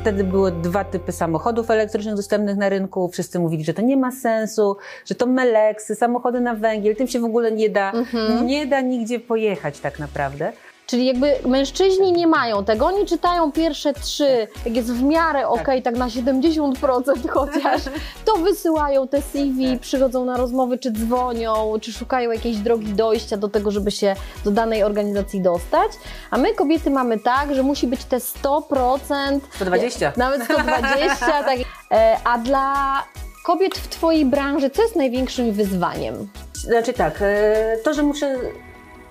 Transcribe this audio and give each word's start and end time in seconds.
Wtedy 0.00 0.24
były 0.24 0.52
dwa 0.52 0.84
typy 0.84 1.12
samochodów 1.12 1.70
elektrycznych 1.70 2.14
dostępnych 2.14 2.56
na 2.56 2.68
rynku. 2.68 3.08
Wszyscy 3.08 3.38
mówili, 3.38 3.64
że 3.64 3.74
to 3.74 3.82
nie 3.82 3.96
ma 3.96 4.12
sensu, 4.12 4.76
że 5.06 5.14
to 5.14 5.26
meleksy, 5.26 5.94
samochody 5.94 6.40
na 6.40 6.54
węgiel, 6.54 6.96
tym 6.96 7.08
się 7.08 7.20
w 7.20 7.24
ogóle 7.24 7.52
nie 7.52 7.70
da, 7.70 7.92
nie 8.44 8.66
da 8.66 8.80
nigdzie 8.80 9.20
pojechać 9.20 9.80
tak 9.80 9.98
naprawdę. 9.98 10.52
Czyli 10.90 11.06
jakby 11.06 11.32
mężczyźni 11.46 12.12
nie 12.12 12.26
mają 12.26 12.64
tego, 12.64 12.86
oni 12.86 13.06
czytają 13.06 13.52
pierwsze 13.52 13.92
trzy, 13.92 14.48
jak 14.64 14.76
jest 14.76 14.92
w 14.92 15.02
miarę 15.02 15.48
ok, 15.48 15.68
tak, 15.84 15.96
na 15.96 16.06
70% 16.06 17.28
chociaż, 17.28 17.82
to 18.24 18.36
wysyłają 18.36 19.08
te 19.08 19.22
CV, 19.22 19.78
przychodzą 19.78 20.24
na 20.24 20.36
rozmowy, 20.36 20.78
czy 20.78 20.90
dzwonią, 20.90 21.72
czy 21.80 21.92
szukają 21.92 22.30
jakiejś 22.30 22.56
drogi 22.56 22.94
dojścia 22.94 23.36
do 23.36 23.48
tego, 23.48 23.70
żeby 23.70 23.90
się 23.90 24.16
do 24.44 24.50
danej 24.50 24.82
organizacji 24.82 25.40
dostać. 25.40 25.92
A 26.30 26.38
my 26.38 26.54
kobiety 26.54 26.90
mamy 26.90 27.18
tak, 27.18 27.54
że 27.54 27.62
musi 27.62 27.86
być 27.86 28.04
te 28.04 28.18
100%, 28.18 29.40
120. 29.54 30.12
nawet 30.16 30.44
120, 30.44 31.26
tak. 31.44 31.58
E, 31.90 32.16
A 32.24 32.38
dla 32.38 32.74
kobiet 33.44 33.78
w 33.78 33.88
Twojej 33.88 34.24
branży, 34.24 34.70
co 34.70 34.82
jest 34.82 34.96
największym 34.96 35.52
wyzwaniem? 35.52 36.28
Znaczy 36.54 36.92
tak, 36.92 37.14
e, 37.20 37.76
to, 37.84 37.94
że 37.94 38.02
muszę 38.02 38.38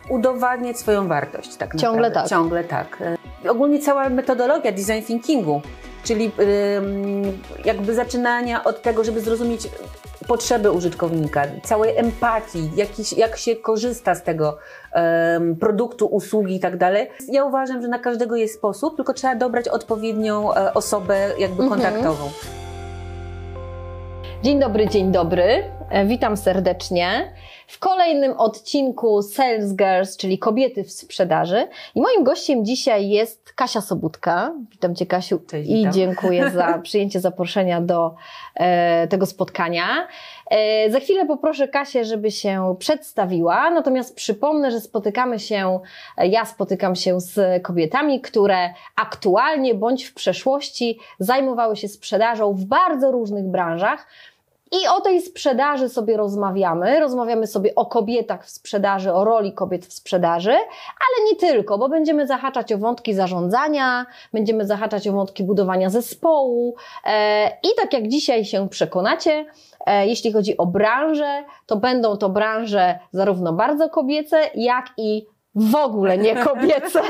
udowadniać 0.10 0.78
swoją 0.80 1.08
wartość. 1.08 1.56
Tak 1.56 1.76
Ciągle 1.76 2.10
naprawdę. 2.10 2.14
tak. 2.20 2.30
Ciągle 2.30 2.64
tak. 2.64 2.98
E, 3.46 3.50
Ogólnie 3.52 3.80
cała 3.80 4.10
metodologia 4.10 4.72
design 4.72 5.06
thinkingu, 5.08 5.62
czyli 6.04 6.32
jakby 7.66 7.94
zaczynania 7.94 8.64
od 8.64 8.82
tego, 8.82 9.04
żeby 9.04 9.22
zrozumieć 9.22 9.62
potrzeby 10.28 10.72
użytkownika, 10.72 11.44
całej 11.64 11.98
empatii, 11.98 12.72
jak, 12.76 13.18
jak 13.18 13.38
się 13.38 13.56
korzysta 13.56 14.16
z 14.16 14.24
tego 14.24 14.58
em, 14.94 15.56
produktu, 15.56 16.06
usługi 16.08 16.56
i 16.56 16.60
tak 16.60 16.78
dalej. 16.78 17.10
Ja 17.28 17.44
uważam, 17.46 17.82
że 17.82 17.88
na 17.88 18.00
każdego 18.00 18.36
jest 18.36 18.56
sposób, 18.56 18.96
tylko 18.96 19.14
trzeba 19.14 19.36
dobrać 19.36 19.68
odpowiednią 19.68 20.54
e, 20.56 20.74
osobę 20.74 21.30
jakby 21.40 21.64
Mhm. 21.64 21.82
kontaktową. 21.82 22.30
Dzień 24.44 24.60
dobry, 24.60 24.88
dzień 24.88 25.12
dobry. 25.12 25.64
E, 25.90 26.06
Witam 26.06 26.38
serdecznie 26.38 27.34
w 27.70 27.80
kolejnym 27.80 28.32
odcinku 28.38 29.22
Sales 29.22 29.76
Girls, 29.76 30.18
czyli 30.18 30.40
kobiety 30.40 30.84
w 30.84 30.92
sprzedaży. 30.92 31.68
I 31.96 32.02
moim 32.02 32.24
gościem 32.24 32.66
dzisiaj 32.66 33.10
jest 33.10 33.54
Kasia 33.54 33.82
Sobutka. 33.82 34.54
Witam 34.72 34.96
Cię, 34.96 35.06
Kasiu, 35.06 35.40
Cześć, 35.40 35.70
i 35.70 35.76
witam. 35.76 35.94
dziękuję 35.94 36.50
za 36.50 36.78
przyjęcie 36.84 37.20
zaproszenia 37.20 37.82
do 37.82 38.16
e, 38.56 39.08
tego 39.08 39.26
spotkania. 39.26 40.08
E, 40.52 40.92
za 40.92 41.00
chwilę 41.00 41.26
poproszę 41.26 41.68
Kasię, 41.68 42.06
żeby 42.06 42.32
się 42.32 42.76
przedstawiła, 42.80 43.70
natomiast 43.70 44.16
przypomnę, 44.16 44.72
że 44.72 44.80
spotykamy 44.80 45.40
się, 45.40 45.80
e, 46.18 46.28
ja 46.28 46.46
spotykam 46.46 46.96
się 46.96 47.20
z 47.22 47.64
kobietami, 47.64 48.22
które 48.22 48.74
aktualnie 48.96 49.76
bądź 49.76 50.06
w 50.06 50.14
przeszłości 50.14 51.00
zajmowały 51.20 51.76
się 51.76 51.88
sprzedażą 51.88 52.54
w 52.54 52.66
bardzo 52.66 53.12
różnych 53.12 53.46
branżach. 53.46 54.08
I 54.72 54.88
o 54.88 55.02
tej 55.02 55.22
sprzedaży 55.22 55.90
sobie 55.90 56.18
rozmawiamy. 56.18 57.00
Rozmawiamy 57.00 57.48
sobie 57.48 57.76
o 57.76 57.86
kobietach 57.86 58.46
w 58.46 58.50
sprzedaży, 58.50 59.14
o 59.14 59.26
roli 59.26 59.54
kobiet 59.54 59.86
w 59.86 59.94
sprzedaży, 59.94 60.52
ale 60.52 61.30
nie 61.30 61.36
tylko, 61.36 61.78
bo 61.78 61.90
będziemy 61.90 62.28
zahaczać 62.28 62.74
o 62.74 62.78
wątki 62.78 63.14
zarządzania, 63.14 64.06
będziemy 64.34 64.66
zahaczać 64.66 65.08
o 65.08 65.12
wątki 65.12 65.44
budowania 65.44 65.90
zespołu. 65.90 66.76
E, 67.06 67.48
I 67.48 67.68
tak 67.78 67.94
jak 67.94 68.08
dzisiaj 68.08 68.46
się 68.46 68.70
przekonacie, 68.70 69.46
e, 69.86 70.08
jeśli 70.08 70.34
chodzi 70.34 70.58
o 70.58 70.66
branże, 70.66 71.44
to 71.66 71.76
będą 71.76 72.18
to 72.18 72.30
branże 72.30 73.00
zarówno 73.12 73.54
bardzo 73.54 73.90
kobiece, 73.90 74.42
jak 74.56 74.86
i 74.98 75.26
w 75.56 75.76
ogóle 75.76 76.18
nie 76.18 76.36
kobiece. 76.36 77.02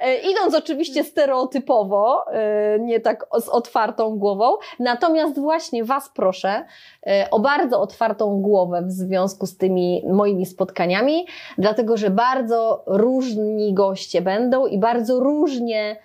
E, 0.00 0.14
Idąc 0.14 0.54
oczywiście 0.54 1.04
stereotypowo, 1.04 2.24
e, 2.32 2.78
nie 2.80 3.00
tak 3.00 3.26
z 3.40 3.48
otwartą 3.48 4.18
głową. 4.18 4.56
Natomiast 4.78 5.40
właśnie 5.40 5.84
Was 5.84 6.10
proszę 6.14 6.64
e, 7.06 7.28
o 7.30 7.40
bardzo 7.40 7.80
otwartą 7.80 8.40
głowę 8.40 8.82
w 8.82 8.90
związku 8.90 9.46
z 9.46 9.56
tymi 9.56 10.02
moimi 10.12 10.46
spotkaniami, 10.46 11.26
dlatego 11.58 11.96
że 11.96 12.10
bardzo 12.10 12.84
różni 12.86 13.74
goście 13.74 14.22
będą 14.22 14.66
i 14.66 14.78
bardzo 14.78 15.20
różnie 15.20 15.96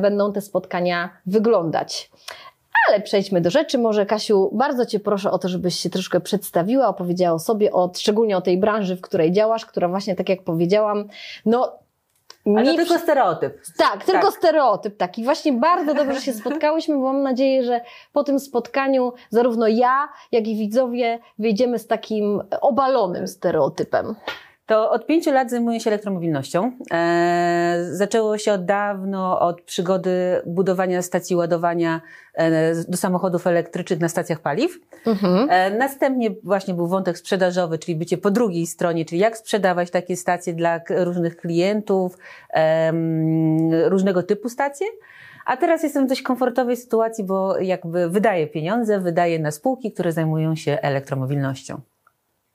będą 0.00 0.32
te 0.32 0.40
spotkania 0.40 1.10
wyglądać. 1.26 2.10
Ale 2.88 3.00
przejdźmy 3.00 3.40
do 3.40 3.50
rzeczy. 3.50 3.78
Może 3.78 4.06
Kasiu, 4.06 4.50
bardzo 4.52 4.86
Cię 4.86 5.00
proszę 5.00 5.30
o 5.30 5.38
to, 5.38 5.48
żebyś 5.48 5.78
się 5.78 5.90
troszkę 5.90 6.20
przedstawiła, 6.20 6.88
opowiedziała 6.88 7.34
o 7.34 7.38
sobie, 7.38 7.72
o, 7.72 7.92
szczególnie 7.96 8.36
o 8.36 8.40
tej 8.40 8.58
branży, 8.58 8.96
w 8.96 9.00
której 9.00 9.32
działasz, 9.32 9.66
która 9.66 9.88
właśnie, 9.88 10.14
tak 10.14 10.28
jak 10.28 10.42
powiedziałam, 10.42 11.08
no... 11.46 11.78
Ale 12.56 12.64
to 12.64 12.70
mi 12.70 12.76
tylko 12.76 12.98
stereotyp. 12.98 13.60
tak, 13.78 14.04
tylko 14.04 14.26
Tak. 14.26 14.34
stereotyp 14.34 14.96
taki. 14.96 15.24
Właśnie 15.24 15.52
bardzo 15.52 15.94
dobrze 15.94 16.20
się 16.20 16.32
spotkałyśmy, 16.32 16.94
bo 16.94 17.02
mam 17.02 17.22
nadzieję, 17.22 17.64
że 17.64 17.80
po 18.12 18.24
tym 18.24 18.40
spotkaniu 18.40 19.12
zarówno 19.30 19.68
ja, 19.68 20.08
jak 20.32 20.46
i 20.46 20.56
widzowie 20.56 21.18
wyjdziemy 21.38 21.78
z 21.78 21.86
takim 21.86 22.42
obalonym 22.60 23.28
stereotypem. 23.28 24.14
To 24.66 24.90
od 24.90 25.06
pięciu 25.06 25.32
lat 25.32 25.50
zajmuję 25.50 25.80
się 25.80 25.90
elektromobilnością. 25.90 26.72
E, 26.92 27.78
zaczęło 27.90 28.38
się 28.38 28.52
od 28.52 28.64
dawno 28.64 29.40
od 29.40 29.62
przygody 29.62 30.42
budowania 30.46 31.02
stacji 31.02 31.36
ładowania 31.36 32.00
e, 32.34 32.74
do 32.74 32.96
samochodów 32.96 33.46
elektrycznych 33.46 34.00
na 34.00 34.08
stacjach 34.08 34.40
paliw. 34.40 34.78
Mhm. 35.06 35.48
E, 35.50 35.78
następnie 35.78 36.30
właśnie 36.42 36.74
był 36.74 36.86
wątek 36.86 37.18
sprzedażowy, 37.18 37.78
czyli 37.78 37.96
bycie 37.96 38.18
po 38.18 38.30
drugiej 38.30 38.66
stronie, 38.66 39.04
czyli 39.04 39.20
jak 39.20 39.36
sprzedawać 39.38 39.90
takie 39.90 40.16
stacje 40.16 40.54
dla 40.54 40.80
różnych 40.90 41.36
klientów, 41.36 42.18
różnego 43.84 44.22
typu 44.22 44.48
stacje. 44.48 44.86
A 45.46 45.56
teraz 45.56 45.82
jestem 45.82 46.06
w 46.06 46.08
dość 46.08 46.22
komfortowej 46.22 46.76
sytuacji, 46.76 47.24
bo 47.24 47.58
jakby 47.58 48.10
wydaję 48.10 48.46
pieniądze, 48.46 49.00
wydaję 49.00 49.38
na 49.38 49.50
spółki, 49.50 49.92
które 49.92 50.12
zajmują 50.12 50.56
się 50.56 50.78
elektromobilnością. 50.82 51.80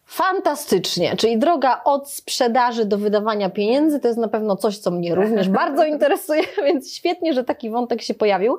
Fantastycznie, 0.06 1.16
czyli 1.16 1.38
droga 1.38 1.81
od 1.85 2.09
sprzedaży 2.09 2.85
do 2.85 2.97
wydawania 2.97 3.50
pieniędzy 3.50 4.00
to 4.00 4.07
jest 4.07 4.19
na 4.19 4.28
pewno 4.28 4.56
coś, 4.56 4.78
co 4.78 4.91
mnie 4.91 5.16
również 5.16 5.50
bardzo 5.62 5.85
interesuje, 5.85 6.44
więc 6.66 6.94
świetnie, 6.94 7.34
że 7.34 7.44
taki 7.44 7.69
wątek 7.69 8.01
się 8.01 8.13
pojawił. 8.13 8.57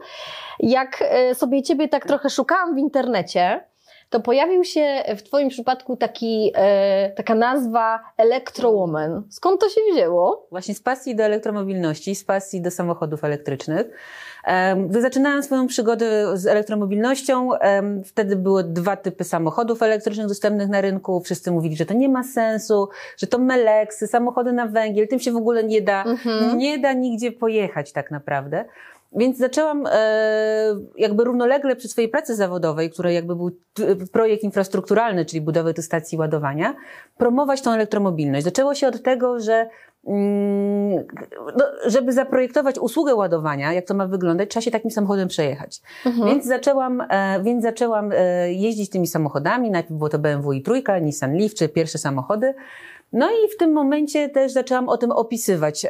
Jak 0.60 1.04
e, 1.08 1.34
sobie 1.34 1.62
Ciebie 1.62 1.88
tak 1.88 2.06
trochę 2.06 2.30
szukałam 2.30 2.74
w 2.74 2.78
internecie, 2.78 3.60
to 4.12 4.20
pojawił 4.20 4.64
się 4.64 5.02
w 5.16 5.22
Twoim 5.22 5.48
przypadku 5.48 5.96
taki, 5.96 6.52
e, 6.54 7.10
taka 7.10 7.34
nazwa 7.34 8.00
Electrowoman. 8.16 9.22
Skąd 9.30 9.60
to 9.60 9.68
się 9.68 9.80
wzięło? 9.92 10.46
Właśnie 10.50 10.74
z 10.74 10.82
pasji 10.82 11.16
do 11.16 11.22
elektromobilności, 11.22 12.14
z 12.14 12.24
pasji 12.24 12.60
do 12.60 12.70
samochodów 12.70 13.24
elektrycznych. 13.24 13.86
Zaczynałam 14.90 15.42
swoją 15.42 15.66
przygodę 15.66 16.36
z 16.38 16.46
elektromobilnością, 16.46 17.50
wtedy 18.04 18.36
były 18.36 18.64
dwa 18.64 18.96
typy 18.96 19.24
samochodów 19.24 19.82
elektrycznych 19.82 20.26
dostępnych 20.26 20.68
na 20.68 20.80
rynku. 20.80 21.20
Wszyscy 21.20 21.50
mówili, 21.50 21.76
że 21.76 21.86
to 21.86 21.94
nie 21.94 22.08
ma 22.08 22.22
sensu, 22.22 22.88
że 23.16 23.26
to 23.26 23.38
meleksy, 23.38 24.06
samochody 24.06 24.52
na 24.52 24.66
węgiel, 24.66 25.08
tym 25.08 25.20
się 25.20 25.32
w 25.32 25.36
ogóle 25.36 25.64
nie 25.64 25.82
da, 25.82 26.04
nie 26.56 26.78
da 26.78 26.92
nigdzie 26.92 27.32
pojechać 27.32 27.92
tak 27.92 28.10
naprawdę. 28.10 28.64
Więc 29.16 29.38
zaczęłam 29.38 29.86
e, 29.86 29.90
jakby 30.98 31.24
równolegle 31.24 31.76
przy 31.76 31.88
swojej 31.88 32.10
pracy 32.10 32.36
zawodowej, 32.36 32.90
która 32.90 33.10
jakby 33.10 33.36
był 33.36 33.50
projekt 34.12 34.44
infrastrukturalny, 34.44 35.24
czyli 35.24 35.40
budowy 35.40 35.74
tu 35.74 35.82
stacji 35.82 36.18
ładowania, 36.18 36.74
promować 37.16 37.62
tą 37.62 37.72
elektromobilność. 37.72 38.44
Zaczęło 38.44 38.74
się 38.74 38.88
od 38.88 39.02
tego, 39.02 39.40
że 39.40 39.68
no, 41.56 41.64
żeby 41.86 42.12
zaprojektować 42.12 42.78
usługę 42.78 43.14
ładowania, 43.14 43.72
jak 43.72 43.86
to 43.86 43.94
ma 43.94 44.06
wyglądać, 44.06 44.50
trzeba 44.50 44.62
się 44.62 44.70
takim 44.70 44.90
samochodem 44.90 45.28
przejechać. 45.28 45.80
Więc 46.26 46.44
zaczęłam, 46.44 47.00
e, 47.00 47.42
więc 47.42 47.62
zaczęłam 47.62 48.12
e, 48.12 48.52
jeździć 48.52 48.90
tymi 48.90 49.06
samochodami. 49.06 49.70
Najpierw 49.70 49.98
było 49.98 50.08
to 50.08 50.18
BMW 50.18 50.52
i 50.52 50.62
trójka, 50.62 50.98
Nissan 50.98 51.36
Leaf, 51.38 51.54
czy 51.54 51.68
pierwsze 51.68 51.98
samochody. 51.98 52.54
No 53.12 53.30
i 53.30 53.48
w 53.54 53.56
tym 53.56 53.72
momencie 53.72 54.28
też 54.28 54.52
zaczęłam 54.52 54.88
o 54.88 54.96
tym 54.96 55.10
opisywać 55.10 55.86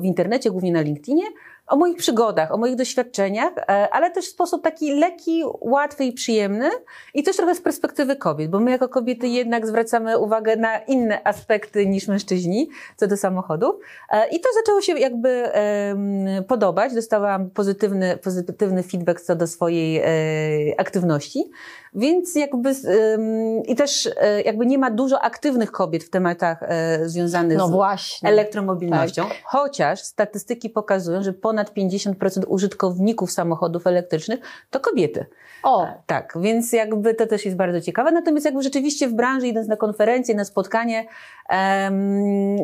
w 0.00 0.04
internecie, 0.04 0.50
głównie 0.50 0.72
na 0.72 0.80
LinkedInie, 0.80 1.24
o 1.66 1.76
moich 1.76 1.96
przygodach, 1.96 2.52
o 2.52 2.56
moich 2.56 2.76
doświadczeniach, 2.76 3.52
e, 3.58 3.88
ale 3.92 4.10
też 4.10 4.26
w 4.26 4.30
sposób 4.30 4.62
taki 4.62 4.92
lekki, 4.92 5.42
łatwy 5.60 6.04
i 6.04 6.12
przyjemny 6.12 6.70
i 7.14 7.22
też 7.22 7.36
trochę 7.36 7.54
z 7.54 7.60
perspektywy 7.60 8.16
kobiet, 8.16 8.50
bo 8.50 8.60
my 8.60 8.70
jako 8.70 8.88
kobiety 8.88 9.28
jednak 9.28 9.66
zwracamy 9.66 10.18
uwagę 10.18 10.56
na 10.56 10.78
inne 10.78 11.24
aspekty 11.24 11.86
niż 11.86 12.08
mężczyźni 12.08 12.68
co 12.96 13.06
do 13.06 13.16
samochodów. 13.16 13.76
E, 14.10 14.28
I 14.28 14.40
to 14.40 14.48
zaczęło 14.60 14.80
się 14.80 14.98
jakby 14.98 15.44
podobać. 16.48 16.94
Dostałam 16.94 17.50
pozytywny, 17.50 18.16
pozytywny 18.16 18.82
feedback 18.82 19.20
co 19.20 19.36
do 19.36 19.46
swojej 19.46 19.98
e, 19.98 20.80
aktywności. 20.80 21.50
Więc 21.96 22.34
jakby, 22.34 22.74
i 23.66 23.76
też 23.76 24.10
jakby 24.44 24.66
nie 24.66 24.78
ma 24.78 24.90
dużo 24.90 25.20
aktywnych 25.20 25.72
kobiet 25.72 26.04
w 26.04 26.10
tematach 26.10 26.60
związanych 27.04 27.58
No 27.58 27.68
z 27.68 27.70
właśnie. 27.70 28.28
elektromobilnością, 28.28 29.24
chociaż 29.44 30.02
statystyki 30.02 30.70
pokazują, 30.70 31.22
że 31.22 31.32
ponad 31.32 31.53
ponad 31.54 31.74
50% 31.74 32.42
użytkowników 32.48 33.32
samochodów 33.32 33.86
elektrycznych 33.86 34.40
to 34.70 34.80
kobiety. 34.80 35.26
O, 35.62 35.86
Tak, 36.06 36.38
więc 36.40 36.72
jakby 36.72 37.14
to 37.14 37.26
też 37.26 37.44
jest 37.44 37.56
bardzo 37.56 37.80
ciekawe. 37.80 38.12
Natomiast 38.12 38.44
jakby 38.46 38.62
rzeczywiście 38.62 39.08
w 39.08 39.12
branży, 39.12 39.46
idąc 39.46 39.68
na 39.68 39.76
konferencję, 39.76 40.34
na 40.34 40.44
spotkanie, 40.44 41.06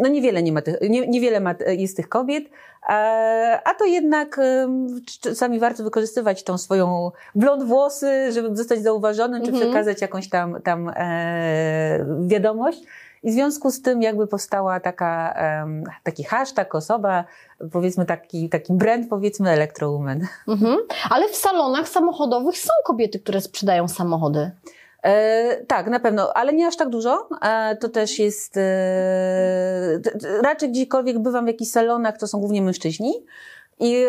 no 0.03 0.09
niewiele, 0.09 0.43
nie 0.43 0.53
ma 0.53 0.63
tych, 0.63 0.77
nie, 0.91 1.07
niewiele 1.09 1.41
ma, 1.41 1.55
jest 1.67 1.97
tych 1.97 2.09
kobiet, 2.09 2.45
e, 2.89 2.93
a 3.65 3.75
to 3.75 3.85
jednak 3.85 4.41
czasami 5.21 5.59
warto 5.59 5.85
wykorzystywać 5.85 6.43
tą 6.43 6.59
swoją 6.59 7.11
blond 7.35 7.63
włosy, 7.65 8.33
żeby 8.33 8.57
zostać 8.57 8.83
zauważonym, 8.83 9.43
czy 9.43 9.51
Mhm. 9.51 9.67
przekazać 9.71 10.01
jakąś 10.03 10.29
tam, 10.29 10.63
tam 10.63 10.89
e, 10.97 12.07
wiadomość. 12.27 12.83
I 13.23 13.31
w 13.31 13.35
związku 13.35 13.71
z 13.71 13.83
tym 13.83 14.03
jakby 14.03 14.27
powstała 14.27 14.81
taka, 14.81 15.35
taki 16.03 16.25
hashtag, 16.25 16.75
osoba, 16.75 17.25
powiedzmy 17.73 18.07
taki, 18.07 18.49
taki 18.49 18.73
brand, 18.73 19.09
powiedzmy 19.09 19.51
Electrowoman. 19.51 20.27
mhm. 20.49 20.77
ale 21.11 21.29
w 21.29 21.37
salonach 21.37 21.89
samochodowych 21.89 22.59
są 22.59 22.71
kobiety, 22.85 23.19
które 23.21 23.41
sprzedają 23.41 23.89
samochody. 23.89 24.51
E, 25.03 25.57
tak, 25.67 25.87
na 25.87 26.01
pewno, 26.01 26.33
ale 26.35 26.53
nie 26.53 26.67
aż 26.67 26.77
tak 26.77 26.89
dużo. 26.89 27.29
E, 27.43 27.77
to 27.77 27.89
też 27.89 28.19
jest. 28.19 28.57
E, 28.57 28.61
t- 30.05 30.19
t- 30.19 30.43
raczej 30.43 30.71
gdziekolwiek 30.71 31.19
bywam 31.19 31.45
w 31.45 31.49
jakichś 31.49 31.71
salonach, 31.71 32.19
to 32.19 32.27
są 32.27 32.39
głównie 32.39 32.63
mężczyźni. 32.63 33.15
I 33.79 34.07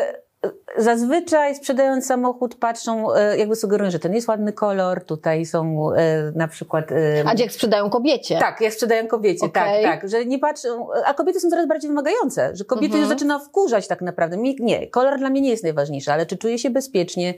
zazwyczaj 0.77 1.55
sprzedając 1.55 2.05
samochód 2.05 2.55
patrzą, 2.55 3.13
e, 3.15 3.37
jakby 3.37 3.55
sugerują, 3.55 3.91
że 3.91 3.99
ten 3.99 4.13
jest 4.13 4.27
ładny 4.27 4.53
kolor, 4.53 5.05
tutaj 5.05 5.45
są 5.45 5.91
e, 5.93 6.31
na 6.35 6.47
przykład. 6.47 6.91
e, 6.91 6.95
A 7.25 7.33
jak 7.37 7.51
sprzedają 7.51 7.89
kobiecie? 7.89 8.37
tak, 8.39 8.61
jak 8.61 8.73
sprzedają 8.73 9.07
kobiecie, 9.07 9.45
Okej. 9.45 9.83
tak, 9.83 10.01
tak. 10.01 10.09
Że 10.09 10.25
nie 10.25 10.39
patrzą, 10.39 10.87
a 11.05 11.13
kobiety 11.13 11.39
są 11.39 11.49
coraz 11.49 11.67
bardziej 11.67 11.89
wymagające, 11.89 12.55
że 12.55 12.65
kobiety 12.65 12.85
Mhm. 12.85 13.01
już 13.01 13.09
zaczyna 13.09 13.39
wkurzać 13.39 13.87
tak 13.87 14.01
naprawdę. 14.01 14.37
Nie, 14.59 14.87
kolor 14.87 15.17
dla 15.19 15.29
mnie 15.29 15.41
nie 15.41 15.49
jest 15.49 15.63
najważniejszy, 15.63 16.11
ale 16.11 16.25
czy 16.25 16.37
czuję 16.37 16.59
się 16.59 16.69
bezpiecznie, 16.69 17.33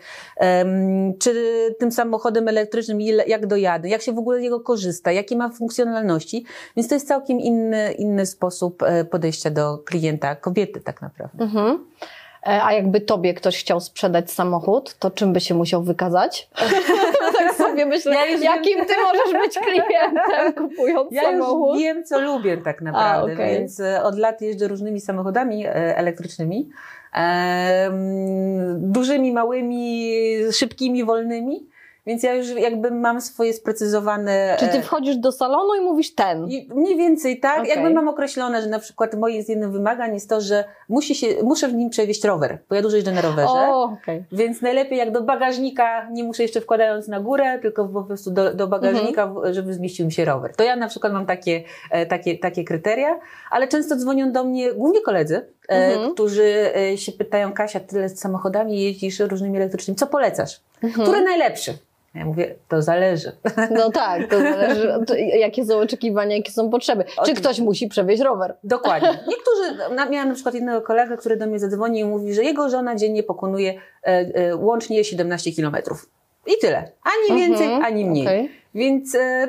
czy 1.20 1.34
tym 1.80 1.92
samochodem 1.92 2.48
elektrycznym, 2.48 3.02
jak 3.02 3.48
dojadę, 3.48 3.90
jak 3.90 4.02
się 4.02 4.12
w 4.12 4.18
ogóle 4.18 4.40
z 4.40 4.42
niego 4.42 4.60
korzysta, 4.60 5.12
jakie 5.12 5.38
ma 5.38 5.50
funkcjonalności. 5.50 6.46
Więc 6.78 6.88
to 6.90 6.96
jest 6.96 7.08
całkiem 7.08 7.40
inny, 7.40 7.92
inny 7.94 8.26
sposób 8.26 8.84
podejścia 9.12 9.50
do 9.50 9.78
klienta, 9.78 10.36
kobiety 10.36 10.82
tak 10.82 11.02
naprawdę. 11.02 11.44
Mhm. 11.44 11.86
E, 12.48 12.64
A 12.64 12.74
jakby 12.74 13.02
tobie 13.02 13.34
ktoś 13.34 13.60
chciał 13.60 13.80
sprzedać 13.82 14.32
samochód, 14.32 14.96
to 15.00 15.12
czym 15.12 15.34
by 15.34 15.40
się 15.40 15.56
musiał 15.56 15.84
wykazać? 15.84 16.50
tak 17.38 17.56
sobie 17.56 17.86
myślę, 17.86 18.14
Ja 18.14 18.26
jakim 18.26 18.86
ty 18.86 18.94
możesz 19.04 19.34
być 19.42 19.58
klientem 19.60 20.54
kupując 20.54 21.12
Ja 21.12 21.22
samochód? 21.24 21.74
już 21.76 21.84
wiem, 21.84 22.04
co 22.04 22.22
lubię 22.22 22.58
tak 22.58 22.82
naprawdę, 22.82 23.34
okej. 23.34 23.58
więc 23.60 23.80
e, 23.80 24.04
od 24.04 24.18
lat 24.18 24.42
jeżdżę 24.42 24.68
różnymi 24.68 25.02
samochodami 25.02 25.66
e, 25.66 25.98
elektrycznymi. 25.98 26.70
Dużymi, 28.78 29.32
małymi, 29.32 30.12
szybkimi, 30.52 31.04
wolnymi. 31.06 31.68
Więc 32.06 32.24
ja 32.24 32.34
już 32.34 32.48
jakby 32.50 32.92
mam 32.92 33.22
swoje 33.22 33.54
sprecyzowane. 33.54 34.56
Czy 34.60 34.68
ty 34.68 34.78
e, 34.78 34.82
wchodzisz 34.82 35.18
do 35.18 35.32
salonu 35.32 35.76
i 35.76 35.82
mówisz 35.82 36.16
ten? 36.16 36.48
i 36.50 36.70
Mniej 36.76 36.98
więcej 36.98 37.40
tak. 37.40 37.60
Okej. 37.60 37.70
Jakby 37.70 37.90
mam 37.94 38.08
określone, 38.08 38.62
że 38.62 38.70
na 38.70 38.80
przykład 38.80 39.14
moje 39.16 39.44
z 39.44 39.50
jednym 39.50 39.72
wymagań 39.72 40.14
jest 40.14 40.30
to, 40.30 40.42
że 40.42 40.64
musi 40.90 41.16
się, 41.16 41.28
muszę 41.44 41.68
w 41.68 41.74
nim 41.74 41.90
przewieźć 41.90 42.24
rower, 42.24 42.58
bo 42.70 42.76
ja 42.76 42.82
dużo 42.82 42.96
jeżdżę 42.96 43.12
na 43.12 43.22
rowerze. 43.22 43.54
O, 43.54 43.84
okej. 43.84 44.24
Więc 44.32 44.62
najlepiej 44.62 44.98
jak 44.98 45.12
do 45.12 45.22
bagażnika, 45.22 46.10
nie 46.12 46.24
muszę 46.24 46.44
jeszcze 46.44 46.62
wkładając 46.62 47.08
na 47.08 47.20
górę, 47.20 47.60
tylko 47.62 47.86
po 47.86 48.04
prostu 48.04 48.32
do, 48.32 48.54
do 48.54 48.68
bagażnika, 48.68 49.24
Mhm. 49.24 49.54
żeby 49.54 49.74
zmieścił 49.74 50.06
mi 50.06 50.12
się 50.12 50.26
rower. 50.26 50.56
To 50.56 50.64
ja 50.64 50.76
na 50.76 50.88
przykład 50.88 51.14
mam 51.14 51.26
takie, 51.26 51.64
e, 51.92 52.06
takie, 52.06 52.38
takie 52.38 52.64
kryteria, 52.64 53.20
ale 53.52 53.68
często 53.68 53.96
dzwonią 53.96 54.32
do 54.32 54.44
mnie 54.44 54.74
głównie 54.74 55.02
koledzy, 55.02 55.36
e, 55.70 55.74
Mhm. 55.94 56.14
którzy 56.14 56.72
się 56.96 57.12
pytają, 57.12 57.54
Kasia, 57.54 57.80
tyle 57.80 58.10
z 58.10 58.20
samochodami 58.20 58.82
jeździsz 58.84 59.20
różnymi 59.20 59.58
elektrycznymi, 59.58 59.96
co 59.96 60.08
polecasz? 60.08 60.62
Mhm. 60.84 61.04
Który 61.08 61.22
najlepszy? 61.24 61.74
Ja 62.16 62.26
mówię, 62.26 62.56
to 62.68 62.82
zależy. 62.82 63.32
No 63.78 63.92
tak, 63.92 64.30
to 64.30 64.40
zależy, 64.40 64.94
jakie 65.40 65.66
są 65.66 65.78
oczekiwania, 65.78 66.38
jakie 66.38 66.52
są 66.52 66.70
potrzeby. 66.70 67.04
Czy 67.26 67.34
ktoś 67.34 67.60
musi 67.60 67.88
przewieźć 67.88 68.22
rower? 68.24 68.56
Dokładnie. 68.64 69.10
Niektórzy, 69.28 69.96
na- 69.96 70.06
miałam 70.10 70.28
na 70.28 70.34
przykład 70.34 70.56
jednego 70.56 70.82
kolegę, 70.82 71.18
który 71.18 71.38
do 71.38 71.48
mnie 71.48 71.60
zadzwonił 71.60 72.08
i 72.08 72.10
mówi, 72.10 72.34
że 72.34 72.44
jego 72.44 72.70
żona 72.70 72.96
dziennie 72.96 73.24
pokonuje 73.24 73.74
e, 74.04 74.08
e, 74.08 74.56
łącznie 74.56 75.04
17 75.04 75.52
kilometrów. 75.52 76.10
I 76.48 76.52
tyle. 76.62 76.92
Ani 77.04 77.40
więcej, 77.40 77.66
Mhm, 77.66 77.86
ani 77.86 78.06
mniej. 78.06 78.26
okej. 78.28 78.52
Więc 78.76 79.16
e, 79.16 79.48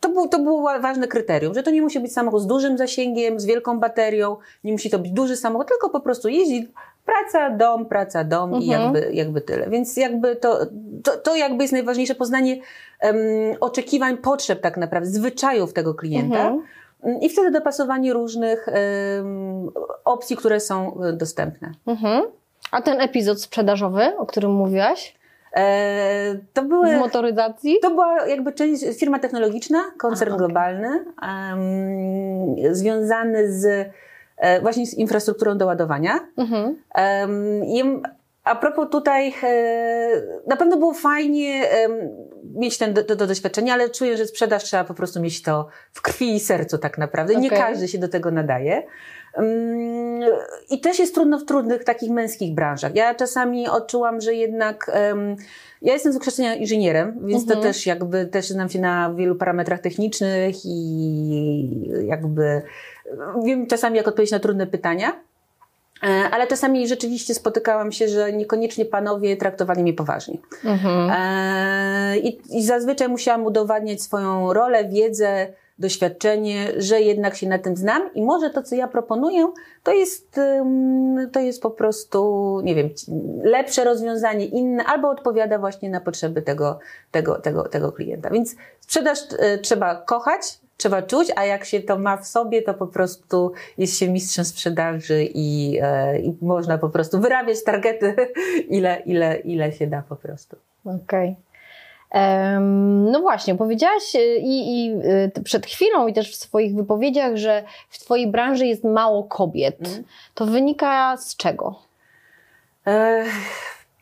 to, 0.00 0.08
był, 0.08 0.28
to 0.28 0.38
było 0.38 0.62
ważne 0.80 1.08
kryterium, 1.08 1.54
że 1.54 1.62
to 1.62 1.70
nie 1.70 1.82
musi 1.82 2.00
być 2.00 2.12
samochód 2.12 2.42
z 2.42 2.46
dużym 2.46 2.78
zasięgiem, 2.78 3.40
z 3.40 3.44
wielką 3.44 3.80
baterią, 3.80 4.36
nie 4.64 4.72
musi 4.72 4.90
to 4.90 4.98
być 4.98 5.10
duży 5.12 5.36
samochód, 5.36 5.68
tylko 5.68 5.90
po 5.90 6.00
prostu 6.00 6.28
jeździ 6.28 6.68
praca, 7.04 7.50
dom, 7.50 7.86
praca, 7.86 8.24
dom 8.24 8.54
i 8.54 8.72
Mhm. 8.74 8.82
jakby, 8.94 9.12
jakby 9.14 9.40
tyle. 9.40 9.70
Więc 9.70 9.96
jakby 9.96 10.36
to, 10.36 10.58
to, 11.04 11.16
to 11.16 11.36
jakby 11.36 11.64
jest 11.64 11.72
najważniejsze 11.72 12.14
poznanie 12.14 12.56
em, 13.00 13.16
oczekiwań, 13.60 14.16
potrzeb 14.16 14.60
tak 14.60 14.76
naprawdę, 14.76 15.10
zwyczajów 15.10 15.72
tego 15.72 15.94
klienta. 15.94 16.36
Mhm. 16.48 16.62
I 17.20 17.28
wtedy 17.28 17.50
dopasowanie 17.50 18.12
różnych 18.12 18.68
em, 18.68 19.70
opcji, 20.04 20.36
które 20.36 20.60
są 20.60 21.00
e, 21.02 21.12
dostępne. 21.12 21.72
Mhm. 21.86 22.22
A 22.72 22.82
ten 22.82 23.00
epizod 23.00 23.42
sprzedażowy, 23.42 24.16
o 24.18 24.26
którym 24.26 24.50
mówiłaś, 24.52 25.20
E, 25.56 26.34
to 26.52 26.62
były. 26.62 26.96
w 26.96 26.98
motoryzacji? 26.98 27.76
To 27.82 27.90
była 27.90 28.26
jakby 28.26 28.52
część, 28.52 28.84
firma 28.98 29.18
technologiczna, 29.18 29.78
koncern 29.98 30.32
okej. 30.32 30.38
globalny, 30.46 31.04
em, 31.22 32.74
związany 32.74 33.52
z 33.52 33.88
właśnie 34.62 34.86
z 34.86 34.94
infrastrukturą 34.94 35.58
do 35.58 35.66
ładowania. 35.66 36.20
Mhm. 36.36 36.76
I 37.64 37.82
a 38.44 38.54
propos 38.56 38.88
tutaj, 38.90 39.34
e, 39.42 40.22
na 40.46 40.56
pewno 40.56 40.76
było 40.76 40.94
fajnie 40.94 41.62
mieć 42.54 42.78
ten, 42.78 42.94
to, 42.94 43.16
to 43.16 43.26
doświadczenie, 43.26 43.72
ale 43.72 43.90
czuję, 43.90 44.16
że 44.16 44.26
sprzedaż 44.26 44.64
trzeba 44.64 44.84
po 44.84 44.94
prostu 44.94 45.20
mieć 45.20 45.42
to 45.42 45.68
w 45.92 46.02
krwi 46.02 46.34
i 46.34 46.40
sercu 46.40 46.78
tak 46.78 46.98
naprawdę. 46.98 47.36
Nie 47.36 47.48
Okej. 47.48 47.58
każdy 47.58 47.88
się 47.88 47.98
do 47.98 48.08
tego 48.08 48.30
nadaje. 48.30 48.82
I 50.70 50.80
też 50.80 50.98
jest 50.98 51.14
trudno 51.14 51.38
w 51.38 51.44
trudnych 51.44 51.84
takich 51.84 52.10
męskich 52.10 52.54
branżach. 52.54 52.94
Ja 52.94 53.14
czasami 53.14 53.68
odczułam, 53.68 54.20
że 54.20 54.34
jednak 54.34 54.90
ja 55.82 55.92
jestem 55.92 56.12
z 56.12 56.16
wykształcenia 56.16 56.54
inżynierem, 56.54 57.18
więc 57.24 57.42
Mhm. 57.42 57.58
to 57.60 57.66
też 57.66 57.86
jakby 57.86 58.26
też 58.26 58.48
znam 58.48 58.68
się 58.68 58.80
na 58.80 59.14
wielu 59.14 59.34
parametrach 59.34 59.80
technicznych 59.80 60.56
i 60.64 61.90
jakby 62.06 62.62
wiem 63.44 63.66
czasami 63.66 63.96
jak 63.96 64.08
odpowiedzieć 64.08 64.32
na 64.32 64.38
trudne 64.38 64.66
pytania. 64.66 65.20
E, 66.02 66.06
Ale 66.06 66.46
czasami 66.46 66.88
rzeczywiście 66.88 67.34
spotykałam 67.34 67.92
się, 67.92 68.08
że 68.08 68.32
niekoniecznie 68.32 68.84
panowie 68.84 69.36
traktowali 69.36 69.82
mnie 69.82 69.92
poważnie. 69.92 70.38
Mhm. 70.64 71.10
E, 71.10 72.18
I, 72.18 72.58
I 72.58 72.64
zazwyczaj 72.64 73.08
musiałam 73.08 73.46
udowadniać 73.46 74.02
swoją 74.02 74.52
rolę, 74.52 74.88
wiedzę, 74.88 75.46
doświadczenie, 75.80 76.72
że 76.76 77.00
jednak 77.00 77.36
się 77.36 77.48
na 77.48 77.58
tym 77.58 77.76
znam 77.76 78.14
i 78.14 78.22
może 78.22 78.50
to, 78.50 78.62
co 78.62 78.74
ja 78.74 78.88
proponuję, 78.88 79.52
to 79.82 79.92
jest, 79.92 80.40
to 81.32 81.40
jest 81.40 81.62
po 81.62 81.70
prostu, 81.70 82.60
nie 82.64 82.74
wiem, 82.74 82.88
lepsze 83.42 83.84
rozwiązanie, 83.84 84.46
inne, 84.46 84.84
albo 84.84 85.08
odpowiada 85.10 85.58
właśnie 85.58 85.90
na 85.90 86.00
potrzeby 86.00 86.42
tego, 86.42 86.78
tego, 87.10 87.34
tego, 87.34 87.62
tego 87.68 87.92
klienta. 87.92 88.30
Więc 88.30 88.56
sprzedaż 88.80 89.18
e, 89.38 89.58
trzeba 89.58 89.94
kochać, 89.94 90.60
trzeba 90.80 91.02
czuć, 91.02 91.28
a 91.36 91.44
jak 91.44 91.64
się 91.64 91.80
to 91.80 91.98
ma 91.98 92.16
w 92.16 92.26
sobie, 92.26 92.62
to 92.62 92.74
po 92.74 92.86
prostu 92.86 93.52
jest 93.78 93.98
się 93.98 94.08
mistrzem 94.08 94.44
sprzedaży 94.44 95.28
i, 95.34 95.78
e, 95.82 96.18
i 96.20 96.34
można 96.42 96.78
po 96.78 96.88
prostu 96.88 97.20
wyrabiać 97.20 97.64
targety, 97.64 98.16
ile, 98.78 99.02
ile, 99.06 99.38
ile 99.38 99.72
się 99.72 99.86
da 99.86 100.02
po 100.08 100.16
prostu. 100.16 100.56
Okej. 100.84 101.36
Em, 102.10 103.10
No 103.10 103.20
właśnie, 103.20 103.54
powiedziałaś 103.54 104.14
y, 104.14 104.36
i, 104.42 104.86
i 104.86 104.94
ty 105.34 105.42
przed 105.42 105.66
chwilą 105.66 106.06
i 106.06 106.12
też 106.12 106.32
w 106.32 106.36
swoich 106.36 106.74
wypowiedziach, 106.74 107.36
że 107.36 107.62
w 107.88 107.98
Twojej 107.98 108.26
branży 108.30 108.66
jest 108.66 108.84
mało 108.84 109.24
kobiet. 109.24 109.80
Mhm. 109.80 110.04
To 110.34 110.46
wynika 110.46 111.16
z 111.16 111.36
czego? 111.36 111.78
E, 112.86 113.24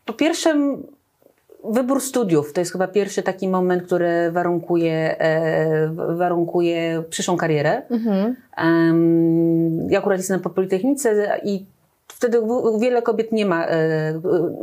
Po 0.04 0.12
pierwsze, 0.12 0.54
wybór 1.72 2.00
studiów 2.00 2.52
to 2.52 2.60
jest 2.60 2.72
chyba 2.72 2.88
pierwszy 2.88 3.22
taki 3.22 3.48
moment, 3.48 3.82
który 3.82 4.30
warunkuje, 4.32 5.20
e, 5.20 5.88
warunkuje 6.16 7.02
przyszłą 7.10 7.37
karierę. 7.37 7.82
Mhm. 7.90 8.37
Ja 9.90 9.98
akurat 9.98 10.18
jestem 10.18 10.40
po 10.40 10.50
Politechnice 10.50 11.40
i 11.44 11.66
wtedy 12.08 12.42
wiele 12.80 13.02
kobiet 13.02 13.32
nie 13.32 13.46
ma, 13.46 13.66
e, 13.66 14.20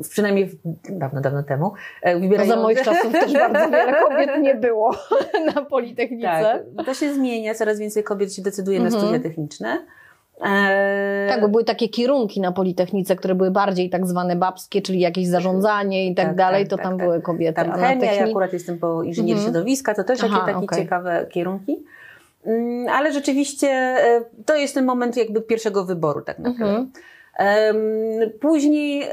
przynajmniej 0.09 0.51
dawno, 0.89 1.21
dawno 1.21 1.43
temu, 1.43 1.74
e, 2.01 2.13
No 2.15 2.19
wybierają... 2.19 2.50
za 2.50 2.55
moich 2.55 2.81
czasów 2.81 3.12
też 3.12 3.33
bardzo 3.51 3.69
wiele 3.69 3.93
kobiet 4.09 4.29
nie 4.41 4.55
było 4.55 4.95
na 5.55 5.62
Politechnice. 5.62 6.63
Tak, 6.77 6.85
to 6.85 6.93
się 6.93 7.13
zmienia, 7.13 7.53
coraz 7.53 7.79
więcej 7.79 8.03
kobiet 8.03 8.33
się 8.33 8.41
decyduje 8.41 8.77
Mhm. 8.77 8.93
na 8.93 9.00
studia 9.00 9.19
techniczne. 9.19 9.77
E, 10.41 11.27
Tak, 11.29 11.41
bo 11.41 11.47
były 11.49 11.63
takie 11.63 11.89
kierunki 11.89 12.41
na 12.41 12.51
Politechnice, 12.51 13.15
które 13.15 13.35
były 13.35 13.51
bardziej 13.51 13.89
tak 13.89 14.07
zwane 14.07 14.35
babskie, 14.35 14.81
czyli 14.81 14.99
jakieś 14.99 15.27
zarządzanie 15.27 16.07
i 16.07 16.15
tak, 16.15 16.25
Tak, 16.25 16.35
dalej, 16.35 16.63
tak, 16.63 16.69
to 16.69 16.75
tak, 16.75 16.85
tam 16.85 16.97
tak. 16.97 17.07
były 17.07 17.21
kobiety. 17.21 17.53
Tam 17.55 17.71
chemia, 17.71 18.05
ja 18.13 18.21
techni- 18.21 18.29
akurat 18.29 18.53
jestem 18.53 18.79
po 18.79 19.03
inżynierii 19.03 19.33
Mhm. 19.41 19.53
środowiska, 19.53 19.93
to 19.95 20.03
też 20.03 20.19
Aha, 20.23 20.39
takie, 20.39 20.53
takie 20.53 20.65
okej. 20.65 20.83
ciekawe 20.83 21.25
kierunki. 21.31 21.83
Mm, 22.45 22.87
Ale 22.89 23.13
rzeczywiście 23.13 23.67
e, 23.67 24.21
to 24.45 24.55
jest 24.55 24.73
ten 24.73 24.85
moment 24.85 25.17
jakby 25.17 25.41
pierwszego 25.41 25.85
wyboru 25.85 26.21
tak 26.21 26.39
naprawdę. 26.39 26.65
Mhm. 26.65 26.91
Później, 28.41 29.03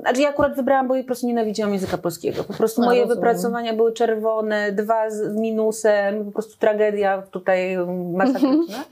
znaczy 0.00 0.20
ja 0.20 0.28
akurat 0.28 0.56
wybrałam, 0.56 0.88
bo 0.88 0.94
po 0.94 1.04
prostu 1.04 1.26
nienawidziłam 1.26 1.72
języka 1.72 1.98
polskiego. 1.98 2.44
Po 2.44 2.52
prostu 2.52 2.80
No, 2.80 2.86
moje 2.86 3.06
wypracowania 3.06 3.72
były 3.74 3.92
czerwone, 3.92 4.72
dwa 4.72 5.10
z 5.10 5.36
minusem, 5.36 6.24
po 6.24 6.32
prostu 6.32 6.58
tragedia 6.58 7.22
tutaj 7.30 7.76
masakryczna. 8.16 8.84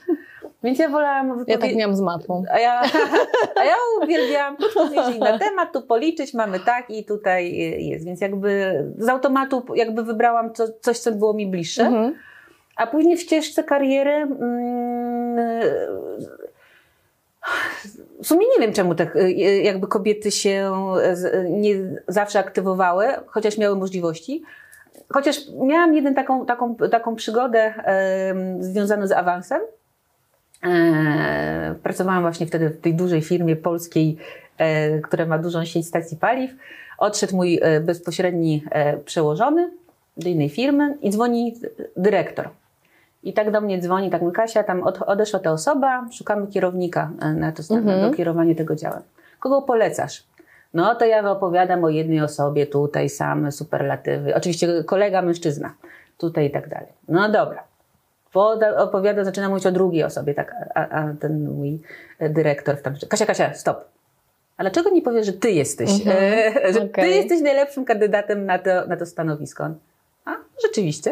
Więc 0.62 0.78
ja 0.78 0.88
wolałam 0.88 1.28
Ja 1.28 1.34
wypowie- 1.34 1.58
tak 1.58 1.74
miałam 1.76 1.96
z 1.96 2.00
matmą. 2.00 2.42
a 2.52 2.58
ja, 2.58 2.82
a 3.60 3.64
ja 3.64 3.74
uwielbiałam 4.02 4.56
krótko 4.56 4.88
wiedzieć 4.88 5.18
na 5.18 5.38
temat, 5.38 5.72
tu 5.72 5.82
policzyć, 5.82 6.34
mamy 6.34 6.60
tak 6.60 6.90
i 6.90 7.04
tutaj 7.04 7.56
jest. 7.88 8.04
Więc 8.04 8.20
jakby 8.20 8.84
z 8.98 9.08
automatu 9.08 9.64
jakby 9.74 10.02
wybrałam 10.04 10.54
co, 10.54 10.64
coś, 10.80 10.98
co 10.98 11.12
było 11.12 11.32
mi 11.34 11.46
bliższe. 11.46 11.82
Mhm. 11.86 12.14
A 12.76 12.86
później 12.86 13.16
w 13.16 13.20
ścieżce 13.20 13.64
kariery 13.64 14.10
mm, 14.12 15.36
w 18.22 18.26
sumie 18.26 18.46
nie 18.54 18.66
wiem, 18.66 18.72
czemu 18.74 18.94
tak 18.94 19.16
y, 19.16 19.32
jakby 19.62 19.86
kobiety 19.86 20.30
się 20.30 20.72
z- 21.12 21.46
nie 21.50 21.74
zawsze 22.08 22.38
aktywowały, 22.38 23.06
chociaż 23.26 23.58
miały 23.58 23.76
możliwości. 23.76 24.42
Chociaż 25.12 25.36
miałam 25.60 25.94
jeden 25.94 26.14
taką, 26.14 26.46
taką, 26.46 26.74
taką 26.76 27.16
przygodę 27.16 27.74
em, 27.84 28.62
związaną 28.62 29.06
z 29.06 29.12
awansem. 29.12 29.60
E, 30.66 31.74
pracowałam 31.82 32.22
właśnie 32.22 32.46
wtedy 32.46 32.70
w 32.70 32.80
tej 32.80 32.94
dużej 32.94 33.22
firmie 33.22 33.56
polskiej, 33.56 34.16
e, 34.58 34.98
która 34.98 35.26
ma 35.26 35.38
dużą 35.38 35.64
sieć 35.64 35.86
stacji 35.86 36.16
paliw. 36.16 36.50
Odszedł 36.98 37.36
mój 37.36 37.58
e, 37.62 37.80
bezpośredni 37.80 38.64
przełożony 39.04 39.70
do 40.16 40.28
innej 40.28 40.48
firmy 40.48 40.98
i 41.02 41.10
dzwoni 41.10 41.56
dyrektor. 41.96 42.48
I 43.22 43.32
tak 43.32 43.50
do 43.50 43.60
mnie 43.60 43.78
dzwoni, 43.80 44.10
tak 44.10 44.22
mówi 44.22 44.34
Kasia, 44.36 44.62
tam 44.62 44.82
od, 44.82 45.02
odeszła 45.02 45.40
ta 45.40 45.52
osoba, 45.52 46.06
szukamy 46.12 46.46
kierownika 46.46 47.10
na 47.34 47.52
to, 47.52 47.62
Mhm. 47.74 48.10
do 48.10 48.16
kierowania 48.16 48.54
tego 48.54 48.76
działem. 48.76 49.02
Kogo 49.40 49.62
polecasz? 49.62 50.24
No 50.74 50.94
to 50.94 51.04
ja 51.04 51.30
opowiadam 51.30 51.84
o 51.84 51.88
jednej 51.88 52.20
osobie, 52.20 52.66
tutaj 52.66 53.08
same 53.08 53.52
superlatywy. 53.52 54.34
Oczywiście 54.34 54.84
kolega 54.84 55.22
mężczyzna, 55.22 55.74
tutaj 56.18 56.46
i 56.46 56.50
tak 56.50 56.68
dalej. 56.68 56.88
No 57.08 57.28
dobra. 57.28 57.62
Poda, 58.32 58.76
opowiada, 58.76 59.24
zaczyna 59.24 59.48
mówić 59.48 59.66
o 59.66 59.72
drugiej 59.72 60.04
osobie, 60.04 60.34
tak, 60.34 60.54
a, 60.74 60.88
a 60.88 61.14
ten 61.20 61.50
mój 61.50 61.78
e, 62.18 62.28
dyrektor 62.30 62.76
w 62.76 62.82
tam, 62.82 62.94
Kasia, 63.08 63.26
Kasia, 63.26 63.54
stop. 63.54 63.84
Ale 64.56 64.70
czego 64.70 64.90
nie 64.90 65.02
powiesz, 65.02 65.26
że 65.26 65.32
ty 65.32 65.50
jesteś, 65.50 65.90
Mhm, 65.90 66.16
e, 66.66 66.72
że 66.72 66.80
ty 66.80 66.86
okej. 66.86 67.16
jesteś 67.16 67.40
najlepszym 67.40 67.84
kandydatem 67.84 68.46
na 68.46 68.58
to, 68.58 68.86
na 68.86 68.96
to 68.96 69.06
stanowisko? 69.06 69.68
A, 70.24 70.30
rzeczywiście. 70.66 71.10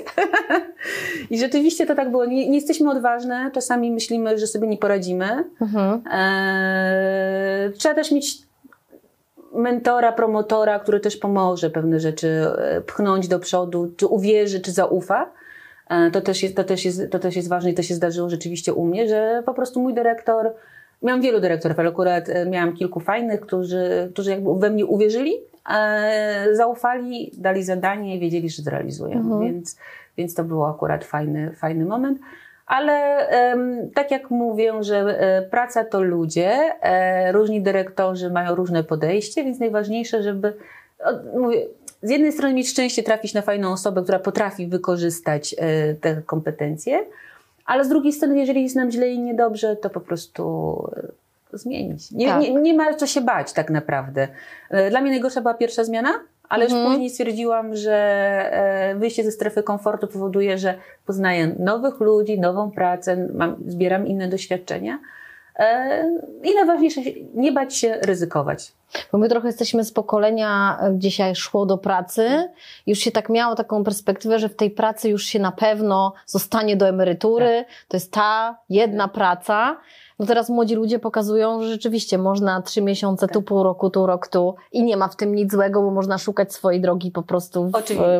I 1.30 1.38
rzeczywiście 1.38 1.86
to 1.86 1.94
tak 1.94 2.10
było. 2.10 2.24
Nie, 2.24 2.48
nie 2.48 2.54
jesteśmy 2.56 2.90
odważne, 2.90 3.50
czasami 3.54 3.90
myślimy, 3.90 4.38
że 4.38 4.46
sobie 4.46 4.68
nie 4.68 4.76
poradzimy. 4.78 5.44
Mhm. 5.60 6.02
Eee, 6.12 7.72
trzeba 7.72 7.94
też 7.94 8.12
mieć 8.12 8.38
mentora, 9.54 10.12
promotora, 10.12 10.78
który 10.78 11.00
też 11.00 11.16
pomoże 11.16 11.70
pewne 11.70 12.00
rzeczy 12.00 12.46
e, 12.58 12.80
pchnąć 12.80 13.28
do 13.28 13.38
przodu, 13.38 13.92
czy 13.96 14.06
uwierzy, 14.06 14.60
czy 14.60 14.72
zaufa. 14.72 15.30
E, 15.88 16.10
To 16.10 16.20
też, 16.20 16.42
jest, 16.42 16.56
to, 16.56 16.64
też 16.64 16.84
jest, 16.84 17.10
to 17.10 17.18
też 17.18 17.36
jest 17.36 17.48
ważne 17.48 17.70
i 17.70 17.74
to 17.74 17.82
się 17.82 17.94
zdarzyło 17.94 18.30
rzeczywiście 18.30 18.74
u 18.74 18.84
mnie, 18.84 19.08
że 19.08 19.42
po 19.46 19.54
prostu 19.54 19.80
mój 19.80 19.94
dyrektor, 19.94 20.54
miałam 21.02 21.20
wielu 21.20 21.40
dyrektorów, 21.40 21.78
ale 21.78 21.88
akurat 21.88 22.28
e, 22.28 22.46
miałam 22.46 22.72
kilku 22.72 23.00
fajnych, 23.00 23.40
którzy, 23.40 24.10
którzy 24.12 24.30
jakby 24.30 24.58
we 24.58 24.70
mnie 24.70 24.86
uwierzyli, 24.86 25.34
e, 25.70 26.46
zaufali, 26.52 27.32
dali 27.38 27.62
zadanie, 27.62 28.18
wiedzieli, 28.18 28.50
że 28.50 28.62
zrealizuję. 28.62 29.14
Mhm. 29.14 29.40
Więc, 29.40 29.76
więc 30.16 30.34
to 30.34 30.44
był 30.44 30.64
akurat 30.64 31.04
fajny, 31.04 31.52
fajny 31.56 31.84
moment. 31.84 32.18
Ale 32.66 33.26
tak 33.94 34.10
jak 34.10 34.30
mówię, 34.30 34.72
że 34.80 35.18
praca 35.50 35.84
to 35.84 36.02
ludzie, 36.02 36.58
różni 37.32 37.62
dyrektorzy 37.62 38.30
mają 38.30 38.54
różne 38.54 38.84
podejście, 38.84 39.44
więc 39.44 39.58
najważniejsze, 39.60 40.22
żeby 40.22 40.52
mówię, 41.36 41.66
z 42.02 42.10
jednej 42.10 42.32
strony 42.32 42.54
mieć 42.54 42.68
szczęście 42.68 43.02
trafić 43.02 43.34
na 43.34 43.42
fajną 43.42 43.72
osobę, 43.72 44.02
która 44.02 44.18
potrafi 44.18 44.66
wykorzystać 44.66 45.54
e, 45.58 45.94
te 45.94 46.22
kompetencje, 46.26 47.04
ale 47.66 47.84
z 47.84 47.88
drugiej 47.88 48.12
strony, 48.12 48.38
jeżeli 48.38 48.62
jest 48.62 48.76
nam 48.76 48.90
źle 48.90 49.08
i 49.08 49.18
niedobrze, 49.18 49.76
to 49.76 49.90
po 49.90 50.00
prostu 50.00 50.42
e, 51.54 51.58
zmienić. 51.58 52.10
Nie, 52.10 52.26
Tak. 52.26 52.40
nie, 52.40 52.50
nie 52.54 52.74
ma 52.74 52.94
co 52.94 53.06
się 53.06 53.20
bać 53.20 53.52
tak 53.52 53.70
naprawdę. 53.70 54.28
E, 54.70 54.90
Dla 54.90 55.00
mnie 55.00 55.10
najgorsza 55.10 55.40
była 55.40 55.54
pierwsza 55.54 55.84
zmiana, 55.84 56.10
ale 56.48 56.64
już 56.64 56.72
Mhm. 56.72 56.90
później 56.92 57.10
stwierdziłam, 57.10 57.76
że 57.76 58.94
wyjście 58.98 59.24
ze 59.24 59.32
strefy 59.32 59.62
komfortu 59.62 60.06
powoduje, 60.06 60.58
że 60.58 60.74
poznaję 61.06 61.54
nowych 61.58 62.00
ludzi, 62.00 62.40
nową 62.40 62.70
pracę, 62.70 63.28
mam, 63.34 63.56
zbieram 63.66 64.06
inne 64.06 64.28
doświadczenia. 64.28 64.98
E, 65.58 66.04
I 66.42 66.54
najważniejsze, 66.54 67.00
nie 67.34 67.52
bać 67.52 67.76
się 67.76 67.98
ryzykować. 68.02 68.72
Bo 69.12 69.18
my 69.18 69.28
trochę 69.28 69.46
jesteśmy 69.46 69.84
z 69.84 69.92
pokolenia, 69.92 70.78
e, 70.80 70.92
gdzie 70.92 71.10
się 71.10 71.34
szło 71.34 71.66
do 71.66 71.78
pracy, 71.78 72.48
już 72.86 72.98
się 72.98 73.10
tak 73.10 73.28
miało 73.28 73.54
taką 73.54 73.84
perspektywę, 73.84 74.38
że 74.38 74.48
w 74.48 74.56
tej 74.56 74.70
pracy 74.70 75.08
już 75.08 75.24
się 75.24 75.38
na 75.38 75.52
pewno 75.52 76.12
zostanie 76.26 76.76
do 76.76 76.88
emerytury. 76.88 77.64
To 77.88 77.96
jest 77.96 78.12
ta 78.12 78.58
jedna 78.68 79.08
praca. 79.08 79.76
No 80.18 80.26
teraz 80.26 80.48
młodzi 80.48 80.74
ludzie 80.74 80.98
pokazują, 80.98 81.62
że 81.62 81.68
rzeczywiście 81.68 82.18
można 82.18 82.62
trzy 82.62 82.82
miesiące 82.82 83.28
tu, 83.28 83.42
pół 83.42 83.62
roku, 83.62 83.90
tu, 83.90 84.06
rok, 84.06 84.28
tu 84.28 84.54
i 84.72 84.82
nie 84.82 84.96
ma 84.96 85.08
w 85.08 85.16
tym 85.16 85.34
nic 85.34 85.52
złego, 85.52 85.82
bo 85.82 85.90
można 85.90 86.18
szukać 86.18 86.52
swojej 86.52 86.80
drogi 86.80 87.10
po 87.10 87.22
prostu 87.22 87.68
w, 87.68 87.72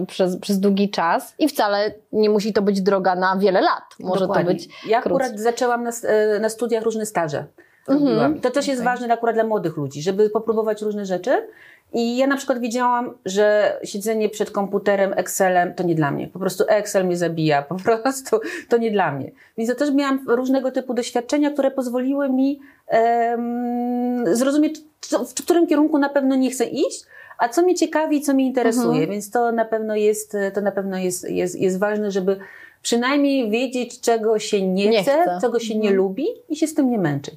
przez, 0.06 0.36
przez 0.36 0.60
długi 0.60 0.90
czas 0.90 1.34
i 1.38 1.48
wcale 1.48 1.94
nie 2.12 2.30
musi 2.30 2.52
to 2.52 2.62
być 2.62 2.80
droga 2.82 3.14
na 3.14 3.36
wiele 3.36 3.60
lat. 3.60 3.82
Może 4.00 4.20
Dokładnie. 4.20 4.44
to 4.44 4.52
być 4.52 4.68
Ja 4.86 5.02
krótsze. 5.02 5.24
akurat 5.24 5.40
zaczęłam 5.40 5.82
na, 5.82 5.90
e, 6.04 6.40
na 6.40 6.48
studiach 6.48 6.82
różne 6.82 7.06
staże. 7.06 7.46
Mhm. 7.88 8.08
Robiłam. 8.08 8.36
I 8.36 8.40
to 8.40 8.50
też 8.50 8.68
jest 8.68 8.80
Okej. 8.80 8.92
ważne 8.92 9.14
akurat 9.14 9.34
dla 9.34 9.44
młodych 9.44 9.76
ludzi, 9.76 10.02
żeby 10.02 10.30
popróbować 10.30 10.82
różne 10.82 11.06
rzeczy. 11.06 11.46
I 11.92 12.16
ja 12.16 12.26
na 12.26 12.36
przykład 12.36 12.58
wiedziałam, 12.58 13.14
że 13.24 13.76
siedzenie 13.84 14.28
przed 14.28 14.50
komputerem, 14.50 15.12
Excelem 15.16 15.74
to 15.74 15.82
nie 15.82 15.94
dla 15.94 16.10
mnie. 16.10 16.28
Po 16.28 16.38
prostu 16.38 16.64
Excel 16.68 17.06
mnie 17.06 17.16
zabija, 17.16 17.62
po 17.62 17.74
prostu 17.84 18.40
to 18.68 18.76
nie 18.76 18.90
dla 18.90 19.12
mnie. 19.12 19.30
Więc 19.58 19.68
ja 19.68 19.74
też 19.76 19.90
miałam 19.94 20.24
różnego 20.28 20.70
typu 20.70 20.94
doświadczenia, 20.94 21.50
które 21.50 21.70
pozwoliły 21.70 22.28
mi 22.28 22.60
em, 22.86 24.36
zrozumieć, 24.36 24.80
co, 25.00 25.24
w 25.24 25.34
którym 25.34 25.66
kierunku 25.66 25.98
na 25.98 26.08
pewno 26.08 26.34
nie 26.34 26.50
chcę 26.50 26.64
iść, 26.64 27.04
a 27.38 27.48
co 27.48 27.62
mnie 27.62 27.74
ciekawi 27.74 28.16
i 28.16 28.20
co 28.20 28.34
mnie 28.34 28.46
interesuje. 28.46 28.88
Mhm. 28.88 29.10
Więc 29.10 29.30
to 29.30 29.52
na 29.52 29.64
pewno 29.64 29.96
jest, 29.96 30.36
to 30.54 30.60
na 30.60 30.72
pewno 30.72 30.98
jest, 30.98 31.30
jest, 31.30 31.60
jest 31.60 31.78
ważne, 31.78 32.10
żeby 32.10 32.36
przynajmniej 32.82 33.50
wiedzieć, 33.50 34.00
czego 34.00 34.38
się 34.38 34.62
nie, 34.62 34.88
Nie 34.88 35.02
chce, 35.02 35.22
chce. 35.22 35.38
czego 35.40 35.58
się 35.58 35.74
nie 35.74 35.80
Mhm. 35.88 35.96
lubi 35.96 36.26
i 36.48 36.56
się 36.56 36.66
z 36.66 36.74
tym 36.74 36.90
nie 36.90 36.98
męczyć. 36.98 37.34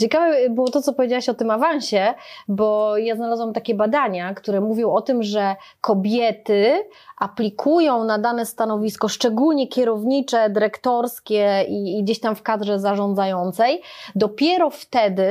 Ciekawe 0.00 0.50
było 0.50 0.70
to, 0.70 0.82
co 0.82 0.92
powiedziałaś 0.92 1.28
o 1.28 1.34
tym 1.34 1.50
awansie, 1.50 2.14
bo 2.48 2.96
ja 2.96 3.16
znalazłam 3.16 3.52
takie 3.52 3.74
badania, 3.74 4.34
które 4.34 4.60
mówią 4.60 4.92
o 4.92 5.02
tym, 5.02 5.22
że 5.22 5.56
kobiety 5.80 6.72
aplikują 7.18 8.04
na 8.04 8.18
dane 8.18 8.46
stanowisko, 8.46 9.08
szczególnie 9.08 9.68
kierownicze, 9.68 10.50
dyrektorskie 10.50 11.64
i, 11.68 11.98
i 11.98 12.02
gdzieś 12.04 12.20
tam 12.20 12.36
w 12.36 12.42
kadrze 12.42 12.78
zarządzającej, 12.78 13.82
dopiero 14.14 14.70
wtedy, 14.70 15.30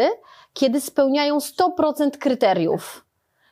kiedy 0.53 0.81
spełniają 0.81 1.37
100% 1.37 2.17
kryteriów. 2.19 3.05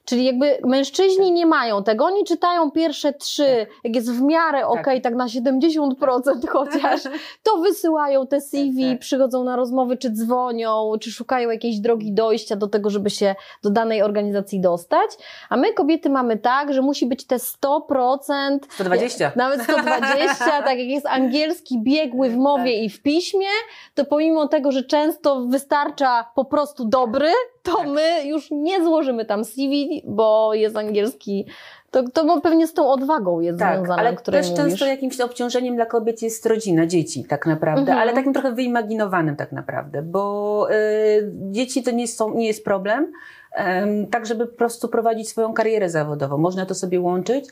Czyli 0.08 0.26
jakby 0.26 0.58
mężczyźni 0.64 1.32
nie 1.32 1.46
mają 1.46 1.84
tego, 1.84 2.06
oni 2.06 2.24
czytają 2.24 2.72
pierwsze 2.72 3.14
trzy, 3.14 3.68
jak 3.84 3.96
jest 3.96 4.12
w 4.12 4.22
miarę 4.22 4.68
okej, 4.68 5.02
tak. 5.02 5.16
na 5.16 5.26
70% 5.26 6.48
chociaż, 6.48 7.02
to 7.44 7.58
wysyłają 7.58 8.28
te 8.28 8.42
CV, 8.42 8.82
Tak, 8.82 8.92
tak. 8.92 9.00
przychodzą 9.00 9.44
na 9.44 9.56
rozmowy, 9.56 9.98
czy 9.98 10.10
dzwonią, 10.10 10.92
czy 11.02 11.12
szukają 11.12 11.50
jakiejś 11.50 11.80
drogi 11.80 12.12
dojścia 12.12 12.56
do 12.56 12.68
tego, 12.68 12.90
żeby 12.90 13.10
się 13.10 13.36
do 13.64 13.70
danej 13.70 14.02
organizacji 14.02 14.62
dostać. 14.62 15.12
A 15.50 15.58
my 15.58 15.74
kobiety 15.74 16.10
mamy 16.10 16.38
tak, 16.38 16.74
że 16.74 16.82
musi 16.82 17.06
być 17.06 17.26
te 17.28 17.36
100%, 17.36 18.60
120. 18.70 19.32
nawet 19.36 19.62
120, 19.62 20.46
tak 20.68 20.78
jak 20.80 20.88
jest 20.88 21.06
angielski 21.06 21.80
biegły 21.84 22.30
w 22.30 22.38
mowie 22.38 22.74
Tak. 22.74 22.84
i 22.84 22.90
w 22.90 23.02
piśmie, 23.02 23.48
to 23.96 24.06
pomimo 24.06 24.48
tego, 24.48 24.72
że 24.72 24.84
często 24.84 25.42
wystarcza 25.42 26.32
po 26.36 26.46
prostu 26.46 26.86
dobry, 26.86 27.32
to 27.72 27.78
Tak. 27.78 27.88
my 27.88 28.26
już 28.26 28.48
nie 28.52 28.84
złożymy 28.84 29.26
tam 29.26 29.46
CV, 29.46 30.02
bo 30.06 30.54
jest 30.54 30.78
angielski. 30.78 31.46
To, 31.92 32.04
to 32.10 32.42
pewnie 32.42 32.68
z 32.68 32.74
tą 32.74 32.90
odwagą 32.92 33.40
jest 33.40 33.60
Tak, 33.60 33.78
związane, 33.78 34.02
ale 34.02 34.18
też 34.18 34.50
mówisz. 34.50 34.64
często 34.64 34.86
jakimś 34.86 35.22
obciążeniem 35.22 35.76
dla 35.76 35.86
kobiet 35.86 36.22
jest 36.22 36.46
rodzina, 36.46 36.86
dzieci 36.88 37.26
tak 37.30 37.46
naprawdę, 37.46 37.82
Mhm. 37.82 38.00
ale 38.00 38.14
takim 38.14 38.34
trochę 38.34 38.52
wyimaginowanym 38.52 39.36
tak 39.36 39.52
naprawdę, 39.52 40.02
bo 40.02 40.68
y, 40.72 41.32
dzieci 41.52 41.84
to 41.84 41.92
nie, 41.92 42.08
są, 42.08 42.34
nie 42.34 42.48
jest 42.48 42.64
problem, 42.66 43.12
em, 43.54 44.08
tak 44.08 44.26
żeby 44.26 44.48
po 44.48 44.58
prostu 44.58 44.88
prowadzić 44.88 45.30
swoją 45.30 45.54
karierę 45.54 45.90
zawodową. 45.90 46.38
Można 46.38 46.66
to 46.66 46.76
sobie 46.76 47.00
łączyć, 47.02 47.46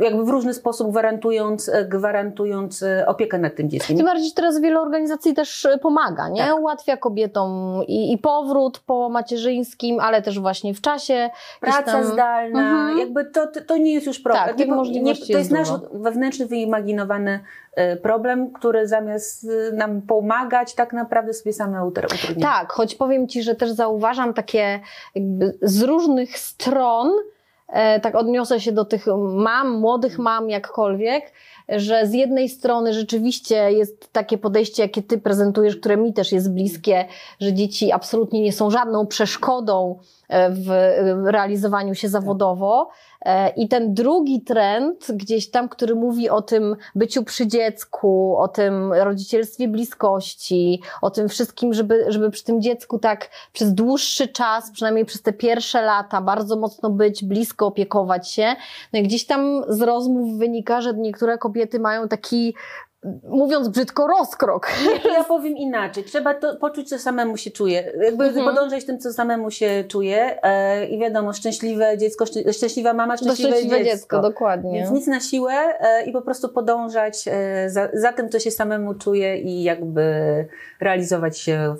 jakby 0.00 0.24
w 0.24 0.28
różny 0.28 0.54
sposób 0.54 0.90
gwarantując, 0.90 1.70
gwarantując 1.88 2.84
opiekę 3.06 3.38
nad 3.38 3.56
tym 3.56 3.70
dzieckiem. 3.70 3.96
Tym 3.96 4.06
bardziej 4.06 4.32
teraz 4.32 4.60
wiele 4.60 4.80
organizacji 4.80 5.34
też 5.34 5.68
pomaga, 5.82 6.28
nie? 6.28 6.42
Tak. 6.42 6.58
Ułatwia 6.58 6.96
kobietom 6.96 7.80
i, 7.86 8.12
i, 8.12 8.18
powrót 8.18 8.78
po 8.78 9.08
macierzyńskim, 9.08 10.00
ale 10.00 10.22
też 10.22 10.40
właśnie 10.40 10.74
w 10.74 10.80
czasie. 10.80 11.30
Praca 11.60 11.82
tam... 11.82 12.04
zdalna, 12.04 12.60
mhm. 12.60 12.98
jakby 12.98 13.24
to, 13.24 13.46
to 13.66 13.76
nie 13.76 13.92
jest 13.92 14.06
już 14.06 14.20
problem. 14.20 14.56
Tak, 14.56 14.68
możliwości 14.68 15.28
nie, 15.28 15.32
to 15.32 15.38
jest, 15.38 15.50
nasz 15.50 15.68
wewnętrzny, 15.92 16.46
wyimaginowany 16.46 17.40
problem, 18.02 18.52
który 18.52 18.88
zamiast 18.88 19.46
nam 19.72 20.02
pomagać, 20.02 20.74
tak 20.74 20.92
naprawdę 20.92 21.34
sobie 21.34 21.52
same 21.52 21.86
utrudnia. 21.86 22.42
Tak, 22.42 22.72
choć 22.72 22.94
powiem 22.94 23.28
Ci, 23.28 23.42
że 23.42 23.54
też 23.54 23.70
zauważam 23.70 24.34
takie 24.34 24.80
z 25.62 25.82
różnych 25.82 26.38
stron, 26.38 27.10
E, 27.10 27.33
tak 28.02 28.14
odniosę 28.14 28.60
się 28.60 28.72
do 28.72 28.84
tych 28.84 29.04
mam, 29.36 29.70
młodych 29.70 30.18
mam, 30.18 30.50
jakkolwiek, 30.50 31.32
że 31.68 32.06
z 32.06 32.12
jednej 32.12 32.48
strony 32.48 32.94
rzeczywiście 32.94 33.72
jest 33.72 34.12
takie 34.12 34.38
podejście, 34.38 34.82
jakie 34.82 35.02
ty 35.02 35.18
prezentujesz, 35.18 35.76
które 35.76 35.96
mi 35.96 36.12
też 36.12 36.32
jest 36.32 36.52
bliskie, 36.52 37.04
że 37.40 37.52
dzieci 37.52 37.92
absolutnie 37.92 38.42
nie 38.42 38.52
są 38.52 38.70
żadną 38.70 39.06
przeszkodą 39.06 39.98
e, 40.28 40.50
w 40.50 40.68
realizowaniu 41.26 41.94
się 41.94 42.08
zawodowo, 42.08 42.90
E, 43.24 43.48
I 43.48 43.68
ten 43.68 43.94
drugi 43.94 44.40
trend, 44.40 45.06
gdzieś 45.12 45.50
tam, 45.50 45.68
który 45.68 45.94
mówi 45.94 46.30
o 46.30 46.42
tym 46.42 46.76
byciu 46.94 47.24
przy 47.24 47.46
dziecku, 47.46 48.36
o 48.38 48.48
tym 48.48 48.92
rodzicielstwie 48.92 49.68
bliskości, 49.68 50.82
o 51.02 51.10
tym 51.10 51.28
wszystkim, 51.28 51.74
żeby, 51.74 52.04
żeby 52.08 52.30
przy 52.30 52.44
tym 52.44 52.62
dziecku 52.62 52.98
tak 52.98 53.30
przez 53.52 53.74
dłuższy 53.74 54.28
czas, 54.28 54.70
przynajmniej 54.70 55.04
przez 55.04 55.22
te 55.22 55.32
pierwsze 55.32 55.82
lata, 55.82 56.20
bardzo 56.20 56.56
mocno 56.56 56.90
być, 56.90 57.24
blisko 57.24 57.66
opiekować 57.66 58.30
się. 58.30 58.56
No 58.92 58.98
i 58.98 59.02
gdzieś 59.02 59.26
tam 59.26 59.62
z 59.68 59.82
rozmów 59.82 60.38
wynika, 60.38 60.80
że 60.80 60.94
niektóre 60.94 61.38
kobiety 61.38 61.53
mają 61.80 62.08
taki 62.08 62.54
mówiąc 63.28 63.68
brzydko, 63.68 64.06
rozkrok. 64.06 64.68
Ja 65.14 65.24
powiem 65.24 65.56
inaczej. 65.56 66.04
Trzeba 66.04 66.34
to 66.34 66.56
poczuć, 66.56 66.88
co 66.88 66.98
samemu 66.98 67.36
się 67.36 67.50
czuje. 67.50 67.92
Jakby 68.04 68.24
mhm. 68.24 68.46
podążać 68.46 68.84
tym, 68.84 68.98
co 68.98 69.12
samemu 69.12 69.50
się 69.50 69.84
czuje 69.88 70.42
e, 70.42 70.86
i 70.86 70.98
wiadomo, 70.98 71.32
szczęśliwe 71.32 71.98
dziecko, 71.98 72.24
szczęśliwa 72.52 72.92
mama, 72.94 73.16
szczęśliwe, 73.16 73.50
szczęśliwe 73.50 73.78
dziecko. 73.78 73.96
dziecko. 73.96 74.20
Dokładnie. 74.20 74.72
Więc 74.72 74.90
nic 74.90 75.06
na 75.06 75.20
siłę 75.20 75.52
e, 75.52 76.04
i 76.04 76.12
po 76.12 76.22
prostu 76.22 76.48
podążać 76.48 77.24
e, 77.28 77.70
za, 77.70 77.88
za 77.92 78.12
tym, 78.12 78.28
co 78.28 78.38
się 78.38 78.50
samemu 78.50 78.94
czuje 78.94 79.38
i 79.38 79.62
jakby 79.62 80.04
realizować 80.80 81.38
się 81.38 81.76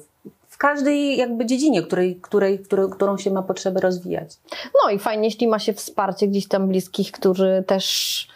w 0.49 0.59
każdej 0.59 1.17
jakby 1.17 1.47
dziedzinie, 1.47 1.83
której, 1.83 2.21
której, 2.23 2.59
której, 2.59 2.91
którą 2.91 3.19
się 3.19 3.31
ma 3.31 3.43
potrzebę 3.43 3.81
rozwijać. 3.81 4.37
No 4.85 4.91
i 4.91 4.99
fajnie, 4.99 5.25
jeśli 5.25 5.49
ma 5.49 5.59
się 5.59 5.73
wsparcie 5.73 6.29
gdzieś 6.29 6.49
tam 6.49 6.69
bliskich, 6.69 7.13
którzy 7.13 7.65
też 7.67 8.29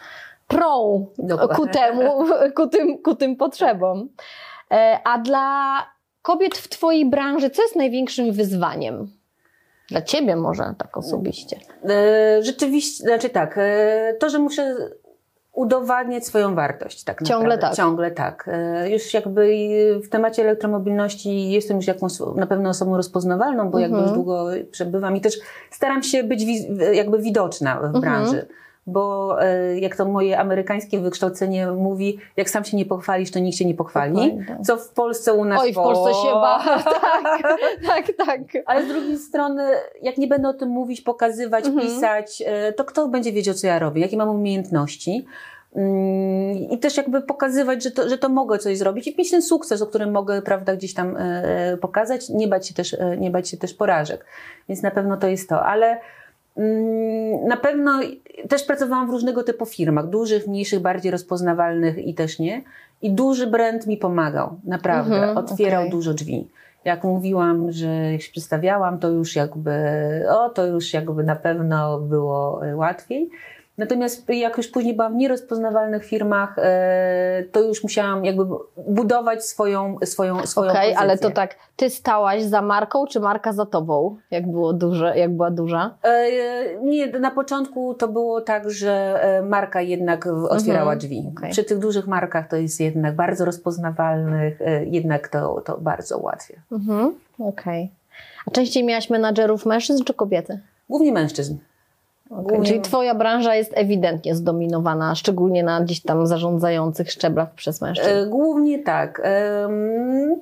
prą 0.49 1.07
ku 1.57 1.67
temu, 1.67 2.26
ku 2.57 2.67
tym, 2.67 2.99
ku 3.02 3.14
tym 3.14 3.37
potrzebom. 3.37 4.09
E, 4.71 4.99
a 5.05 5.19
dla 5.19 5.78
kobiet 6.23 6.59
w 6.59 6.69
Twojej 6.69 7.11
branży, 7.11 7.50
co 7.50 7.62
jest 7.62 7.76
największym 7.76 8.33
wyzwaniem? 8.33 9.11
Dla 9.88 10.02
Ciebie 10.02 10.37
może 10.37 10.75
tak 10.78 10.97
osobiście. 10.97 11.57
E, 11.85 12.43
rzeczywiście, 12.43 13.05
znaczy 13.05 13.28
tak, 13.28 13.55
e, 13.59 14.14
to, 14.21 14.31
że 14.31 14.38
muszę 14.38 14.76
udowadniać 15.52 16.26
swoją 16.26 16.55
wartość. 16.55 17.05
Tak 17.05 17.23
Ciągle 17.23 17.49
naprawdę. 17.49 17.76
tak. 17.76 17.76
Ciągle 17.76 18.11
tak. 18.11 18.50
Już 18.87 19.14
jakby 19.14 19.49
w 20.05 20.09
temacie 20.09 20.43
elektromobilności 20.43 21.50
jestem 21.50 21.76
już 21.76 21.87
jakąś 21.87 22.12
na 22.37 22.47
pewno 22.47 22.71
osobą 22.71 22.97
rozpoznawalną, 22.97 23.71
bo 23.71 23.78
mhm. 23.78 23.83
jakby 23.83 23.99
już 23.99 24.12
długo 24.12 24.47
przebywam 24.71 25.17
i 25.17 25.21
też 25.21 25.35
staram 25.71 26.02
się 26.02 26.23
być 26.25 26.45
jakby 26.93 27.19
widoczna 27.19 27.81
w 27.81 27.85
mhm. 27.85 28.02
Bo 28.88 29.37
e, 29.42 29.78
jak 29.78 29.97
to 29.97 30.04
moje 30.04 30.38
amerykańskie 30.38 30.99
wykształcenie 30.99 31.66
mówi, 31.66 32.18
jak 32.37 32.50
sam 32.50 32.64
się 32.64 32.76
nie 32.76 32.85
pochwalisz, 32.85 33.30
to 33.30 33.38
nikt 33.38 33.59
się 33.59 33.64
nie 33.64 33.75
pochwali. 33.75 34.38
Tak. 34.49 34.61
Co 34.62 34.76
w 34.76 34.88
Polsce 34.88 35.33
u 35.33 35.45
nas... 35.45 35.62
Oj, 35.62 35.73
w 35.73 35.75
Polsce 35.75 36.14
się 36.14 36.33
ba. 36.33 36.64
tak, 36.85 37.52
tak, 37.87 38.16
tak. 38.16 38.40
Ale 38.66 38.85
z 38.85 38.88
drugiej 38.88 39.18
strony, 39.18 39.64
jak 40.02 40.18
nie 40.18 40.26
będę 40.26 40.49
o 40.49 40.54
tym 40.54 40.68
mówić, 40.68 41.00
pokazywać, 41.00 41.66
mhm. 41.66 41.87
pisać, 41.87 42.42
e, 42.47 42.73
to 42.73 42.85
kto 42.85 43.09
będzie 43.09 43.33
wiedział, 43.33 43.54
co 43.54 43.66
ja 43.66 43.78
robię, 43.78 44.02
jakie 44.02 44.16
mam 44.16 44.28
umiejętności. 44.28 45.26
Mm, 45.76 46.71
I 46.71 46.78
też 46.78 46.97
jakby 46.97 47.23
pokazywać, 47.23 47.83
że 47.83 47.90
to, 47.90 48.09
że 48.09 48.18
to 48.18 48.28
mogę 48.28 48.59
coś 48.59 48.78
zrobić 48.78 49.07
i 49.07 49.14
mieć 49.18 49.30
ten 49.30 49.42
sukces, 49.42 49.83
o 49.83 49.87
którym 49.87 50.11
mogę, 50.11 50.42
prawda, 50.42 50.76
gdzieś 50.76 50.95
tam 50.95 51.16
e, 51.16 51.76
pokazać, 51.76 52.28
nie 52.28 52.49
bać 52.49 52.68
się 52.68 52.75
też, 52.75 52.97
nie 53.18 53.30
bać 53.30 53.49
się 53.49 53.57
też 53.57 53.75
porażek. 53.75 54.25
Więc 54.68 54.83
na 54.83 54.90
pewno 54.90 55.16
to 55.16 55.28
jest 55.28 55.49
to. 55.49 55.66
Ale 55.66 56.00
na 57.48 57.56
pewno 57.56 58.00
też 58.48 58.64
pracowałam 58.64 59.06
w 59.06 59.10
różnego 59.10 59.42
typu 59.42 59.66
firmach, 59.66 60.08
dużych, 60.08 60.46
mniejszych, 60.46 60.80
bardziej 60.80 61.12
rozpoznawalnych 61.12 61.98
i 61.98 62.14
też 62.14 62.38
nie. 62.38 62.62
I 63.02 63.12
duży 63.12 63.46
brand 63.46 63.86
mi 63.86 63.96
pomagał, 63.96 64.60
naprawdę. 64.64 65.16
Mhm, 65.16 65.36
Otwierał 65.36 65.80
okay. 65.80 65.90
dużo 65.90 66.14
drzwi. 66.14 66.48
Jak 66.84 67.04
mówiłam, 67.04 67.72
że 67.72 68.12
jak 68.12 68.22
się 68.22 68.32
przedstawiałam, 68.32 68.99
to 68.99 69.08
już 69.08 69.36
jakby, 69.36 69.73
o, 70.30 70.49
to 70.49 70.66
już 70.66 70.92
jakby 70.92 71.25
na 71.25 71.36
pewno 71.36 72.00
było 72.00 72.60
łatwiej. 72.75 73.30
Natomiast 73.78 74.28
jak 74.28 74.56
już 74.56 74.69
później 74.69 74.95
byłam 74.95 75.12
w 75.12 75.17
nierozpoznawalnych 75.17 76.04
firmach, 76.04 76.58
e, 76.58 77.45
to 77.52 77.60
już 77.60 77.82
musiałam 77.82 78.25
jakby 78.25 78.45
budować 78.88 79.45
swoją, 79.45 79.97
swoją, 80.04 80.47
swoją 80.47 80.71
Okej, 80.71 80.93
okay, 80.93 81.02
ale 81.02 81.19
to 81.19 81.30
tak, 81.30 81.56
ty 81.76 81.91
stałaś 81.91 82.43
za 82.43 82.62
marką, 82.62 83.06
czy 83.06 83.21
marka 83.21 83.52
za 83.52 83.67
tobą, 83.67 84.17
jak 84.30 84.50
było 84.50 84.73
duże, 84.73 85.19
jak 85.19 85.30
była 85.30 85.50
duża? 85.50 85.95
E, 86.02 86.26
nie, 86.82 87.06
na 87.06 87.30
początku 87.30 87.95
to 87.95 88.08
było 88.08 88.41
tak, 88.41 88.71
że 88.71 89.23
e, 89.23 89.43
marka 89.43 89.80
jednak 89.80 90.26
otwierała 90.26 90.93
mhm, 90.93 90.99
drzwi. 90.99 91.32
Okay. 91.36 91.50
Przy 91.50 91.64
tych 91.64 91.78
dużych 91.78 92.06
markach 92.06 92.49
to 92.49 92.56
jest 92.56 92.80
jednak 92.80 93.17
bardzo 93.17 93.45
rozpoznawalnych, 93.45 94.58
jednak 94.86 95.28
to, 95.28 95.62
to 95.64 95.78
bardzo 95.78 96.19
ułatwia. 96.19 96.54
Mhm, 96.73 97.14
okej. 97.38 97.84
Okay. 97.84 97.88
A 98.47 98.50
częściej 98.50 98.84
miałaś 98.84 99.10
menadżerów 99.10 99.67
mężczyzn 99.67 100.04
czy 100.04 100.14
kobiety? 100.14 100.60
Głównie 100.88 101.12
mężczyzn. 101.12 101.56
Okay. 102.30 102.62
Czyli 102.62 102.80
Twoja 102.80 103.14
branża 103.14 103.54
jest 103.54 103.73
ewidentnie 103.75 104.34
zdominowana, 104.34 105.14
szczególnie 105.14 105.62
na 105.62 105.80
gdzieś 105.80 106.02
tam 106.02 106.26
zarządzających 106.26 107.10
szczeblach 107.10 107.54
przez 107.54 107.80
mężczyzn. 107.80 108.10
E, 108.10 108.26
głównie 108.26 108.78
tak. 108.78 109.23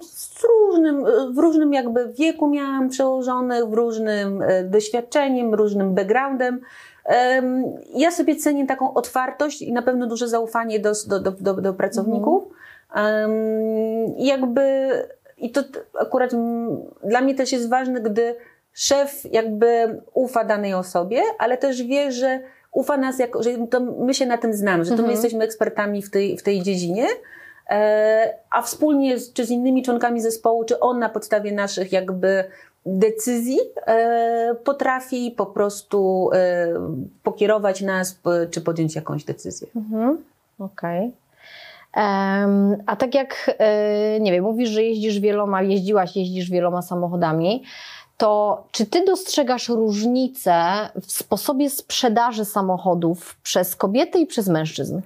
Z 0.01 0.45
różnym, 0.45 1.05
w 1.35 1.39
różnym 1.39 1.73
jakby 1.73 2.13
wieku 2.13 2.49
miałam 2.49 2.89
przełożonych, 2.89 3.67
w 3.67 3.73
różnym 3.73 4.43
e, 4.43 4.65
doświadczeniem, 4.65 5.55
różnym 5.55 5.95
backgroundem. 5.95 6.61
Ja 7.95 8.11
sobie 8.11 8.37
cenię 8.37 8.67
taką 8.67 8.95
otwartość 8.95 9.63
i 9.63 9.73
na 9.73 9.83
pewno 9.83 10.07
duże 10.07 10.29
zaufanie 10.29 10.81
do, 10.81 10.93
do, 11.07 11.21
do, 11.21 11.55
do 11.55 11.75
pracowników. 11.75 12.45
Mhm. 12.91 13.31
Jakby, 14.19 14.91
i 15.39 15.51
to 15.51 15.61
akurat 16.01 16.31
dla 17.05 17.21
mnie 17.21 17.35
też 17.35 17.53
jest 17.53 17.71
ważne, 17.71 18.01
gdy 18.01 18.37
szef 18.77 19.33
jakby 19.33 20.01
ufa 20.15 20.45
danej 20.45 20.75
osobie, 20.75 21.23
ale 21.39 21.59
też 21.59 21.83
wie, 21.83 22.13
że 22.13 22.41
ufa 22.73 22.97
nas, 22.97 23.19
jako, 23.19 23.43
że 23.43 23.51
my 23.99 24.15
się 24.15 24.27
na 24.27 24.39
tym 24.39 24.55
znamy, 24.55 24.85
że 24.85 24.91
to 24.91 24.95
mhm. 24.95 25.07
my 25.09 25.13
jesteśmy 25.13 25.45
ekspertami 25.45 26.03
w 26.03 26.11
tej, 26.11 26.39
w 26.39 26.43
tej 26.43 26.63
dziedzinie, 26.63 27.07
e, 27.71 28.35
a 28.51 28.63
wspólnie 28.63 29.19
z, 29.19 29.33
czy 29.33 29.45
z 29.45 29.51
innymi 29.51 29.83
członkami 29.83 30.21
zespołu, 30.21 30.65
czy 30.65 30.81
on 30.81 30.99
na 30.99 31.09
podstawie 31.09 31.53
naszych 31.53 31.93
jakby 31.93 32.45
decyzji 32.87 33.59
e, 33.87 34.55
potrafi 34.65 35.35
po 35.37 35.47
prostu 35.47 36.31
e, 36.33 36.69
pokierować 37.23 37.81
nas, 37.81 38.21
czy 38.51 38.61
podjąć 38.61 38.95
jakąś 38.95 39.25
decyzję. 39.25 39.69
Mhm. 39.77 40.25
Okej. 40.59 41.01
Okay. 41.01 41.13
A 42.87 42.97
tak 42.97 43.15
jak, 43.15 43.59
nie 44.21 44.33
wiem, 44.33 44.45
mówisz, 44.45 44.69
że 44.69 44.83
jeździsz 44.83 45.21
wieloma, 45.21 45.63
jeździłaś, 45.63 46.17
jeździsz 46.17 46.51
wieloma 46.51 46.83
samochodami 46.83 47.63
to 48.17 48.65
czy 48.71 48.87
ty 48.87 49.05
dostrzegasz 49.05 49.69
różnicę 49.69 50.55
w 51.03 51.13
sposobie 51.13 51.71
sprzedaży 51.71 52.45
samochodów 52.45 53.37
przez 53.43 53.77
kobiety 53.77 54.19
i 54.19 54.27
przez 54.27 54.49
mężczyzn? 54.49 55.01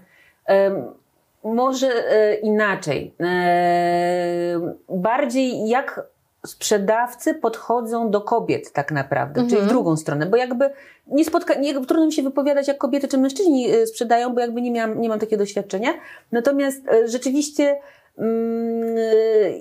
może 1.44 2.12
e, 2.12 2.34
inaczej. 2.34 3.14
E, 3.20 4.60
bardziej 4.88 5.68
jak 5.68 6.02
sprzedawcy 6.46 7.34
podchodzą 7.34 8.10
do 8.10 8.20
kobiet 8.20 8.72
tak 8.72 8.92
naprawdę, 8.92 9.40
mhm. 9.40 9.48
czyli 9.48 9.60
w 9.60 9.62
mhm. 9.62 9.76
drugą 9.76 9.96
stronę, 9.96 10.26
bo 10.26 10.36
jakby 10.36 10.70
nie 11.06 11.24
spotka, 11.24 11.54
nie, 11.54 11.74
trudno 11.74 12.06
mi 12.06 12.12
się 12.12 12.22
wypowiadać 12.22 12.68
jak 12.68 12.78
kobiety 12.78 13.08
czy 13.08 13.18
mężczyźni 13.18 13.70
e, 13.70 13.86
sprzedają, 13.86 14.34
bo 14.34 14.40
jakby 14.40 14.62
nie, 14.62 14.70
miałam, 14.70 15.00
nie 15.00 15.08
mam 15.08 15.18
takiego 15.18 15.42
doświadczenia. 15.42 15.90
Natomiast 16.32 16.82
rzeczywiście 17.04 17.76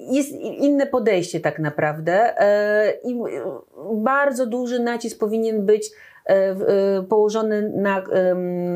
jest 0.09 0.31
inne 0.41 0.87
podejście 0.87 1.39
tak 1.39 1.59
naprawdę 1.59 2.41
e, 2.41 2.93
i 3.03 3.19
bardzo 3.93 4.45
duży 4.45 4.79
nacisk 4.79 5.19
powinien 5.19 5.65
być 5.65 5.91
e, 6.25 6.33
e, 6.35 6.55
położony 7.09 7.71
na 7.75 8.03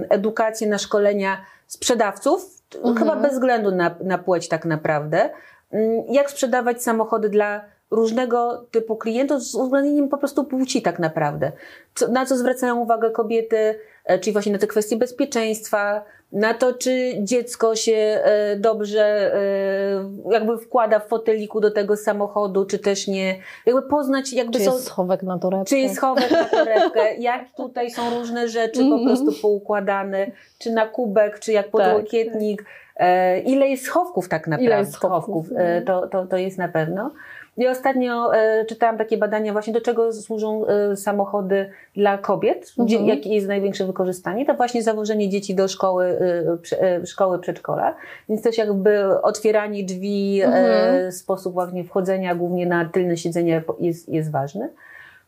edukację, 0.10 0.68
na 0.68 0.78
szkolenia 0.78 1.38
sprzedawców, 1.68 2.62
mhm. 2.76 2.96
chyba 2.96 3.16
bez 3.16 3.34
względu 3.34 3.72
na, 3.72 3.96
na 4.04 4.18
płeć 4.18 4.48
tak 4.48 4.66
naprawdę. 4.66 5.30
Mm, 5.72 6.04
jak 6.10 6.32
sprzedawać 6.32 6.84
samochody 6.84 7.30
dla 7.30 7.66
różnego 7.92 8.66
typu 8.72 8.96
klientów 8.96 9.44
z 9.44 9.56
uwzględnieniem 9.56 10.10
po 10.10 10.18
prostu 10.18 10.44
płci 10.44 10.82
tak 10.82 11.00
naprawdę. 11.00 11.52
Co, 11.96 12.08
na 12.08 12.26
co 12.26 12.38
zwracają 12.38 12.80
uwagę 12.80 13.12
kobiety, 13.12 13.80
czyli 14.22 14.34
właśnie 14.34 14.52
na 14.52 14.60
te 14.60 14.68
kwestie 14.68 14.98
bezpieczeństwa, 14.98 16.06
na 16.34 16.54
to, 16.54 16.74
czy 16.74 17.14
dziecko 17.20 17.76
się 17.76 17.94
e, 17.94 18.56
dobrze 18.56 19.34
e, 19.36 20.32
jakby 20.32 20.58
wkłada 20.58 21.00
w 21.00 21.08
foteliku 21.08 21.62
do 21.62 21.72
tego 21.72 21.98
samochodu, 21.98 22.66
czy 22.66 22.80
też 22.80 23.08
nie. 23.08 23.40
Jakby 23.66 23.82
poznać, 23.82 24.34
jakby 24.34 24.58
czy 24.60 24.66
są, 24.66 24.74
jest 24.74 24.86
schowek 24.86 25.24
na 25.24 25.40
torebkę. 25.40 25.66
Czy 25.66 25.78
jest 25.78 25.96
schowek 25.96 26.32
na 26.32 26.44
torebkę, 26.46 27.16
jak 27.20 27.56
tutaj 27.58 27.92
są 27.92 28.20
różne 28.20 28.50
rzeczy 28.50 28.80
po 28.80 28.96
Mhm. 28.96 29.06
prostu 29.06 29.42
poukładane, 29.42 30.28
czy 30.60 30.72
na 30.72 30.88
kubek, 30.88 31.40
czy 31.40 31.52
jak 31.52 31.70
podłokietnik. 31.70 32.66
E, 32.98 33.40
ile 33.40 33.68
jest 33.68 33.84
schowków 33.84 34.30
tak 34.30 34.48
naprawdę? 34.48 34.66
Ile 34.66 34.80
jest 34.80 34.94
schowków? 34.94 35.46
E, 35.56 35.82
to, 35.82 36.08
to, 36.08 36.26
to 36.26 36.38
jest 36.38 36.58
na 36.58 36.68
pewno. 36.68 37.12
I 37.58 37.68
ostatnio 37.68 38.36
e, 38.36 38.66
czytałam 38.66 38.98
takie 38.98 39.18
badania 39.18 39.52
właśnie, 39.52 39.74
do 39.74 39.82
czego 39.82 40.14
służą 40.14 40.66
e, 40.66 40.96
samochody 40.96 41.70
dla 41.96 42.18
kobiet, 42.18 42.74
gdzie, 42.78 42.96
Mhm. 42.98 43.18
jakie 43.18 43.30
jest 43.36 43.48
największe 43.48 43.86
wykorzystanie, 43.86 44.46
to 44.46 44.54
właśnie 44.54 44.84
zawożenie 44.84 45.30
dzieci 45.30 45.56
do 45.56 45.68
szkoły, 45.68 46.06
e, 46.06 46.58
prze, 46.58 46.82
e, 46.82 47.06
szkoły 47.06 47.40
przedszkola, 47.40 47.96
więc 48.30 48.42
też 48.42 48.58
jakby 48.58 49.22
otwieranie 49.22 49.84
drzwi, 49.84 50.42
Mhm. 50.42 50.66
e, 51.08 51.12
sposób 51.12 51.54
właśnie 51.54 51.84
wchodzenia 51.84 52.36
głównie 52.36 52.66
na 52.66 52.86
tylne 52.86 53.18
siedzenie 53.18 53.64
jest, 53.80 54.10
jest 54.10 54.32
ważny. 54.32 54.70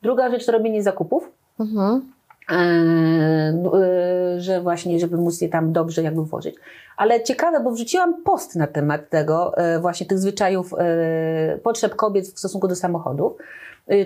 Druga 0.01 0.29
rzecz 0.31 0.45
to 0.45 0.51
robienie 0.51 0.83
zakupów. 0.83 1.31
Mhm. 1.59 2.14
E, 2.51 3.53
że 4.37 4.61
właśnie, 4.61 4.99
żeby 4.99 5.17
móc 5.17 5.41
je 5.41 5.49
tam 5.49 5.73
dobrze 5.73 6.03
jakby 6.03 6.23
włożyć. 6.23 6.55
Ale 6.97 7.23
ciekawe, 7.23 7.59
bo 7.59 7.71
wrzuciłam 7.71 8.23
post 8.23 8.55
na 8.55 8.67
temat 8.67 9.09
tego, 9.09 9.57
e, 9.57 9.79
właśnie 9.79 10.05
tych 10.05 10.19
zwyczajów, 10.19 10.73
e, 10.77 11.57
potrzeb 11.63 11.95
kobiet 11.95 12.25
w 12.25 12.39
stosunku 12.39 12.67
do 12.67 12.75
samochodów. 12.75 13.33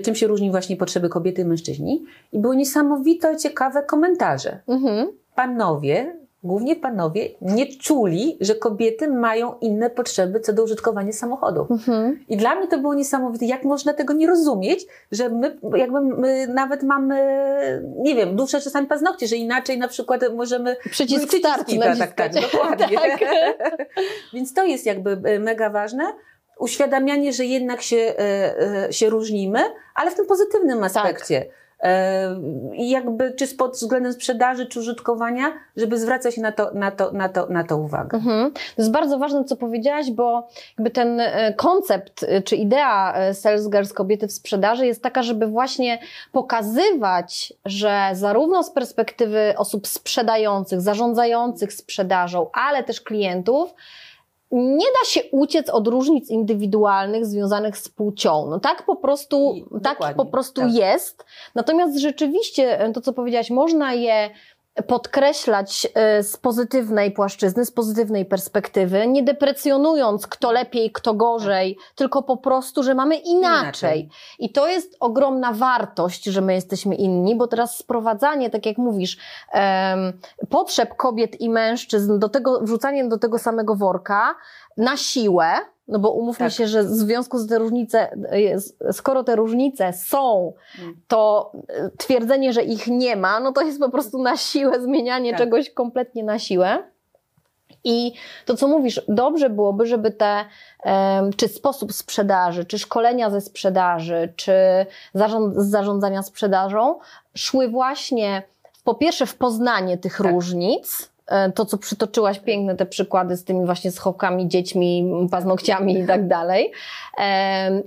Czym 0.04 0.16
się 0.16 0.28
różni 0.28 0.52
właśnie 0.52 0.78
potrzeby 0.78 1.10
kobiety 1.10 1.42
i 1.42 1.46
mężczyźni. 1.46 2.06
I 2.32 2.40
były 2.40 2.56
niesamowite, 2.56 3.38
ciekawe 3.38 3.84
komentarze. 3.84 4.60
Mhm. 4.68 5.08
Panowie, 5.36 6.19
głównie 6.44 6.76
panowie, 6.76 7.30
nie 7.42 7.78
czuli, 7.78 8.38
że 8.42 8.56
kobiety 8.56 9.08
mają 9.08 9.54
inne 9.62 9.90
potrzeby 9.90 10.40
co 10.40 10.54
do 10.54 10.64
użytkowania 10.64 11.14
samochodów. 11.14 11.72
Mhm. 11.72 12.20
I 12.30 12.38
dla 12.38 12.56
mnie 12.56 12.68
to 12.68 12.78
było 12.78 12.94
niesamowite, 12.94 13.46
jak 13.46 13.64
można 13.64 13.94
tego 13.94 14.14
nie 14.14 14.28
rozumieć, 14.28 14.86
że 15.12 15.30
my 15.30 15.58
jakby 15.76 16.02
my 16.02 16.48
nawet 16.48 16.84
mamy, 16.84 17.16
nie 17.98 18.16
wiem, 18.16 18.36
dłuższe 18.36 18.62
czasami 18.62 18.88
paznokcie, 18.88 19.28
że 19.28 19.36
inaczej 19.36 19.78
na 19.78 19.88
przykład 19.88 20.22
możemy... 20.36 20.76
Przycisk 20.76 21.28
Przyciski, 21.28 21.40
start 21.40 21.70
tak, 21.80 21.98
tak, 21.98 22.14
tak, 22.14 22.52
dokładnie. 22.52 23.00
Tak. 23.10 23.20
Więc 24.34 24.54
to 24.54 24.66
jest 24.66 24.86
jakby 24.86 25.22
e, 25.24 25.40
mega 25.40 25.70
ważne. 25.70 26.04
Uświadamianie, 26.60 27.34
że 27.34 27.46
jednak 27.46 27.82
się, 27.82 27.98
e, 27.98 28.88
e, 28.88 28.94
się 28.94 29.10
różnimy, 29.10 29.60
ale 29.96 30.12
w 30.12 30.16
tym 30.16 30.26
pozytywnym 30.26 30.84
aspekcie. 30.84 31.38
E, 31.38 31.59
I 32.74 32.90
jakby, 32.90 33.34
czy 33.34 33.48
pod 33.48 33.72
względem 33.72 34.14
sprzedaży, 34.14 34.66
czy 34.66 34.80
użytkowania, 34.80 35.54
żeby 35.78 36.00
zwracać 36.00 36.38
na 36.38 36.52
to, 36.52 36.72
na 36.74 36.92
to, 36.92 37.12
na 37.12 37.30
to, 37.30 37.46
na 37.50 37.64
to 37.64 37.78
uwagę. 37.78 38.18
Mhm. 38.18 38.52
To 38.54 38.60
jest 38.78 38.92
bardzo 38.92 39.20
ważne, 39.20 39.44
co 39.44 39.56
powiedziałaś, 39.56 40.12
bo 40.12 40.48
jakby 40.78 40.90
ten 40.90 41.20
e, 41.20 41.54
koncept 41.54 42.24
e, 42.24 42.42
czy 42.42 42.56
idea 42.56 43.14
e, 43.14 43.34
Sales 43.34 43.70
Girls 43.70 43.94
kobiety 43.94 44.28
w 44.28 44.32
sprzedaży 44.32 44.86
jest 44.86 45.04
taka, 45.04 45.24
żeby 45.24 45.48
właśnie 45.48 46.00
pokazywać, 46.32 47.54
że 47.66 48.10
zarówno 48.14 48.64
z 48.64 48.72
perspektywy 48.72 49.54
osób 49.58 49.88
sprzedających, 49.88 50.82
zarządzających 50.82 51.74
sprzedażą, 51.74 52.50
ale 52.54 52.84
też 52.84 53.02
klientów, 53.02 53.74
nie 54.52 54.86
da 54.86 55.10
się 55.10 55.22
uciec 55.32 55.70
od 55.70 55.88
różnic 55.88 56.30
indywidualnych 56.30 57.26
związanych 57.26 57.78
z 57.78 57.90
płcią. 57.90 58.48
No 58.50 58.60
tak 58.60 58.86
po 58.86 58.96
prostu, 58.96 59.54
I- 59.56 59.82
tak 59.84 60.16
po 60.16 60.26
prostu 60.26 60.62
tak. 60.62 60.74
jest. 60.74 61.26
Natomiast 61.56 61.98
rzeczywiście 62.00 62.80
e, 62.80 62.92
to, 62.92 63.02
co 63.02 63.14
powiedziałaś, 63.14 63.50
można 63.50 63.94
je 63.94 64.30
podkreślać 64.88 65.88
e, 65.94 66.24
z 66.24 66.38
pozytywnej 66.38 67.12
płaszczyzny, 67.12 67.66
z 67.66 67.72
pozytywnej 67.72 68.26
perspektywy, 68.26 69.08
nie 69.08 69.24
deprecjonując 69.24 70.28
kto 70.28 70.52
lepiej, 70.52 70.92
kto 70.92 71.14
gorzej, 71.14 71.78
tylko 71.96 72.24
po 72.24 72.38
prostu, 72.38 72.84
że 72.84 72.96
mamy 72.96 73.16
inaczej. 73.16 74.00
Inaczej. 74.00 74.10
I 74.40 74.52
to 74.52 74.68
jest 74.68 74.98
ogromna 75.00 75.54
wartość, 75.54 76.24
że 76.24 76.42
my 76.42 76.54
jesteśmy 76.54 76.96
inni, 76.96 77.36
bo 77.36 77.48
teraz 77.48 77.78
sprowadzanie, 77.78 78.50
tak 78.50 78.66
jak 78.66 78.78
mówisz, 78.78 79.18
potrzeb 80.50 80.96
kobiet 80.96 81.42
i 81.42 81.50
mężczyzn 81.50 82.20
do 82.20 82.30
tego, 82.30 82.60
wrzucanie 82.62 83.08
do 83.08 83.18
tego 83.18 83.40
samego 83.40 83.76
worka 83.76 84.36
na 84.78 84.98
siłę, 84.98 85.52
no 85.90 86.00
bo 86.00 86.12
umówmy 86.12 86.46
Tak. 86.46 86.54
się, 86.54 86.68
że 86.68 86.84
w 86.84 86.88
związku 86.88 87.38
z 87.38 87.48
te 87.48 87.58
różnice, 87.60 88.12
e, 88.88 88.94
skoro 88.94 89.24
te 89.24 89.36
różnice 89.36 89.94
są, 89.94 90.54
Mm. 90.82 91.02
to 91.08 91.52
e, 91.68 91.90
twierdzenie, 91.98 92.54
że 92.54 92.64
ich 92.64 92.88
nie 92.88 93.16
ma, 93.16 93.40
no 93.40 93.52
to 93.52 93.62
jest 93.62 93.80
po 93.80 93.90
prostu 93.90 94.22
na 94.22 94.38
siłę 94.38 94.82
zmienianie 94.82 95.32
Tak. 95.32 95.40
czegoś 95.40 95.70
kompletnie 95.70 96.24
na 96.24 96.40
siłę. 96.40 96.84
I 97.84 98.14
to, 98.46 98.56
co 98.56 98.68
mówisz, 98.68 99.02
dobrze 99.08 99.50
byłoby, 99.50 99.86
żeby 99.86 100.12
te, 100.12 100.46
czy 101.38 101.48
sposób 101.48 101.94
sprzedaży, 101.94 102.66
czy 102.66 102.80
szkolenia 102.80 103.30
ze 103.30 103.42
sprzedaży, 103.42 104.34
czy 104.36 104.54
zarząd, 105.14 105.56
z 105.56 105.70
zarządzania 105.70 106.24
sprzedażą 106.24 107.00
szły 107.36 107.68
właśnie 107.68 108.44
po 108.84 108.96
pierwsze 108.96 109.26
w 109.26 109.36
poznanie 109.36 109.98
tych 109.98 110.18
Tak. 110.18 110.32
różnic, 110.32 111.10
to 111.56 111.66
co 111.66 111.78
przytoczyłaś, 111.78 112.40
piękne 112.40 112.76
te 112.76 112.86
przykłady 112.86 113.38
z 113.38 113.44
tymi 113.44 113.66
właśnie 113.66 113.92
schowkami, 113.92 114.48
dziećmi, 114.48 115.12
paznokciami 115.32 116.00
i 116.00 116.08
tak 116.08 116.28
dalej. 116.28 116.72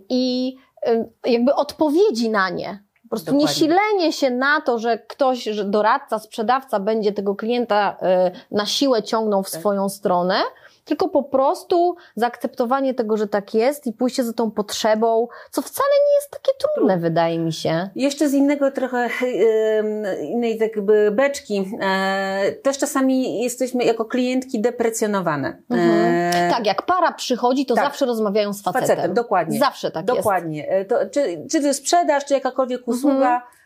I 0.09 0.57
em, 0.83 1.05
jakby 1.27 1.55
odpowiedzi 1.55 2.31
na 2.31 2.51
nie. 2.51 2.83
Po 3.03 3.09
prostu 3.09 3.33
nie 3.33 3.39
Dokładnie. 3.39 3.61
silenie 3.61 4.13
się 4.13 4.31
na 4.31 4.61
to, 4.61 4.79
że 4.79 4.99
ktoś, 4.99 5.43
że 5.45 5.65
doradca, 5.65 6.19
sprzedawca 6.19 6.81
będzie 6.81 7.13
tego 7.13 7.35
klienta 7.35 7.97
e, 8.03 8.31
na 8.51 8.67
siłę 8.67 9.03
ciągnął 9.03 9.43
w 9.43 9.51
Tak. 9.51 9.61
swoją 9.61 9.89
stronę, 9.89 10.35
tylko 10.85 11.09
po 11.09 11.23
prostu 11.23 11.97
zaakceptowanie 12.17 12.95
tego, 12.95 13.17
że 13.17 13.27
tak 13.29 13.55
jest 13.55 13.87
i 13.87 13.93
pójście 13.93 14.25
za 14.25 14.33
tą 14.33 14.51
potrzebą, 14.51 15.29
co 15.51 15.63
wcale 15.63 15.89
nie 16.11 16.15
jest 16.15 16.31
takie 16.31 16.53
trudne, 16.59 16.99
wydaje 16.99 17.39
mi 17.39 17.53
się. 17.53 17.89
Jeszcze 17.95 18.29
z 18.29 18.35
innego 18.35 18.71
trochę, 18.71 18.99
em, 18.99 20.05
innej 20.23 20.59
jakby 20.59 21.11
beczki, 21.11 21.73
e, 21.81 22.53
też 22.53 22.79
czasami 22.79 23.43
jesteśmy 23.43 23.85
jako 23.85 24.05
klientki 24.05 24.61
deprecjonowane. 24.61 25.63
Mhm. 25.71 25.91
E, 26.35 26.51
Tak, 26.51 26.67
jak 26.67 26.83
para 26.83 27.13
przychodzi, 27.13 27.67
to 27.67 27.75
tak. 27.75 27.85
zawsze 27.85 28.07
rozmawiają 28.07 28.53
z 28.53 28.63
facetem. 28.63 28.89
facetem, 28.89 29.15
dokładnie. 29.15 29.59
Zawsze 29.59 29.91
tak 29.91 30.09
jest. 30.09 30.17
Dokładnie. 30.19 30.69
E, 30.69 30.85
To, 30.85 30.97
czy, 31.11 31.47
czy 31.51 31.63
to 31.63 31.75
sprzedaż, 31.75 32.25
czy 32.25 32.35
jakakolwiek 32.35 32.89
usługa, 32.89 33.37
e, 33.37 33.62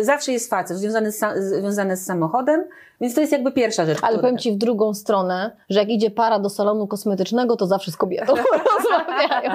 zawsze 0.00 0.32
jest 0.32 0.50
facet 0.50 0.76
związany 0.76 1.12
z, 1.12 1.24
związany 1.36 1.96
z 1.96 2.04
samochodem, 2.06 2.64
więc 3.00 3.14
to 3.14 3.20
jest 3.20 3.32
jakby 3.32 3.52
pierwsza 3.52 3.86
rzecz. 3.86 3.98
Ale 4.02 4.18
powiem 4.18 4.38
Ci 4.38 4.52
w 4.52 4.56
drugą 4.56 4.94
stronę, 4.94 5.56
że 5.70 5.78
jak 5.78 5.88
idzie 5.88 6.10
para 6.10 6.38
do 6.38 6.50
salonu 6.50 6.86
kosmetycznego, 6.86 7.56
to 7.56 7.66
zawsze 7.66 7.90
z 7.90 7.96
kobietą 7.96 8.34
rozmawiają. 8.76 9.50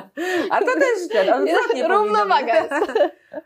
A 0.52 0.60
to 0.60 0.66
też 0.66 1.08
ten, 1.12 1.34
odwrotnie 1.44 1.88
Równowaga. 1.88 2.54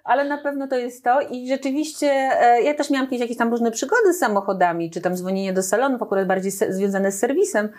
Ale 0.03 0.25
na 0.25 0.37
pewno 0.37 0.67
to 0.67 0.75
jest 0.75 1.03
to 1.03 1.21
i 1.21 1.47
rzeczywiście 1.47 2.07
e, 2.11 2.61
ja 2.61 2.73
też 2.73 2.89
miałam 2.89 3.07
kiedyś 3.07 3.21
jakieś 3.21 3.37
tam 3.37 3.49
różne 3.49 3.71
przygody 3.71 4.13
z 4.13 4.19
samochodami, 4.19 4.91
czy 4.91 5.01
tam 5.01 5.15
dzwonienie 5.15 5.53
do 5.53 5.63
salonów, 5.63 6.01
akurat 6.01 6.27
bardziej 6.27 6.51
związane 6.51 7.11
z 7.11 7.19
serwisem, 7.19 7.69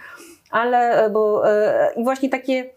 ale 0.51 1.05
e, 1.05 1.11
bo 1.11 1.51
e, 1.51 1.93
i 1.97 2.05
właśnie 2.05 2.29
takie 2.29 2.71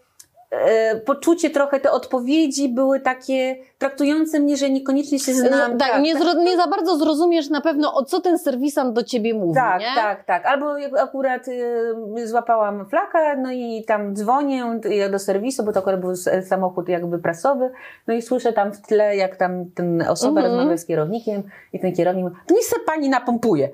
e, 0.50 0.96
poczucie 0.96 1.50
trochę 1.50 1.80
te 1.80 1.90
odpowiedzi 1.90 2.68
były 2.68 3.00
takie 3.00 3.56
traktujące 3.86 4.40
mnie, 4.40 4.56
że 4.56 4.70
niekoniecznie 4.70 5.18
się 5.18 5.34
znam. 5.34 5.72
No, 5.72 5.78
tak, 5.78 6.02
nie, 6.02 6.18
zro, 6.18 6.34
nie 6.34 6.56
za 6.56 6.66
bardzo 6.66 6.96
zrozumiesz 6.96 7.50
na 7.50 7.60
pewno, 7.60 7.94
o 7.94 8.04
co 8.04 8.20
ten 8.20 8.38
serwisant 8.38 8.94
do 8.94 9.02
Ciebie 9.02 9.34
mówi, 9.34 9.54
Tak, 9.54 9.80
nie? 9.80 9.86
tak, 9.94 10.24
tak. 10.24 10.46
Albo 10.46 10.66
akurat 10.98 11.48
y, 11.48 12.28
złapałam 12.28 12.86
flakę, 12.86 13.36
no 13.36 13.52
i 13.52 13.84
tam 13.86 14.14
dzwonię 14.16 14.80
y, 15.06 15.10
do 15.10 15.18
serwisu, 15.18 15.62
bo 15.64 15.72
to 15.72 15.78
akurat 15.80 16.00
był 16.00 16.16
samochód 16.48 16.88
jakby 16.88 17.18
prasowy, 17.18 17.70
no 18.06 18.14
i 18.14 18.22
słyszę 18.22 18.52
tam 18.52 18.72
w 18.72 18.80
tle, 18.80 19.16
jak 19.16 19.36
tam 19.36 19.64
ten 19.74 20.02
osoba 20.08 20.40
Mhm. 20.40 20.56
rozmawia 20.56 20.78
z 20.78 20.86
kierownikiem 20.86 21.42
i 21.72 21.80
ten 21.80 21.92
kierownik 21.92 22.24
mówi, 22.24 22.36
to 22.46 22.54
niech 22.54 22.64
se 22.64 22.76
pani 22.86 23.08
napompuje. 23.08 23.68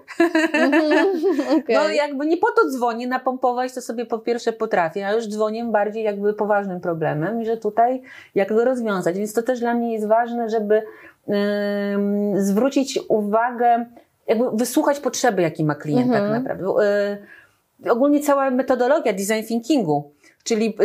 Mhm, 0.52 1.06
okej. 1.58 1.76
No 1.76 1.88
jakby 1.88 2.26
nie 2.26 2.36
po 2.36 2.46
to 2.52 2.68
dzwonię, 2.70 3.06
napompować 3.06 3.74
to 3.74 3.80
sobie 3.80 4.06
po 4.06 4.18
pierwsze 4.18 4.52
potrafię, 4.52 5.06
a 5.06 5.12
już 5.12 5.26
dzwonię 5.28 5.64
bardziej 5.64 6.02
jakby 6.04 6.34
poważnym 6.34 6.80
problemem 6.80 7.42
i 7.42 7.46
że 7.46 7.56
tutaj 7.56 8.02
jak 8.34 8.48
go 8.54 8.64
rozwiązać. 8.64 9.18
Więc 9.18 9.32
to 9.32 9.42
też 9.42 9.60
dla 9.60 9.74
mnie 9.74 9.92
jest 9.92 9.97
ważne, 10.06 10.48
żeby 10.48 10.82
zwrócić 12.34 12.98
uwagę, 13.08 13.86
jakby 14.26 14.44
wysłuchać 14.54 15.00
potrzeby, 15.00 15.42
jaki 15.42 15.64
ma 15.64 15.74
klient 15.74 16.06
Mhm. 16.06 16.22
tak 16.24 16.32
naprawdę. 16.42 16.64
Y, 17.86 17.90
ogólnie 17.90 18.20
cała 18.20 18.50
metodologia 18.50 19.12
design 19.12 19.46
thinkingu, 19.48 20.10
czyli 20.44 20.76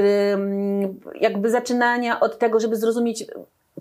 jakby 1.22 1.50
zaczynania 1.50 2.20
od 2.20 2.40
tego, 2.40 2.60
żeby 2.60 2.76
zrozumieć 2.76 3.26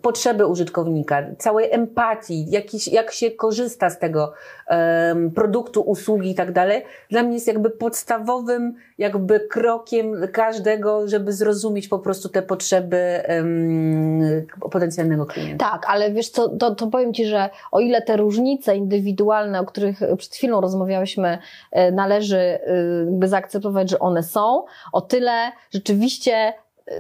potrzeby 0.01 0.47
użytkownika, 0.47 1.23
całej 1.39 1.73
empatii, 1.73 2.51
jakiś, 2.51 2.89
jak 2.89 3.13
się 3.13 3.31
korzysta 3.31 3.91
z 3.91 3.99
tego 3.99 4.33
um, 4.69 5.31
produktu, 5.31 5.81
usługi 5.81 6.31
i 6.31 6.35
tak 6.35 6.53
dalej, 6.53 6.83
dla 7.11 7.23
mnie 7.23 7.35
jest 7.35 7.47
jakby 7.47 7.71
podstawowym 7.71 8.75
jakby 8.99 9.41
krokiem 9.41 10.29
każdego, 10.33 11.09
żeby 11.09 11.33
zrozumieć 11.33 11.89
po 11.89 11.99
prostu 11.99 12.29
te 12.29 12.43
potrzeby 12.43 13.23
um, 13.29 14.47
potencjalnego 14.71 15.27
klienta. 15.27 15.71
Tak, 15.71 15.87
ale 15.89 16.13
wiesz 16.13 16.29
co, 16.29 16.49
to, 16.49 16.75
to 16.75 16.87
powiem 16.87 17.15
Ci, 17.15 17.27
że 17.27 17.51
o 17.73 17.81
ile 17.81 18.03
te 18.03 18.17
różnice 18.17 18.77
indywidualne, 18.77 19.61
o 19.61 19.65
których 19.65 20.01
przed 20.19 20.35
chwilą 20.35 20.61
rozmawiałyśmy, 20.61 21.39
e, 21.71 21.93
należy 21.93 22.39
e, 22.39 22.61
jakby 23.07 23.29
zaakceptować, 23.29 23.91
że 23.91 23.99
one 23.99 24.23
są, 24.23 24.65
o 24.93 25.01
tyle 25.01 25.53
rzeczywiście 25.71 26.53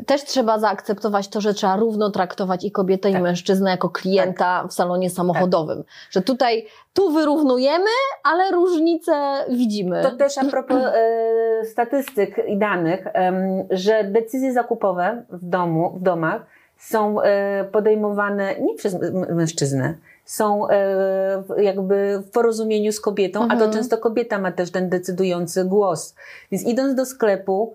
też 0.07 0.25
trzeba 0.25 0.59
zaakceptować 0.59 1.29
to, 1.29 1.41
że 1.41 1.55
trzeba 1.55 1.77
równo 1.77 2.11
traktować 2.11 2.65
i 2.65 2.71
kobietę, 2.71 3.11
tak. 3.11 3.21
i 3.21 3.23
mężczyznę 3.23 3.71
jako 3.71 3.91
klienta 3.91 4.61
tak. 4.63 4.71
w 4.71 4.75
salonie 4.75 5.11
samochodowym. 5.11 5.79
Tak. 5.79 5.87
Że 6.11 6.23
tutaj, 6.23 6.67
tu 6.93 7.13
wyrównujemy, 7.13 7.91
ale 8.25 8.51
różnice 8.51 9.13
widzimy. 9.51 10.03
To 10.03 10.11
też 10.11 10.39
a 10.39 10.45
propos 10.45 10.83
e, 10.83 11.65
statystyk 11.65 12.37
i 12.47 12.59
danych, 12.59 13.07
e, 13.07 13.67
że 13.71 14.05
decyzje 14.05 14.53
zakupowe 14.53 15.25
w 15.29 15.45
domu, 15.45 15.93
w 15.97 16.03
domach 16.03 16.47
są 16.79 17.21
e, 17.21 17.65
podejmowane 17.65 18.61
nie 18.61 18.75
przez 18.75 18.97
mężczyznę, 19.31 19.95
są 20.25 20.69
e, 20.69 21.43
jakby 21.59 22.23
w 22.27 22.31
porozumieniu 22.31 22.93
z 22.93 23.01
kobietą, 23.01 23.43
mhm. 23.43 23.59
a 23.59 23.61
to 23.61 23.65
mhm. 23.65 23.83
często 23.83 23.99
kobieta 23.99 24.39
ma 24.39 24.53
też 24.53 24.71
ten 24.71 24.89
decydujący 24.89 25.65
głos. 25.65 26.15
Więc 26.51 26.65
idąc 26.67 26.95
do 26.95 27.07
sklepu, 27.07 27.75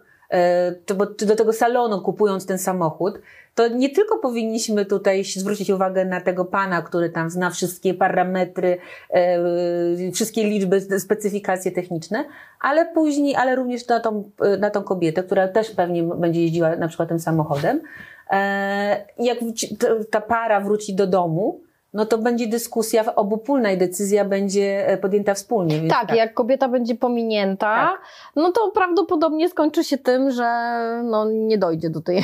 czy, 0.85 0.95
czy 1.17 1.25
do 1.25 1.35
tego 1.35 1.53
salonu 1.53 2.01
kupując 2.01 2.45
ten 2.45 2.57
samochód, 2.57 3.19
to 3.55 3.67
nie 3.67 3.89
tylko 3.89 4.17
powinniśmy 4.17 4.85
tutaj 4.85 5.23
zwrócić 5.23 5.69
uwagę 5.69 6.05
na 6.05 6.21
tego 6.21 6.45
pana, 6.45 6.81
który 6.81 7.09
tam 7.09 7.29
zna 7.29 7.49
wszystkie 7.49 7.93
parametry, 7.93 8.77
e, 9.09 10.11
wszystkie 10.11 10.43
liczby, 10.43 10.99
specyfikacje 10.99 11.71
techniczne, 11.71 12.25
ale 12.61 12.85
później, 12.85 13.35
ale 13.35 13.55
również 13.55 13.87
na 13.87 13.99
tą, 13.99 14.31
na 14.59 14.69
tą 14.69 14.83
kobietę, 14.83 15.23
która 15.23 15.47
też 15.47 15.71
pewnie 15.71 16.03
będzie 16.03 16.41
jeździła 16.41 16.75
na 16.75 16.87
przykład 16.87 17.09
tym 17.09 17.19
samochodem. 17.19 17.81
E, 18.31 19.05
jak 19.19 19.37
ta 20.11 20.21
para 20.21 20.61
wróci 20.61 20.95
do 20.95 21.07
domu, 21.07 21.66
no 21.97 22.05
to 22.05 22.17
będzie 22.17 22.47
dyskusja 22.47 23.15
obopólna 23.15 23.71
i 23.71 23.77
decyzja 23.77 24.25
będzie 24.25 24.88
e, 24.88 24.97
podjęta 24.97 25.33
wspólnie. 25.33 25.88
Tak, 25.88 26.07
tak, 26.07 26.17
jak 26.17 26.33
kobieta 26.33 26.67
będzie 26.67 26.95
pominięta, 26.95 27.65
tak. 27.65 28.01
no 28.36 28.51
to 28.51 28.71
prawdopodobnie 28.71 29.49
skończy 29.49 29.83
się 29.83 29.97
tym, 29.97 30.31
że 30.31 30.71
no, 31.03 31.25
nie 31.25 31.57
dojdzie 31.57 31.89
do 31.89 32.01
tej 32.01 32.23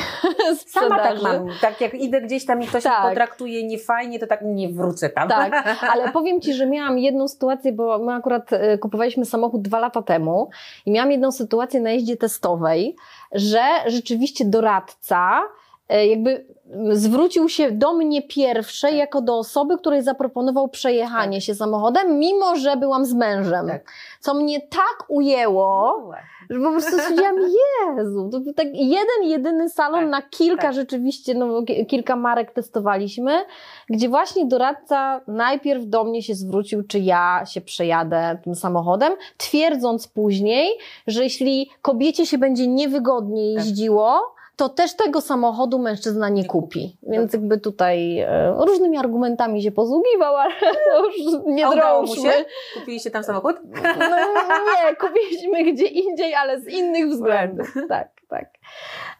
sprzedaży. 0.58 0.90
Sama 0.90 1.04
tak 1.04 1.22
mam. 1.22 1.48
Tak 1.62 1.82
jak 1.82 1.94
idę 1.94 2.22
gdzieś 2.22 2.46
tam 2.46 2.62
i 2.62 2.68
ktoś 2.68 2.84
tak. 2.84 3.10
potraktuje 3.10 3.68
niefajnie, 3.68 4.20
to 4.20 4.28
tak 4.28 4.42
nie 4.44 4.70
wrócę 4.70 5.10
tam. 5.10 5.30
Tak, 5.30 5.68
ale 5.94 6.12
powiem 6.12 6.42
Ci, 6.42 6.54
że 6.54 6.66
miałam 6.66 7.00
jedną 7.00 7.28
sytuację, 7.28 7.72
bo 7.72 8.00
my 8.00 8.14
akurat 8.14 8.54
e, 8.54 8.78
kupowaliśmy 8.78 9.26
samochód 9.26 9.62
dwa 9.62 9.80
lata 9.80 10.02
temu 10.02 10.50
i 10.86 10.92
miałam 10.92 11.12
jedną 11.12 11.32
sytuację 11.32 11.82
na 11.82 11.92
jeździe 11.92 12.18
testowej, 12.18 12.96
że 13.32 13.64
rzeczywiście 13.88 14.46
doradca 14.46 15.42
jakby 15.90 16.46
zwrócił 16.92 17.50
się 17.50 17.72
do 17.72 17.94
mnie 17.94 18.22
pierwszej 18.22 18.92
tak. 18.92 19.00
jako 19.00 19.22
do 19.22 19.38
osoby, 19.38 19.78
której 19.78 20.04
zaproponował 20.04 20.70
przejechanie 20.70 21.38
tak. 21.38 21.44
się 21.44 21.56
samochodem, 21.56 22.20
mimo 22.20 22.56
że 22.56 22.78
byłam 22.78 23.06
z 23.06 23.14
mężem. 23.14 23.68
Tak. 23.68 23.92
Co 24.20 24.34
mnie 24.34 24.62
tak 24.62 25.06
ujęło, 25.08 26.00
no 26.50 26.56
że 26.56 26.62
po 26.62 26.72
prostu 26.72 27.00
stwierdziłam, 27.00 27.36
Jezu, 27.98 28.30
to 28.32 28.40
był 28.40 28.54
tak 28.54 28.68
jeden, 28.74 29.24
jedyny 29.24 29.70
salon 29.70 30.00
tak, 30.00 30.10
na 30.10 30.22
kilka 30.22 30.62
tak. 30.62 30.74
rzeczywiście, 30.74 31.34
no 31.34 31.64
kilka 31.88 32.16
marek 32.16 32.52
testowaliśmy, 32.52 33.46
gdzie 33.90 34.10
właśnie 34.10 34.46
doradca 34.46 35.22
najpierw 35.28 35.86
do 35.86 36.04
mnie 36.04 36.22
się 36.22 36.36
zwrócił, 36.36 36.84
czy 36.84 37.00
ja 37.00 37.44
się 37.46 37.62
przejadę 37.62 38.38
tym 38.44 38.56
samochodem, 38.56 39.14
twierdząc 39.38 40.08
później, 40.08 40.70
że 41.08 41.24
jeśli 41.24 41.70
kobiecie 41.82 42.26
się 42.26 42.38
będzie 42.38 42.68
niewygodnie 42.68 43.56
tak. 43.56 43.66
jeździło, 43.66 44.34
to 44.56 44.70
też 44.70 44.96
tego 44.96 45.22
samochodu 45.22 45.80
mężczyzna 45.80 46.30
nie, 46.30 46.46
kupi. 46.46 46.98
Więc 47.04 47.34
jakby 47.34 47.58
tutaj 47.58 48.20
e, 48.20 48.56
różnymi 48.58 48.98
argumentami 48.98 49.64
się 49.64 49.72
posługiwał, 49.72 50.36
ale 50.36 50.54
już 51.18 51.42
nie 51.46 51.70
drążmy. 51.70 52.46
Kupiliście 52.74 53.12
tam 53.12 53.24
samochód? 53.24 53.56
No 54.00 54.18
nie, 54.18 54.96
kupiliśmy 54.96 55.74
gdzie 55.74 55.86
indziej, 55.86 56.36
ale 56.36 56.62
z 56.62 56.68
innych 56.68 57.10
względów. 57.10 57.74
Tak, 57.90 58.10
tak. 58.30 58.50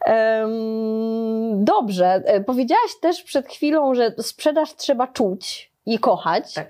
Um, 0.06 1.64
dobrze. 1.64 2.22
E, 2.24 2.40
powiedziałaś 2.40 2.96
też 3.00 3.22
przed 3.22 3.48
chwilą, 3.48 3.94
że 3.94 4.14
sprzedaż 4.18 4.74
trzeba 4.76 5.06
czuć 5.06 5.72
i 5.86 5.98
kochać. 5.98 6.54
Tak. 6.54 6.66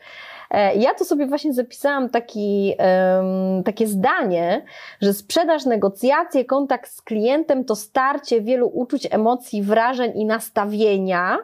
E, 0.55 0.75
ja 0.77 0.95
tu 0.95 1.05
sobie 1.05 1.27
właśnie 1.27 1.53
zapisałam 1.53 2.09
taki, 2.09 2.75
takie 3.65 3.87
zdanie, 3.87 4.65
że 5.01 5.15
sprzedaż, 5.15 5.65
negocjacje, 5.65 6.45
kontakt 6.45 6.91
z 6.91 7.03
klientem 7.03 7.65
to 7.65 7.77
starcie 7.77 8.41
wielu 8.41 8.71
uczuć, 8.75 9.09
emocji, 9.11 9.63
wrażeń 9.63 10.13
i 10.15 10.25
nastawienia. 10.25 11.39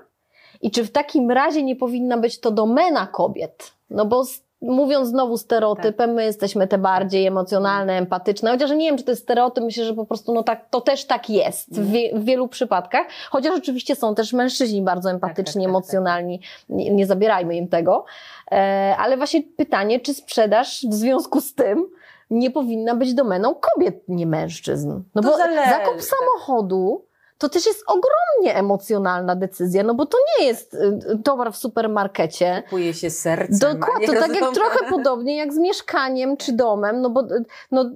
I 0.63 0.71
czy 0.71 0.85
w 0.85 0.93
takim 0.93 1.31
razie 1.31 1.63
nie 1.63 1.77
powinna 1.77 2.19
być 2.19 2.41
to 2.41 2.51
domena 2.51 3.07
kobiet? 3.07 3.73
No 3.91 4.07
bo 4.07 4.25
mówiąc 4.63 5.09
znowu 5.09 5.39
stereotypem, 5.39 6.11
tak. 6.11 6.17
my 6.17 6.25
jesteśmy 6.25 6.69
te 6.69 6.79
bardziej 6.79 7.27
emocjonalne, 7.27 7.99
empatyczne, 7.99 8.51
chociaż 8.51 8.71
nie 8.71 8.89
wiem, 8.89 8.99
czy 8.99 9.05
to 9.05 9.11
jest 9.11 9.23
stereotyp, 9.23 9.65
myślę, 9.65 9.85
że 9.85 9.95
po 9.95 10.07
prostu 10.07 10.35
no 10.35 10.43
tak, 10.43 10.69
to 10.71 10.81
też 10.81 11.05
tak 11.05 11.31
jest 11.31 11.75
w, 11.75 11.79
mhm. 11.79 11.93
wie, 11.93 12.19
w 12.19 12.25
wielu 12.25 12.49
przypadkach, 12.49 13.07
chociaż 13.31 13.59
oczywiście 13.59 13.97
są 13.97 14.15
też 14.15 14.33
mężczyźni 14.33 14.83
bardzo 14.83 15.09
tak, 15.09 15.15
empatyczni, 15.15 15.45
tak, 15.45 15.55
tak, 15.55 15.63
tak, 15.63 15.69
emocjonalni, 15.69 16.41
nie, 16.69 16.91
nie, 16.91 17.07
zabierajmy 17.07 17.57
im 17.57 17.69
tego, 17.69 18.05
e, 18.53 18.95
ale 18.99 19.17
właśnie 19.17 19.43
pytanie, 19.57 20.01
czy 20.01 20.15
sprzedaż 20.15 20.87
w 20.91 20.95
związku 20.95 21.41
z 21.41 21.55
tym 21.55 21.87
nie 22.31 22.51
powinna 22.51 22.95
być 22.95 23.15
domeną 23.15 23.55
kobiet, 23.55 24.03
nie 24.09 24.27
mężczyzn? 24.27 25.03
No 25.15 25.23
to 25.23 25.29
bo 25.29 25.37
zależy. 25.37 25.71
zakup 25.71 25.95
tak. 25.95 26.05
samochodu 26.05 27.10
to 27.41 27.49
też 27.49 27.67
jest 27.67 27.85
ogromnie 27.87 28.59
emocjonalna 28.59 29.37
decyzja, 29.37 29.83
no 29.83 29.95
bo 29.95 30.07
to 30.07 30.19
nie 30.39 30.47
jest 30.47 30.75
y, 30.75 31.19
towar 31.25 31.53
w 31.53 31.57
supermarkecie. 31.57 32.63
Kupuje 32.65 32.95
się 32.95 33.11
sercem. 33.11 33.59
Dokładnie, 33.59 34.07
to 34.07 34.13
tak 34.13 34.35
jak 34.35 34.55
trochę 34.55 34.79
podobnie 34.97 35.37
jak 35.37 35.53
z 35.53 35.59
mieszkaniem 35.59 36.37
czy 36.37 36.53
domem, 36.53 37.01
no 37.01 37.11
bo 37.11 37.23
no, 37.71 37.91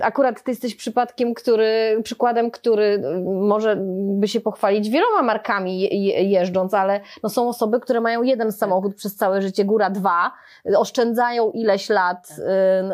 akurat 0.00 0.42
ty 0.42 0.50
jesteś 0.50 0.74
przypadkiem, 0.74 1.34
który, 1.34 2.00
przykładem, 2.02 2.50
który 2.50 3.02
może 3.24 3.76
by 4.20 4.28
się 4.28 4.40
pochwalić 4.40 4.90
wieloma 4.90 5.22
markami 5.22 5.88
jeżdżąc, 6.30 6.74
ale 6.74 7.00
no 7.22 7.28
są 7.28 7.48
osoby, 7.48 7.80
które 7.80 8.00
mają 8.00 8.22
jeden 8.22 8.52
samochód 8.52 8.94
przez 8.94 9.16
całe 9.16 9.42
życie, 9.42 9.64
góra 9.64 9.90
dwa, 9.90 10.32
oszczędzają 10.76 11.50
ileś 11.50 11.88
lat 11.88 12.30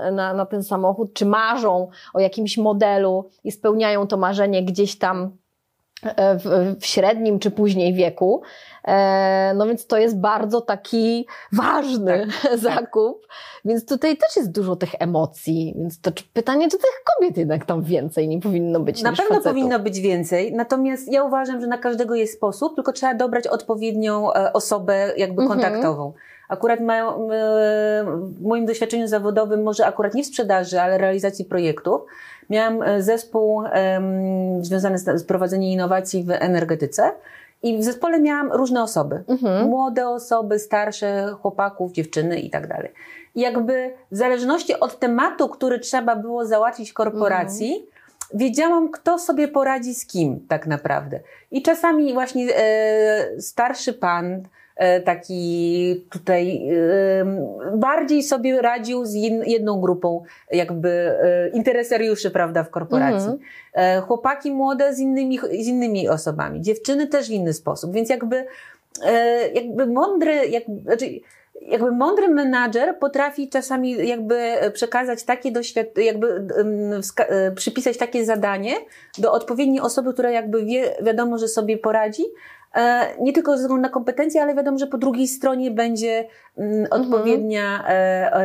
y, 0.09 0.13
na, 0.13 0.35
na 0.35 0.47
ten 0.47 0.63
samochód, 0.63 1.15
czy 1.15 1.27
marzą 1.27 1.89
o 2.15 2.21
jakimś 2.21 2.59
modelu 2.59 3.31
i 3.45 3.53
spełniają 3.53 4.07
to 4.07 4.17
marzenie 4.17 4.65
gdzieś 4.65 4.99
tam 4.99 5.42
w, 6.03 6.77
w 6.81 6.87
średnim 6.87 7.39
czy 7.39 7.51
później 7.51 7.95
wieku. 7.95 8.43
E, 8.85 9.53
no 9.57 9.67
więc 9.67 9.87
to 9.87 9.99
jest 9.99 10.21
bardzo 10.21 10.61
taki 10.61 11.27
ważny 11.53 12.27
tak, 12.43 12.59
zakup. 12.71 13.27
Więc 13.65 13.87
tutaj 13.87 14.17
też 14.17 14.37
jest 14.37 14.53
dużo 14.53 14.77
tych 14.77 14.95
emocji. 14.99 15.75
Więc 15.77 16.01
to 16.01 16.11
pytanie, 16.33 16.71
czy 16.71 16.79
tych 16.79 17.03
kobiet 17.17 17.37
jednak 17.37 17.65
tam 17.65 17.83
więcej 17.83 18.29
nie 18.29 18.41
powinno 18.41 18.81
być 18.81 19.03
Na 19.03 19.11
pewno 19.11 19.25
facetów. 19.25 19.45
powinno 19.45 19.79
być 19.79 20.01
więcej. 20.01 20.53
Natomiast 20.55 21.13
ja 21.13 21.25
uważam, 21.25 21.61
że 21.61 21.67
na 21.67 21.79
każdego 21.79 22.15
jest 22.15 22.35
sposób, 22.35 22.75
tylko 22.75 22.93
trzeba 22.93 23.15
dobrać 23.15 23.47
odpowiednią 23.47 24.33
e, 24.33 24.53
osobę 24.53 25.13
jakby 25.17 25.43
mhm. 25.43 26.13
Akurat 26.53 26.81
mają, 26.81 27.29
w 27.29 28.43
moim 28.43 28.67
doświadczeniu 28.67 29.09
zawodowym, 29.09 29.63
może 29.63 29.87
akurat 29.87 30.15
nie 30.15 30.23
w 30.23 30.27
sprzedaży, 30.27 30.81
ale 30.81 30.99
realizacji 30.99 31.45
projektów, 31.45 32.03
Miałam 32.51 32.83
e, 32.83 33.03
zespół 33.03 33.63
związany 34.61 34.99
z, 34.99 35.25
prowadzeniem 35.25 35.71
innowacji 35.71 36.25
w 36.25 36.31
energetyce. 36.31 37.13
I 37.63 37.79
w 37.79 37.85
zespole 37.85 38.21
miałam 38.21 38.53
różne 38.53 38.83
osoby. 38.83 39.25
Mhm. 39.29 39.69
Młode 39.69 40.09
osoby, 40.09 40.59
starsze, 40.59 41.35
chłopaków, 41.43 41.93
dziewczyny 41.93 42.41
i 42.41 42.51
tak 42.51 42.67
dalej. 42.67 42.93
I 43.35 43.41
jakby 43.41 43.95
w 44.11 44.17
zależności 44.17 44.81
od 44.81 44.99
tematu, 44.99 45.49
który 45.49 45.79
trzeba 45.79 46.17
było 46.17 46.47
załatwić 46.47 46.91
w 46.91 46.95
korporacji, 46.95 47.73
mhm. 47.73 47.89
wiedziałam, 48.35 48.91
kto 48.91 49.19
sobie 49.19 49.49
poradzi 49.49 49.95
z 49.95 50.07
kim 50.07 50.47
tak 50.49 50.67
naprawdę. 50.67 51.21
I 51.51 51.63
czasami 51.63 52.13
właśnie 52.13 52.57
e, 52.57 53.41
starszy 53.41 53.93
pan, 53.93 54.43
taki 55.05 56.05
tutaj 56.11 56.69
bardziej 57.75 58.23
sobie 58.23 58.63
radził 58.63 59.05
z 59.05 59.15
jedną 59.47 59.81
grupą 59.81 60.23
jakby 60.51 60.89
e, 60.89 61.49
interesariuszy, 61.49 62.31
prawda, 62.31 62.65
w 62.65 62.71
korporacji. 62.71 63.31
Mhm. 63.31 63.39
E, 63.75 64.01
chłopaki 64.01 64.51
młode 64.51 64.95
z 64.95 64.99
innymi, 64.99 65.39
z 65.39 65.67
innymi 65.67 66.09
osobami, 66.09 66.61
dziewczyny 66.61 67.07
też 67.07 67.29
w 67.29 67.31
inny 67.31 67.53
sposób, 67.53 67.93
więc 67.93 68.11
jakby 68.11 68.47
jakby 69.55 69.87
mądry, 69.87 70.49
jak, 70.49 70.63
znaczy 70.83 71.07
jakby 71.61 71.91
mądry 71.91 72.29
menadżer 72.29 72.99
potrafi 72.99 73.49
czasami 73.49 74.09
jakby 74.09 74.55
przekazać 74.73 75.25
takie 75.25 75.53
doświadczenie, 75.53 76.07
jakby 76.07 76.47
przypisać 77.55 77.97
takie 77.97 78.25
zadanie 78.25 78.75
do 79.19 79.33
odpowiedniej 79.33 79.81
osoby, 79.81 80.13
która 80.13 80.31
jakby 80.31 80.65
wie, 80.65 80.97
wiadomo, 81.03 81.39
że 81.39 81.49
sobie 81.49 81.79
poradzi, 81.79 82.25
E, 82.25 82.62
nie 83.21 83.33
tylko 83.33 83.53
ze 83.57 83.63
względu 83.63 83.83
na 83.83 83.89
kompetencje, 83.89 84.43
ale 84.43 84.55
wiadomo, 84.55 84.79
że 84.79 84.87
po 84.87 84.99
drugiej 84.99 85.29
stronie 85.29 85.71
będzie 85.71 86.29
mm, 86.59 86.85
Mhm. 86.85 87.03
odpowiednia, 87.03 87.85
e, 87.89 87.93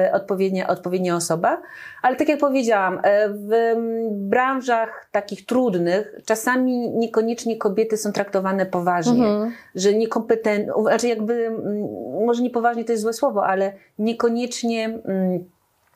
e, 0.07 0.11
odpowiednia, 0.13 0.67
odpowiednia 0.67 1.15
osoba. 1.15 1.61
Ale 2.01 2.15
tak 2.15 2.29
jak 2.29 2.39
powiedziałam, 2.39 2.99
e, 3.03 3.29
w 3.29 3.53
mm, 3.53 4.29
branżach 4.29 5.07
takich 5.11 5.45
trudnych 5.45 6.15
czasami 6.25 6.89
niekoniecznie 6.89 7.57
kobiety 7.57 7.97
są 7.97 8.11
traktowane 8.11 8.65
poważnie, 8.65 9.27
Mhm. 9.27 9.51
że 9.75 9.93
niekompetentne, 9.93 10.73
znaczy 10.81 11.07
jakby, 11.07 11.33
mm, 11.45 11.87
może 12.25 12.41
niepoważnie 12.43 12.85
to 12.85 12.91
jest 12.91 13.03
złe 13.03 13.13
słowo, 13.13 13.45
ale 13.45 13.73
niekoniecznie 13.99 14.99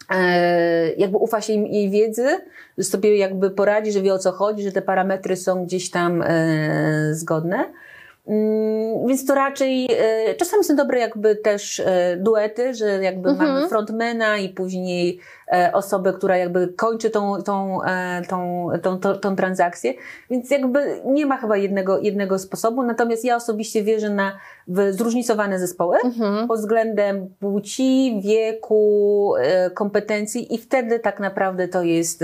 e, 0.10 0.90
jakby 0.98 1.18
ufa 1.18 1.42
się 1.42 1.54
im- 1.54 1.68
jej 1.68 1.90
wiedzy, 1.90 2.28
że 2.78 2.84
sobie 2.84 3.18
jakby 3.18 3.50
poradzi, 3.52 3.92
że 3.92 4.02
wie 4.02 4.14
o 4.14 4.20
co 4.20 4.32
chodzi, 4.32 4.64
że 4.64 4.72
te 4.72 4.82
parametry 4.82 5.36
są 5.36 5.66
gdzieś 5.66 5.90
tam 5.92 6.22
e, 6.22 6.30
zgodne. 7.14 7.66
Mm, 8.28 9.08
Więc 9.08 9.26
to 9.26 9.36
raczej, 9.36 9.88
e, 10.30 10.36
czasami 10.36 10.64
są 10.64 10.76
dobre 10.76 11.00
jakby 11.00 11.36
też 11.36 11.80
e, 11.80 12.18
duety, 12.20 12.74
że 12.74 13.04
jakby 13.04 13.30
Mhm. 13.30 13.50
mamy 13.54 13.70
frontmana 13.70 14.38
i 14.38 14.50
później 14.50 15.20
e, 15.54 15.72
osobę, 15.74 16.14
która 16.14 16.38
jakby 16.38 16.68
kończy 16.68 17.10
tą, 17.10 17.42
tą, 17.44 17.80
tą, 18.30 18.68
tą, 18.84 19.00
tą, 19.00 19.14
tą 19.18 19.36
transakcję. 19.36 19.94
Więc 20.30 20.52
jakby 20.52 21.02
nie 21.06 21.26
ma 21.26 21.38
chyba 21.38 21.58
jednego, 21.58 22.00
jednego 22.00 22.40
sposobu, 22.40 22.84
natomiast 22.84 23.26
ja 23.26 23.36
osobiście 23.36 23.84
wierzę 23.84 24.10
na 24.10 24.38
w 24.68 24.94
zróżnicowane 24.94 25.60
zespoły 25.60 25.98
Mhm. 26.04 26.48
pod 26.48 26.60
względem 26.60 27.30
płci, 27.40 28.22
wieku, 28.24 29.34
kompetencji 29.74 30.56
i 30.56 30.58
wtedy 30.58 31.00
tak 31.00 31.20
naprawdę 31.20 31.68
to 31.68 31.84
jest 31.84 32.24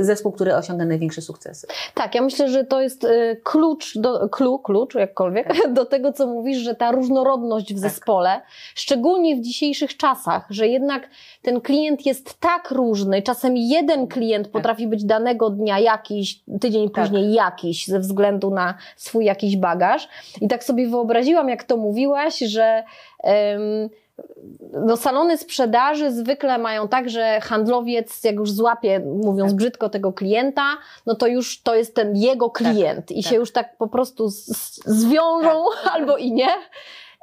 zespół, 0.00 0.32
który 0.32 0.54
osiąga 0.54 0.84
największe 0.84 1.22
sukcesy. 1.22 1.66
Tak, 1.94 2.14
ja 2.14 2.22
myślę, 2.22 2.48
że 2.48 2.64
to 2.64 2.80
jest 2.80 3.06
klucz, 3.42 3.98
do, 3.98 4.28
klu, 4.28 4.58
klucz 4.58 4.94
jakkolwiek, 5.14 5.48
do 5.78 5.84
tego, 5.86 6.12
co 6.12 6.26
mówisz, 6.26 6.58
że 6.58 6.74
ta 6.74 6.90
różnorodność 6.92 7.74
w 7.74 7.80
Tak. 7.80 7.90
zespole, 7.90 8.40
szczególnie 8.74 9.36
w 9.36 9.40
dzisiejszych 9.40 9.96
czasach, 9.96 10.46
że 10.50 10.68
jednak 10.68 11.08
ten 11.42 11.60
klient 11.60 12.06
jest 12.06 12.40
tak 12.40 12.70
różny, 12.70 13.22
czasem 13.22 13.56
jeden 13.56 14.06
klient 14.06 14.48
potrafi 14.48 14.86
być 14.86 15.04
danego 15.04 15.50
dnia 15.50 15.78
jakiś, 15.78 16.40
tydzień 16.60 16.90
Tak. 16.90 17.04
później 17.04 17.32
jakiś, 17.32 17.86
ze 17.86 18.00
względu 18.00 18.50
na 18.50 18.74
swój 18.96 19.24
jakiś 19.24 19.56
bagaż. 19.56 20.08
I 20.40 20.48
tak 20.48 20.64
sobie 20.64 20.88
wyobraziłam, 20.88 21.48
jak 21.48 21.64
to 21.64 21.76
mówiłaś, 21.76 22.38
że 22.38 22.84
em, 23.22 23.88
no, 24.86 24.96
salony 24.96 25.38
sprzedaży 25.38 26.12
zwykle 26.12 26.58
mają 26.58 26.88
tak, 26.88 27.10
że 27.10 27.40
handlowiec, 27.40 28.24
jak 28.24 28.34
już 28.34 28.52
złapie, 28.52 29.00
mówiąc 29.00 29.50
Tak. 29.50 29.56
brzydko, 29.56 29.88
tego 29.88 30.12
klienta, 30.12 30.64
no 31.06 31.14
to 31.14 31.26
już 31.26 31.62
to 31.62 31.74
jest 31.74 31.94
ten 31.94 32.16
jego 32.16 32.50
klient 32.50 33.10
i 33.10 33.22
tak. 33.22 33.30
się 33.30 33.36
już 33.36 33.52
tak 33.52 33.76
po 33.76 33.88
prostu 33.88 34.28
z, 34.28 34.46
z, 34.46 34.80
zwiążą 34.86 35.64
albo 35.94 36.16
i 36.16 36.32
nie. 36.32 36.48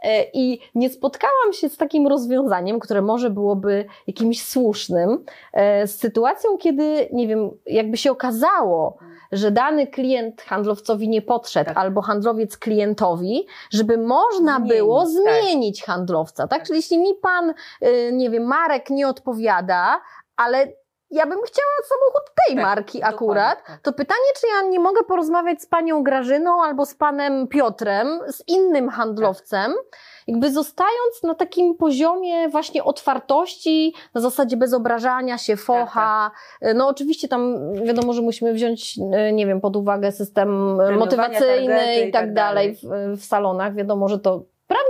E, 0.02 0.24
I 0.34 0.60
nie 0.76 0.90
spotkałam 0.90 1.54
się 1.54 1.70
z 1.70 1.78
takim 1.78 2.08
rozwiązaniem, 2.08 2.80
które 2.80 3.02
może 3.02 3.30
byłoby 3.30 3.86
jakimś 4.08 4.46
słusznym, 4.46 5.26
e, 5.54 5.88
z 5.88 6.00
sytuacją, 6.00 6.58
kiedy, 6.58 7.10
nie 7.14 7.28
wiem, 7.28 7.52
jakby 7.66 7.98
się 7.98 8.12
okazało, 8.12 8.98
że 9.32 9.52
dany 9.52 9.88
klient 9.88 10.42
handlowcowi 10.42 11.10
nie 11.10 11.22
podszedł, 11.22 11.66
Tak. 11.68 11.78
albo 11.78 12.02
handlowiec 12.02 12.58
klientowi, 12.58 13.46
żeby 13.72 13.98
można 13.98 14.56
Zmienić, 14.58 14.74
było 14.74 15.00
tak. 15.02 15.10
zmienić 15.10 15.84
handlowca, 15.84 16.48
tak? 16.48 16.60
Tak. 16.60 16.68
Czyli 16.68 16.78
jeśli 16.78 17.00
mi 17.00 17.14
pan, 17.22 17.54
y, 17.84 18.12
nie 18.14 18.30
wiem, 18.30 18.44
Marek 18.44 18.90
nie 18.90 19.08
odpowiada, 19.08 20.02
ale 20.36 20.68
ja 21.12 21.26
bym 21.26 21.40
chciała 21.46 21.68
samochód 21.86 22.32
tej 22.48 22.56
Tak, 22.56 22.66
marki 22.66 23.04
akurat, 23.04 23.64
tak. 23.68 23.80
to 23.82 23.94
pytanie, 23.94 24.20
czy 24.42 24.48
ja 24.48 24.70
nie 24.70 24.80
mogę 24.80 25.04
porozmawiać 25.04 25.62
z 25.62 25.66
panią 25.66 26.04
Grażyną 26.04 26.64
albo 26.64 26.86
z 26.86 26.96
panem 26.96 27.48
Piotrem, 27.48 28.20
z 28.28 28.44
innym 28.48 28.90
handlowcem, 28.90 29.74
jakby 30.28 30.52
zostając 30.52 31.24
na 31.24 31.36
takim 31.36 31.76
poziomie 31.76 32.50
właśnie 32.50 32.84
otwartości, 32.84 33.94
na 34.14 34.22
zasadzie 34.22 34.58
bez 34.58 34.74
obrażania 34.74 35.38
się, 35.38 35.58
focha. 35.58 36.32
No 36.76 36.88
oczywiście 36.88 37.28
tam 37.28 37.74
wiadomo, 37.74 38.14
że 38.14 38.22
musimy 38.22 38.54
wziąć, 38.54 38.98
y, 39.30 39.34
nie 39.34 39.48
wiem, 39.48 39.62
pod 39.62 39.76
uwagę 39.76 40.12
system 40.12 40.78
motywacyjny 41.00 41.68
targety 41.68 42.08
i 42.08 42.12
tak 42.12 42.34
dalej 42.34 42.76
w, 42.76 42.82
w 43.18 43.26
salonach. 43.26 43.76
Wiadomo, 43.76 44.08
że 44.08 44.20
to 44.20 44.44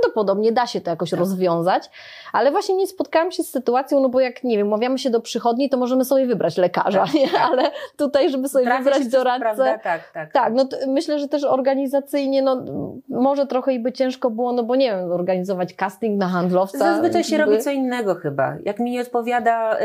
prawdopodobnie 0.06 0.52
da 0.52 0.68
się 0.68 0.82
to 0.82 0.90
jakoś 0.90 1.10
Tak. 1.10 1.20
rozwiązać, 1.20 1.90
ale 2.34 2.52
właśnie 2.52 2.76
nie 2.76 2.88
spotkałam 2.88 3.32
się 3.32 3.44
z 3.44 3.50
sytuacją, 3.52 4.00
no 4.00 4.10
bo 4.10 4.20
jak, 4.20 4.44
nie 4.44 4.58
wiem, 4.58 4.68
umawiamy 4.68 4.98
się 5.00 5.10
do 5.10 5.22
przychodni, 5.22 5.70
to 5.70 5.78
możemy 5.78 6.06
sobie 6.06 6.26
wybrać 6.26 6.58
lekarza, 6.58 7.06
Tak, 7.06 7.14
nie? 7.14 7.28
tak. 7.28 7.42
ale 7.42 7.72
tutaj, 7.98 8.30
żeby 8.30 8.50
sobie 8.50 8.66
Trafia 8.66 8.84
wybrać 8.84 9.08
doradcę, 9.08 9.42
Prawda? 9.42 9.78
Tak, 9.80 10.12
tak. 10.12 10.32
tak, 10.34 10.54
no 10.54 10.66
myślę, 10.88 11.20
że 11.20 11.28
też 11.28 11.44
organizacyjnie, 11.44 12.42
no 12.42 12.64
może 13.10 13.48
trochę 13.48 13.74
i 13.74 13.80
by 13.80 13.92
ciężko 13.92 14.30
było, 14.30 14.52
no 14.54 14.64
bo 14.64 14.76
nie 14.76 14.92
wiem, 14.92 15.12
organizować 15.12 15.74
casting 15.74 16.20
na 16.20 16.28
handlowca. 16.28 16.78
Zazwyczaj 16.78 17.24
się 17.24 17.36
jakby- 17.36 17.52
robi 17.52 17.64
co 17.64 17.72
innego 17.72 18.16
chyba. 18.16 18.54
Jak 18.66 18.80
mi 18.80 18.92
nie 18.92 19.02
odpowiada 19.02 19.80
y, 19.80 19.84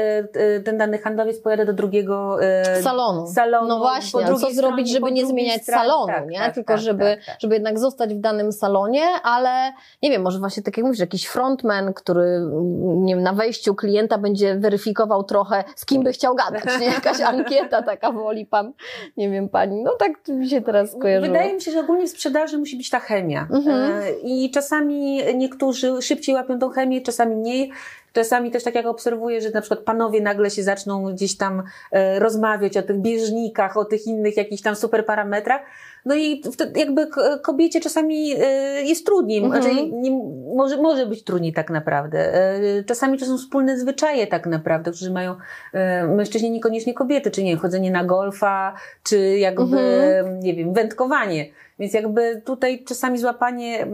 y, 0.57 0.61
ten 0.65 0.79
dany 0.79 0.99
handlowiec, 0.99 1.41
pojadę 1.41 1.65
do 1.65 1.73
drugiego 1.73 2.39
y, 2.79 2.83
salonu. 2.83 3.27
salonu. 3.27 3.69
No 3.69 3.79
właśnie, 3.79 4.25
co 4.41 4.51
zrobić, 4.51 4.91
żeby 4.91 5.13
nie 5.13 5.27
zmieniać 5.27 5.65
salonu, 5.65 6.07
Tak, 6.07 6.29
nie? 6.29 6.39
tak, 6.39 6.55
Tylko 6.55 6.73
tak, 6.73 6.83
żeby, 6.83 7.05
tak, 7.05 7.25
tak. 7.27 7.37
żeby 7.41 7.55
jednak 7.55 7.79
zostać 7.79 8.15
w 8.15 8.21
danym 8.21 8.53
salonie, 8.53 9.03
ale 9.23 9.73
nie 10.07 10.12
wiem, 10.12 10.23
może 10.23 10.38
właśnie 10.38 10.62
tak 10.62 10.77
jak 10.77 10.87
mówisz, 10.87 11.01
jakiś 11.01 11.27
frontman, 11.27 11.95
który 11.95 12.40
nie 12.83 13.14
wiem, 13.14 13.23
na 13.23 13.33
wejściu 13.33 13.75
klienta 13.75 14.19
będzie 14.19 14.57
weryfikował 14.57 15.25
trochę, 15.25 15.64
z 15.77 15.87
kim 15.87 16.03
by 16.03 16.12
chciał 16.12 16.35
gadać, 16.35 16.81
nie? 16.81 16.87
Jakaś 16.87 17.21
ankieta 17.35 17.83
taka 17.83 18.12
woli 18.12 18.47
pan, 18.47 18.73
nie 19.16 19.31
wiem, 19.31 19.49
pani. 19.49 19.83
No 19.83 19.92
tak 19.99 20.29
mi 20.29 20.49
się 20.49 20.61
teraz 20.61 20.92
skojarzyło. 20.92 21.33
Wydaje 21.33 21.55
mi 21.55 21.61
się, 21.61 21.71
że 21.71 21.81
ogólnie 21.81 22.07
w 22.07 22.11
sprzedaży 22.11 22.59
musi 22.59 22.77
być 22.77 22.90
ta 22.90 23.01
chemia. 23.01 23.49
Mhm. 23.51 23.92
E, 23.92 24.11
I 24.23 24.51
czasami 24.51 25.21
niektórzy 25.35 26.03
szybciej 26.03 26.35
łapią 26.35 26.59
tą 26.59 26.71
chemię, 26.71 27.01
czasami 27.01 27.37
mniej. 27.37 27.73
Czasami 28.12 28.51
też 28.51 28.64
tak 28.64 28.75
jak 28.75 28.87
obserwuję, 28.87 29.40
że 29.40 29.51
na 29.51 29.61
przykład 29.61 29.81
panowie 29.81 30.21
nagle 30.21 30.51
się 30.51 30.62
zaczną 30.62 31.14
gdzieś 31.14 31.37
tam 31.37 31.62
e, 31.92 32.19
rozmawiać 32.19 32.77
o 32.77 32.83
tych 32.83 32.99
bieżnikach, 32.99 33.77
o 33.77 33.85
tych 33.85 34.07
innych 34.07 34.37
jakichś 34.37 34.62
tam 34.62 34.77
super 34.77 35.07
parametrach. 35.07 35.61
No 36.07 36.14
i 36.14 36.42
wtedy 36.53 36.81
jakby 36.81 37.07
kobiecie 37.42 37.81
czasami 37.81 38.35
e, 38.38 38.83
jest 38.83 39.07
trudniej, 39.07 39.45
Mhm. 39.45 39.62
znaczy 39.62 39.77
nie, 39.92 40.11
może, 40.57 40.77
może 40.83 41.07
być 41.07 41.25
trudniej 41.25 41.53
tak 41.53 41.71
naprawdę. 41.71 42.35
E, 42.35 42.85
Czasami 42.85 43.19
to 43.19 43.27
są 43.27 43.38
wspólne 43.38 43.79
zwyczaje 43.79 44.27
tak 44.27 44.47
naprawdę, 44.47 44.90
którzy 44.90 45.11
mają 45.11 45.35
e, 45.73 46.07
mężczyźni, 46.07 46.51
niekoniecznie 46.51 46.95
kobiety, 46.95 47.31
czy 47.31 47.42
nie 47.45 47.51
wiem, 47.51 47.59
chodzenie 47.59 47.90
na 47.90 48.05
golfa, 48.05 48.75
czy 49.03 49.38
jakby, 49.38 49.62
Mhm. 49.79 50.40
nie 50.40 50.55
wiem, 50.55 50.73
wędkowanie. 50.75 51.47
Więc 51.79 51.95
jakby 51.95 52.42
tutaj 52.45 52.85
czasami 52.85 53.19
złapanie, 53.19 53.83
e, 53.83 53.87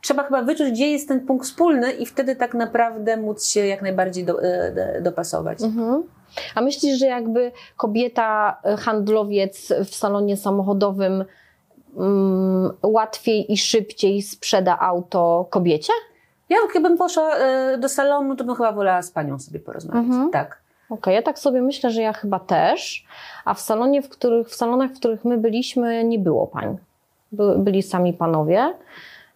trzeba 0.00 0.22
chyba 0.22 0.42
wyczuć, 0.42 0.70
gdzie 0.70 0.90
jest 0.90 1.08
ten 1.08 1.20
punkt 1.26 1.44
wspólny 1.46 1.92
i 1.92 2.06
wtedy 2.06 2.36
tak 2.36 2.54
naprawdę 2.54 3.16
móc 3.16 3.46
się 3.46 3.66
jak 3.66 3.82
najbardziej 3.82 4.24
do, 4.24 4.34
do, 4.34 4.40
dopasować. 5.02 5.62
Mhm. 5.62 6.02
A 6.54 6.60
myślisz, 6.60 6.98
że 6.98 7.06
jakby 7.06 7.52
kobieta, 7.76 8.60
e, 8.64 8.76
handlowiec 8.76 9.72
w 9.84 9.94
salonie 9.94 10.36
samochodowym 10.36 11.24
mm, 11.96 12.72
łatwiej 12.82 13.52
i 13.52 13.56
szybciej 13.56 14.22
sprzeda 14.22 14.78
auto 14.78 15.46
kobiecie? 15.50 15.92
Ja 16.48 16.56
jakbym 16.74 16.98
poszła 16.98 17.36
e, 17.36 17.78
do 17.78 17.88
salonu, 17.88 18.36
to 18.36 18.44
bym 18.44 18.54
chyba 18.54 18.72
wolała 18.72 19.02
z 19.02 19.10
panią 19.10 19.38
sobie 19.38 19.60
porozmawiać. 19.60 20.04
Mhm. 20.04 20.30
Tak. 20.30 20.62
Okej, 20.90 21.14
ja 21.14 21.22
tak 21.22 21.38
sobie 21.38 21.62
myślę, 21.62 21.90
że 21.90 22.02
ja 22.02 22.12
chyba 22.12 22.38
też, 22.38 23.06
a 23.44 23.54
w 23.54 23.60
salonie, 23.60 24.02
w 24.02 24.08
których, 24.08 24.48
w 24.48 24.54
salonach, 24.54 24.90
w 24.90 24.98
których 24.98 25.24
my 25.24 25.38
byliśmy, 25.38 26.04
nie 26.04 26.18
było 26.18 26.46
pań. 26.46 26.78
By, 27.32 27.58
byli 27.58 27.82
sami 27.82 28.12
panowie. 28.12 28.74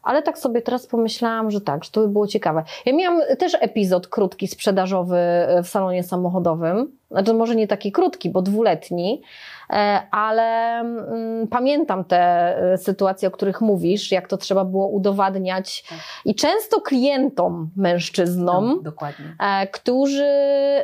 Ale 0.06 0.22
tak 0.22 0.38
sobie 0.38 0.62
teraz 0.62 0.86
pomyślałam, 0.86 1.50
że 1.50 1.60
tak, 1.60 1.84
że 1.84 1.90
to 1.90 2.00
by 2.00 2.08
było 2.08 2.26
ciekawe. 2.26 2.62
Ja 2.84 2.92
miałam 2.92 3.20
też 3.38 3.56
epizod 3.60 4.08
krótki 4.08 4.48
sprzedażowy 4.48 5.16
e, 5.16 5.62
w 5.62 5.68
salonie 5.68 6.02
samochodowym. 6.02 6.96
Znaczy 7.10 7.34
może 7.34 7.56
nie 7.56 7.66
taki 7.66 7.92
krótki, 7.92 8.30
bo 8.30 8.42
dwuletni, 8.42 9.22
e, 9.70 10.02
ale 10.10 10.80
mm, 10.80 11.48
pamiętam 11.48 12.04
te 12.04 12.18
e, 12.72 12.78
sytuacje, 12.78 13.28
o 13.28 13.30
których 13.30 13.60
mówisz, 13.60 14.12
jak 14.12 14.28
to 14.28 14.36
trzeba 14.36 14.64
było 14.64 14.86
udowadniać. 14.86 15.84
Tak. 15.88 15.98
I 16.24 16.34
często 16.34 16.80
klientom, 16.80 17.70
mężczyznom, 17.76 18.64
No, 18.66 18.82
którzy 19.72 20.26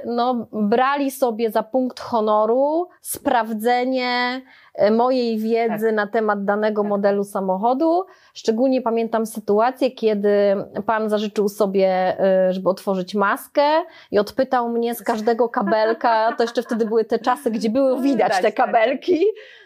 no, 0.07 0.47
brali 0.53 1.11
sobie 1.11 1.51
za 1.51 1.63
punkt 1.63 2.01
honoru 2.01 2.89
sprawdzenie 3.01 4.43
mojej 4.91 5.39
wiedzy 5.39 5.93
na 5.93 6.07
temat 6.07 6.45
danego 6.45 6.83
Tak. 6.83 6.89
modelu 6.89 7.25
samochodu. 7.25 8.05
Szczególnie 8.35 8.83
pamiętam 8.83 9.27
sytuację, 9.27 9.91
kiedy 9.91 10.57
pan 10.87 11.11
zażyczył 11.11 11.49
sobie, 11.49 11.89
e, 12.21 12.53
żeby 12.53 12.69
otworzyć 12.69 13.15
maskę 13.15 13.83
i 14.11 14.19
odpytał 14.19 14.69
mnie 14.69 14.95
z 14.95 15.03
każdego 15.03 15.49
kabelka, 15.49 16.33
to 16.37 16.43
jeszcze 16.45 16.63
wtedy 16.63 16.87
były 16.87 17.05
te 17.05 17.19
czasy, 17.19 17.51
gdzie 17.51 17.71
było 17.71 17.97
widać 17.97 18.37
te 18.37 18.43
tak. 18.43 18.55
kabelki, 18.55 19.25
E, 19.25 19.62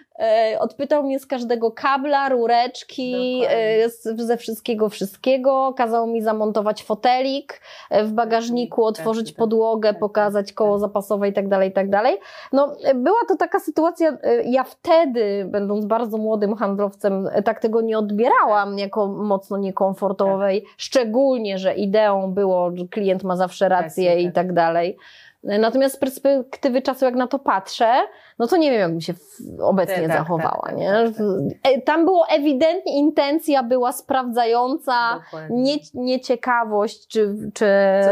odpytał 0.58 1.02
mnie 1.02 1.18
z 1.18 1.26
każdego 1.26 1.70
kabla, 1.70 2.28
rureczki, 2.28 3.42
e, 3.48 3.88
ze 4.16 4.36
wszystkiego, 4.36 4.88
wszystkiego. 4.88 5.74
Kazał 5.76 6.06
mi 6.06 6.22
zamontować 6.22 6.82
fotelik 6.82 7.60
e, 7.90 8.04
w 8.04 8.12
bagażniku, 8.12 8.82
tak, 8.82 8.88
otworzyć 8.88 9.26
tak, 9.26 9.34
tak. 9.34 9.38
podłogę, 9.38 9.94
pokazać 9.94 10.52
koło 10.52 10.78
zapasowe 10.78 11.28
i 11.28 11.32
tak 11.32 11.48
dalej, 11.48 11.70
i 11.70 11.72
tak 11.72 11.90
dalej. 11.90 12.18
No, 12.52 12.76
była 12.94 13.18
to 13.28 13.36
taka 13.36 13.60
sytuacja, 13.60 14.18
ja 14.44 14.64
wtedy, 14.64 15.46
będąc 15.48 15.84
bardzo 15.84 16.18
młodym 16.18 16.56
handlowcem, 16.56 17.28
tak 17.44 17.60
tego 17.60 17.80
nie 17.80 17.98
odbierałam 17.98 18.78
jako 18.78 19.06
mocno 19.06 19.58
niekomfortowej, 19.58 20.64
szczególnie, 20.76 21.58
że 21.58 21.74
ideą 21.74 22.32
było, 22.32 22.70
że 22.74 22.84
klient 22.88 23.24
ma 23.24 23.36
zawsze 23.36 23.68
rację 23.68 24.20
i 24.20 24.32
tak 24.32 24.52
dalej. 24.52 24.96
Natomiast 25.42 25.94
z 25.94 25.98
perspektywy 25.98 26.82
czasu, 26.82 27.04
jak 27.04 27.14
na 27.14 27.26
to 27.26 27.38
patrzę, 27.38 27.92
no 28.38 28.46
to 28.46 28.56
nie 28.56 28.70
wiem, 28.70 28.80
jakbym 28.80 29.00
się 29.00 29.14
obecnie 29.60 29.94
tak, 29.94 30.06
tak, 30.06 30.18
zachowała. 30.18 30.62
Tak, 30.66 30.76
nie? 30.76 30.88
Tak, 30.88 31.14
tak. 31.62 31.72
E, 31.72 31.82
tam 31.82 32.04
było 32.04 32.26
ewidentnie 32.28 32.98
intencja 32.98 33.62
była 33.62 33.92
sprawdzająca, 33.92 35.20
nie, 35.50 35.76
nie 35.94 36.20
ciekawość, 36.20 37.06
czy, 37.08 37.34
czy 37.54 37.66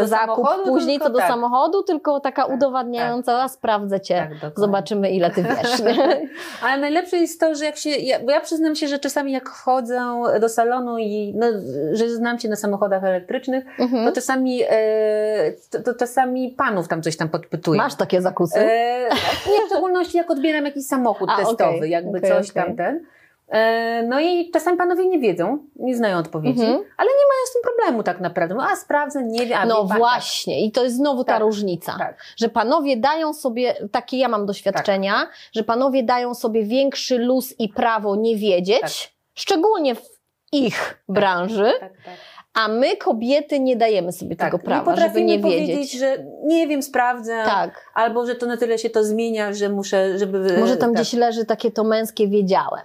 zakup 0.05 0.47
później 0.65 0.99
co 0.99 1.11
do 1.11 1.19
tak. 1.19 1.29
samochodu, 1.29 1.83
tylko 1.83 2.21
taka 2.21 2.45
udowadniająca, 2.45 3.43
a 3.43 3.49
sprawdzę 3.49 4.01
cię, 4.01 4.31
zobaczymy 4.57 5.11
ile 5.11 5.31
ty 5.31 5.43
wiesz. 5.43 5.83
Ale 6.63 6.81
najlepsze 6.81 7.17
jest 7.17 7.41
to, 7.41 7.55
że 7.55 7.65
jak 7.65 7.77
się, 7.77 7.91
ja, 7.91 8.21
bo 8.21 8.31
ja 8.31 8.41
przyznam 8.41 8.75
się, 8.75 8.89
że 8.89 8.99
czasami 8.99 9.33
jak 9.33 9.51
wchodzę 9.51 10.23
do 10.41 10.49
salonu 10.49 10.99
i 10.99 11.35
no, 11.37 11.47
że 11.93 12.11
znam 12.11 12.39
się 12.39 12.49
na 12.49 12.57
samochodach 12.57 13.05
elektrycznych, 13.05 13.65
mhm. 13.79 14.07
to 14.07 14.13
czasami 14.13 14.63
e, 14.71 15.53
to, 15.71 15.83
to, 15.83 15.95
czasami 15.95 16.51
panów 16.51 16.89
tam 16.89 17.03
coś 17.03 17.17
tam 17.17 17.29
podpytuję. 17.29 17.79
Masz 17.79 17.95
takie 17.95 18.23
zakusy? 18.23 18.59
E, 18.59 19.09
nie, 19.51 19.67
w 19.67 19.67
szczególności 19.67 20.14
jak 20.15 20.31
odbieram 20.31 20.65
jakiś 20.65 20.87
samochód 20.87 21.31
A, 21.31 21.37
testowy, 21.37 21.77
okay, 21.77 21.89
jakby 21.89 22.19
okay, 22.19 22.31
coś 22.31 22.51
okay. 22.51 22.65
tamten. 22.65 23.07
E, 23.49 24.03
no 24.03 24.21
i 24.21 24.51
czasami 24.51 24.77
panowie 24.77 25.07
nie 25.07 25.19
wiedzą, 25.19 25.59
nie 25.77 25.97
znają 25.97 26.19
odpowiedzi, 26.19 26.63
mm 26.63 26.73
-hmm. 26.73 26.85
ale 26.97 27.09
nie 27.09 27.27
mają 27.29 27.47
z 27.47 27.53
tym 27.53 27.63
problemu 27.63 28.03
tak 28.03 28.21
naprawdę. 28.21 28.55
No, 28.55 28.67
a 28.71 28.77
sprawdzę, 28.77 29.23
nie 29.23 29.47
wiem. 29.47 29.69
No 29.69 29.87
wie, 29.87 29.95
właśnie, 29.95 30.55
tak. 30.55 30.65
i 30.65 30.73
to 30.73 30.85
jest 30.85 30.97
znowu 30.97 31.25
ta 31.25 31.33
tak, 31.33 31.43
różnica, 31.43 31.97
tak. 31.99 32.17
że 32.37 32.49
panowie 32.49 32.97
dają 32.97 33.33
sobie, 33.33 33.75
takie 33.93 34.19
ja 34.19 34.29
mam 34.29 34.47
doświadczenia, 34.47 35.13
tak. 35.13 35.35
że 35.53 35.63
panowie 35.63 36.03
dają 36.03 36.35
sobie 36.35 36.65
większy 36.65 37.19
luz 37.19 37.55
i 37.59 37.69
prawo 37.69 38.17
nie 38.17 38.37
wiedzieć, 38.37 38.81
tak. 38.81 38.91
szczególnie 39.35 39.95
w 39.95 40.15
ich 40.53 41.05
branży. 41.09 41.73
Tak, 41.81 41.93
tak 42.05 42.15
a 42.55 42.69
my, 42.69 42.97
kobiety, 42.97 43.61
nie 43.61 43.77
dajemy 43.77 44.13
sobie 44.13 44.37
tak, 44.37 44.53
tego 44.53 44.65
prawa, 44.65 44.95
nie 44.95 45.01
żeby 45.01 45.23
nie 45.23 45.39
wiedzieć. 45.39 45.53
powiedzieć, 45.53 45.93
że 45.93 46.25
nie 46.45 46.69
wiem, 46.69 46.83
sprawdzę, 46.83 47.43
tak. 47.45 47.91
albo 47.95 48.27
że 48.27 48.35
to 48.35 48.47
na 48.47 48.57
tyle 48.57 48.79
się 48.79 48.91
to 48.91 49.05
zmienia, 49.05 49.53
że 49.53 49.69
muszę, 49.69 50.19
żeby... 50.19 50.57
Może 50.61 50.77
tam 50.77 50.91
tak. 50.91 51.03
gdzieś 51.03 51.13
leży 51.13 51.45
takie 51.45 51.71
to 51.71 51.85
męskie 51.85 52.29
wiedziałem. 52.29 52.85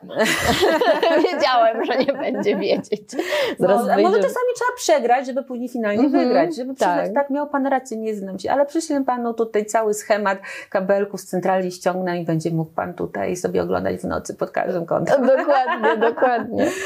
wiedziałem, 1.32 1.86
że 1.86 1.98
nie 1.98 2.14
będzie 2.14 2.56
wiedzieć. 2.56 3.12
Zaraz 3.60 3.88
no, 3.88 4.02
Może 4.02 4.16
czasami 4.16 4.48
trzeba 4.56 4.72
przegrać, 4.78 5.26
żeby 5.26 5.44
później 5.44 5.70
finalnie 5.70 6.06
mm 6.06 6.12
-hmm, 6.12 6.24
wygrać, 6.24 6.56
żeby 6.56 6.76
tak. 6.76 7.14
tak, 7.14 7.30
miał 7.30 7.50
pan 7.50 7.68
rację, 7.68 7.98
nie 7.98 8.16
znam 8.16 8.40
się, 8.40 8.52
ale 8.52 8.66
przyślę 8.66 9.04
panu 9.04 9.34
tutaj 9.34 9.66
cały 9.66 9.94
schemat 9.94 10.40
kabelków 10.70 11.22
z 11.22 11.26
centrali 11.26 11.72
ściągnę 11.72 12.22
i 12.22 12.26
będzie 12.26 12.52
mógł 12.52 12.72
pan 12.72 12.94
tutaj 12.94 13.36
sobie 13.36 13.64
oglądać 13.64 13.98
w 13.98 14.04
nocy 14.04 14.36
pod 14.36 14.52
każdym 14.52 14.86
kątem. 14.86 15.26
Dokładnie, 15.26 15.98
dokładnie. 15.98 16.68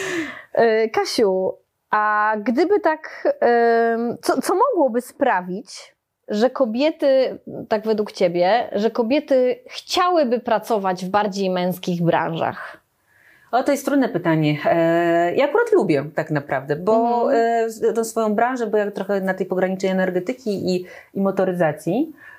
Y, 0.59 0.89
Kasiu, 0.89 1.53
a 1.93 2.33
gdyby 2.43 2.79
tak, 2.79 3.33
co, 4.21 4.41
co 4.41 4.55
mogłoby 4.55 5.01
sprawić, 5.01 5.95
że 6.27 6.49
kobiety, 6.49 7.39
tak 7.69 7.85
według 7.85 8.11
Ciebie, 8.11 8.69
że 8.71 8.91
kobiety 8.91 9.59
chciałyby 9.67 10.39
pracować 10.39 11.05
w 11.05 11.09
bardziej 11.09 11.49
męskich 11.49 12.03
branżach? 12.03 12.77
O, 13.51 13.63
to 13.63 13.71
jest 13.71 13.85
trudne 13.85 14.09
pytanie. 14.09 14.57
E, 14.65 15.35
ja 15.35 15.45
akurat 15.45 15.71
lubię 15.71 16.05
tak 16.15 16.31
naprawdę, 16.31 16.75
bo 16.75 17.23
mhm. 17.31 17.93
tą 17.95 18.03
swoją 18.03 18.35
branżę, 18.35 18.67
bo 18.67 18.77
ja 18.77 18.91
trochę 18.91 19.21
na 19.21 19.33
tej 19.33 19.45
pogranicznej 19.45 19.91
energetyki 19.91 20.75
i, 20.75 20.85
i 21.13 21.21
motoryzacji, 21.21 22.13
Mm, 22.13 22.32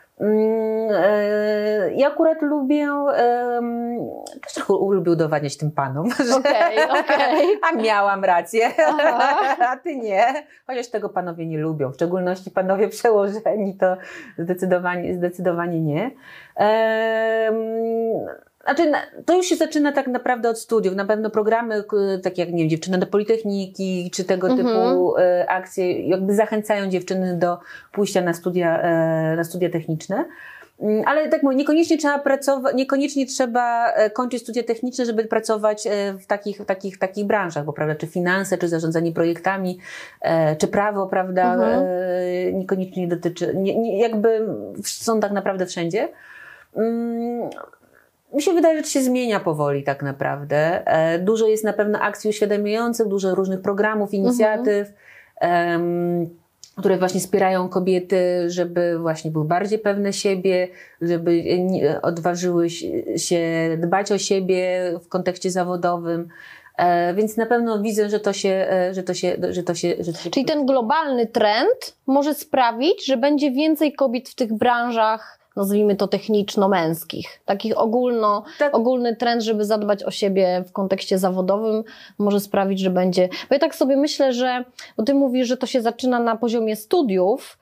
ja 1.96 2.08
akurat 2.08 2.42
lubię, 2.42 2.88
też 4.42 4.52
trochę 4.54 4.72
lubię 4.94 5.12
udowadniać 5.12 5.56
tym 5.56 5.70
panom, 5.70 6.10
że 6.28 6.36
okay, 6.36 7.00
okay. 7.00 7.46
a 7.72 7.76
miałam 7.76 8.24
rację, 8.24 8.70
a 9.70 9.76
ty 9.76 9.96
nie. 9.96 10.46
Chociaż 10.66 10.88
tego 10.88 11.08
panowie 11.08 11.46
nie 11.46 11.58
lubią, 11.58 11.90
w 11.90 11.94
szczególności 11.94 12.50
panowie 12.50 12.88
przełożeni 12.88 13.76
to 13.76 13.96
zdecydowanie, 14.38 15.14
zdecydowanie 15.14 15.80
nie. 15.80 16.10
Znaczy, 18.64 18.92
to 19.26 19.36
już 19.36 19.46
się 19.46 19.56
zaczyna 19.56 19.92
tak 19.92 20.06
naprawdę 20.06 20.48
od 20.50 20.58
studiów. 20.58 20.96
Na 20.96 21.04
pewno 21.04 21.30
programy, 21.30 21.84
takie 22.22 22.42
jak, 22.42 22.52
nie 22.52 22.58
wiem, 22.58 22.70
dziewczyny 22.70 22.98
do 22.98 23.06
Politechniki, 23.06 24.10
czy 24.12 24.24
tego 24.24 24.48
mhm. 24.48 24.68
typu 24.68 25.16
e, 25.18 25.46
akcje, 25.50 26.08
jakby 26.08 26.34
zachęcają 26.34 26.88
dziewczyny 26.88 27.36
do 27.36 27.58
pójścia 27.92 28.20
na 28.20 28.32
studia, 28.32 28.82
e, 28.82 29.36
na 29.36 29.44
studia 29.44 29.70
techniczne. 29.70 30.24
Mm, 30.80 31.02
ale 31.06 31.28
tak 31.28 31.42
mówię, 31.42 31.56
niekoniecznie 31.56 31.98
trzeba 31.98 32.18
pracować, 32.18 32.74
niekoniecznie 32.74 33.26
trzeba 33.26 33.92
e, 33.92 34.10
kończyć 34.10 34.42
studia 34.42 34.62
techniczne, 34.62 35.06
żeby 35.06 35.24
pracować 35.24 35.88
w 36.18 36.26
takich, 36.26 36.64
takich, 36.66 36.98
takich 36.98 37.24
branżach, 37.24 37.64
bo 37.64 37.72
prawda, 37.72 37.94
czy 37.94 38.06
finanse, 38.06 38.58
czy 38.58 38.68
zarządzanie 38.68 39.12
projektami, 39.12 39.78
czy 40.58 40.68
prawo, 40.68 41.06
prawda, 41.06 41.54
mhm. 41.54 42.58
niekoniecznie 42.58 43.08
dotyczy, 43.08 43.52
nie, 43.56 43.78
nie, 43.78 44.00
jakby 44.00 44.46
są 44.84 45.20
tak 45.20 45.32
naprawdę 45.32 45.66
wszędzie. 45.66 46.08
Mi 48.34 48.42
się 48.42 48.52
wydaje, 48.52 48.76
że 48.76 48.82
to 48.82 48.88
się 48.88 49.02
zmienia 49.02 49.40
powoli 49.40 49.82
tak 49.82 50.02
naprawdę. 50.02 50.86
E, 50.86 51.18
dużo 51.18 51.46
jest 51.46 51.64
na 51.64 51.72
pewno 51.72 52.00
akcji 52.00 52.30
uświadamiających, 52.30 53.08
dużo 53.08 53.34
różnych 53.34 53.60
programów, 53.60 54.14
inicjatyw, 54.14 54.92
mhm. 55.40 56.30
które 56.76 56.98
właśnie 56.98 57.20
wspierają 57.20 57.68
kobiety, 57.68 58.50
żeby 58.50 58.98
właśnie 58.98 59.30
były 59.30 59.44
bardziej 59.44 59.78
pewne 59.78 60.12
siebie, 60.12 60.68
żeby 61.00 61.42
odważyły 62.02 62.70
się 63.16 63.40
dbać 63.78 64.12
o 64.12 64.18
siebie 64.18 64.92
w 65.04 65.08
kontekście 65.08 65.50
zawodowym. 65.50 66.28
E, 66.76 67.14
więc 67.14 67.36
na 67.36 67.46
pewno 67.46 67.82
widzę, 67.82 68.08
że 68.08 68.20
to 68.20 68.32
się, 68.32 68.66
e, 68.70 68.94
że 68.94 69.02
to 69.02 69.14
się, 69.14 69.36
że 69.50 69.62
to 69.62 69.74
się, 69.74 69.94
że 70.00 70.12
to 70.12 70.18
się... 70.18 70.30
Czyli 70.30 70.46
ten 70.46 70.66
globalny 70.66 71.26
trend 71.26 71.96
może 72.06 72.34
sprawić, 72.34 73.06
że 73.06 73.16
będzie 73.16 73.50
więcej 73.50 73.92
kobiet 73.92 74.28
w 74.28 74.34
tych 74.34 74.52
branżach 74.52 75.38
nazwijmy 75.56 75.96
to 75.96 76.08
techniczno-męskich. 76.08 77.40
Takich 77.44 77.78
ogólno, 77.78 78.44
tak. 78.58 78.76
ogólny 78.76 79.16
trend, 79.16 79.42
żeby 79.42 79.64
zadbać 79.64 80.04
o 80.04 80.10
siebie 80.10 80.64
w 80.68 80.72
kontekście 80.72 81.18
zawodowym, 81.18 81.84
może 82.18 82.40
sprawić, 82.40 82.80
że 82.80 82.90
będzie. 82.90 83.28
Bo 83.48 83.54
ja 83.54 83.58
tak 83.58 83.74
sobie 83.74 83.96
myślę, 83.96 84.32
że, 84.32 84.64
bo 84.96 85.02
ty 85.02 85.14
mówisz, 85.14 85.48
że 85.48 85.56
to 85.56 85.66
się 85.66 85.82
zaczyna 85.82 86.18
na 86.18 86.36
poziomie 86.36 86.76
studiów, 86.76 87.58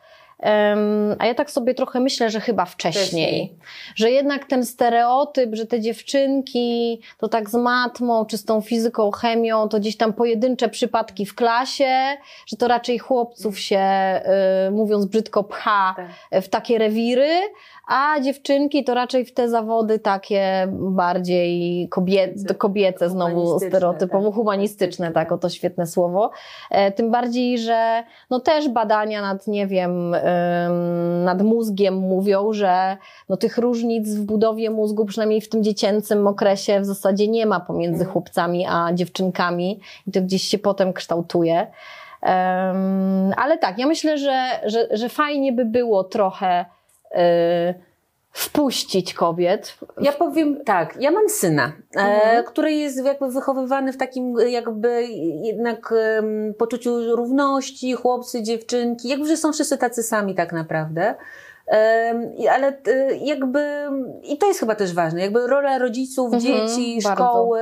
a 1.18 1.26
ja 1.26 1.34
tak 1.34 1.51
sobie 1.51 1.74
trochę 1.74 2.01
myślę, 2.01 2.30
że 2.30 2.40
chyba 2.40 2.64
wcześniej. 2.64 3.05
wcześniej. 3.05 3.57
Że 3.95 4.11
jednak 4.11 4.45
ten 4.45 4.66
stereotyp, 4.66 5.55
że 5.55 5.66
te 5.66 5.80
dziewczynki 5.80 7.01
to 7.18 7.28
tak 7.28 7.51
z 7.51 7.55
matmą, 7.55 8.26
czy 8.26 8.38
z 8.38 8.45
tą 8.45 8.61
fizyką, 8.61 9.11
chemią, 9.11 9.68
to 9.68 9.80
gdzieś 9.80 9.97
tam 9.97 10.12
pojedyncze 10.12 10.68
przypadki 10.68 11.26
w 11.26 11.34
klasie, 11.34 12.16
że 12.47 12.57
to 12.57 12.68
raczej 12.68 12.99
chłopców 12.99 13.59
się, 13.59 13.80
y, 14.68 14.70
mówiąc 14.70 15.07
brzydko, 15.07 15.45
pcha 15.45 15.95
tak. 15.97 16.43
w 16.43 16.49
takie 16.49 16.78
rewiry, 16.78 17.40
a 17.89 18.20
dziewczynki 18.20 18.85
to 18.85 18.95
raczej 18.95 19.24
w 19.24 19.35
te 19.35 19.49
zawody 19.49 19.99
takie 19.99 20.68
bardziej 20.70 21.89
kobiece, 21.89 22.55
kobiece 22.55 23.11
znowu 23.11 23.59
stereotypowo, 23.59 24.28
tak. 24.28 24.35
humanistyczne, 24.35 25.12
tak, 25.12 25.33
oto 25.33 25.49
świetne 25.49 25.87
słowo. 25.87 26.30
E, 26.70 26.93
tym 26.93 27.11
bardziej, 27.11 27.59
że 27.59 28.05
no 28.30 28.41
też 28.41 28.68
badania 28.68 29.22
nad, 29.22 29.47
nie 29.47 29.66
wiem, 29.66 30.16
nad 31.24 31.43
mózgiem 31.43 31.95
mówią, 31.95 32.53
że 32.53 32.97
no 33.28 33.37
tych 33.37 33.59
różnic 33.59 34.14
w 34.14 34.20
budowie 34.20 34.70
mózgu, 34.70 35.05
przynajmniej 35.05 35.41
w 35.41 35.49
tym 35.49 35.64
dziecięcym 35.64 36.26
okresie 36.26 36.80
w 36.80 36.85
zasadzie 36.85 37.28
nie 37.28 37.47
ma 37.47 37.61
pomiędzy 37.61 38.01
mhm. 38.01 38.12
chłopcami 38.12 38.66
a 38.68 38.93
dziewczynkami 38.93 39.80
i 40.07 40.12
to 40.12 40.20
gdzieś 40.20 40.43
się 40.43 40.59
potem 40.59 40.93
kształtuje. 40.93 41.66
Um, 42.22 43.33
ale 43.37 43.59
tak, 43.59 43.78
ja 43.78 43.87
myślę, 43.87 44.18
że, 44.18 44.61
że, 44.64 44.89
że 44.91 45.09
fajnie 45.09 45.53
by 45.53 45.64
było 45.64 46.05
trochę 46.05 46.64
wpuścić 48.33 49.15
kobiet. 49.15 49.79
Ja 50.01 50.13
powiem 50.13 50.65
tak, 50.65 50.97
ja 51.01 51.11
mam 51.11 51.29
syna, 51.29 51.73
e, 51.97 52.01
mhm. 52.01 52.39
e, 52.39 52.43
który 52.43 52.73
jest 52.73 53.05
jakby 53.05 53.31
wychowywany 53.31 53.93
w 53.93 53.97
takim 53.97 54.35
jakby 54.49 55.03
jednak 55.43 55.91
um, 55.93 56.55
poczuciu 56.59 57.17
równości, 57.17 57.93
chłopcy, 57.93 58.43
dziewczynki, 58.43 59.09
jakby, 59.09 59.27
że 59.27 59.37
są 59.37 59.53
wszyscy 59.53 59.79
tacy 59.79 60.03
sami 60.03 60.35
tak 60.35 60.53
naprawdę. 60.53 61.15
Um, 61.67 62.31
ale 62.51 62.69
e, 62.69 63.17
jakby, 63.17 63.89
i 64.23 64.39
to 64.39 64.47
jest 64.47 64.61
chyba 64.61 64.75
też 64.75 64.95
ważne, 64.95 65.21
jakby 65.21 65.47
rola 65.47 65.79
rodziców, 65.79 66.35
mhm, 66.35 66.43
dzieci, 66.43 66.99
bardzo. 67.05 67.25
szkoły, 67.25 67.61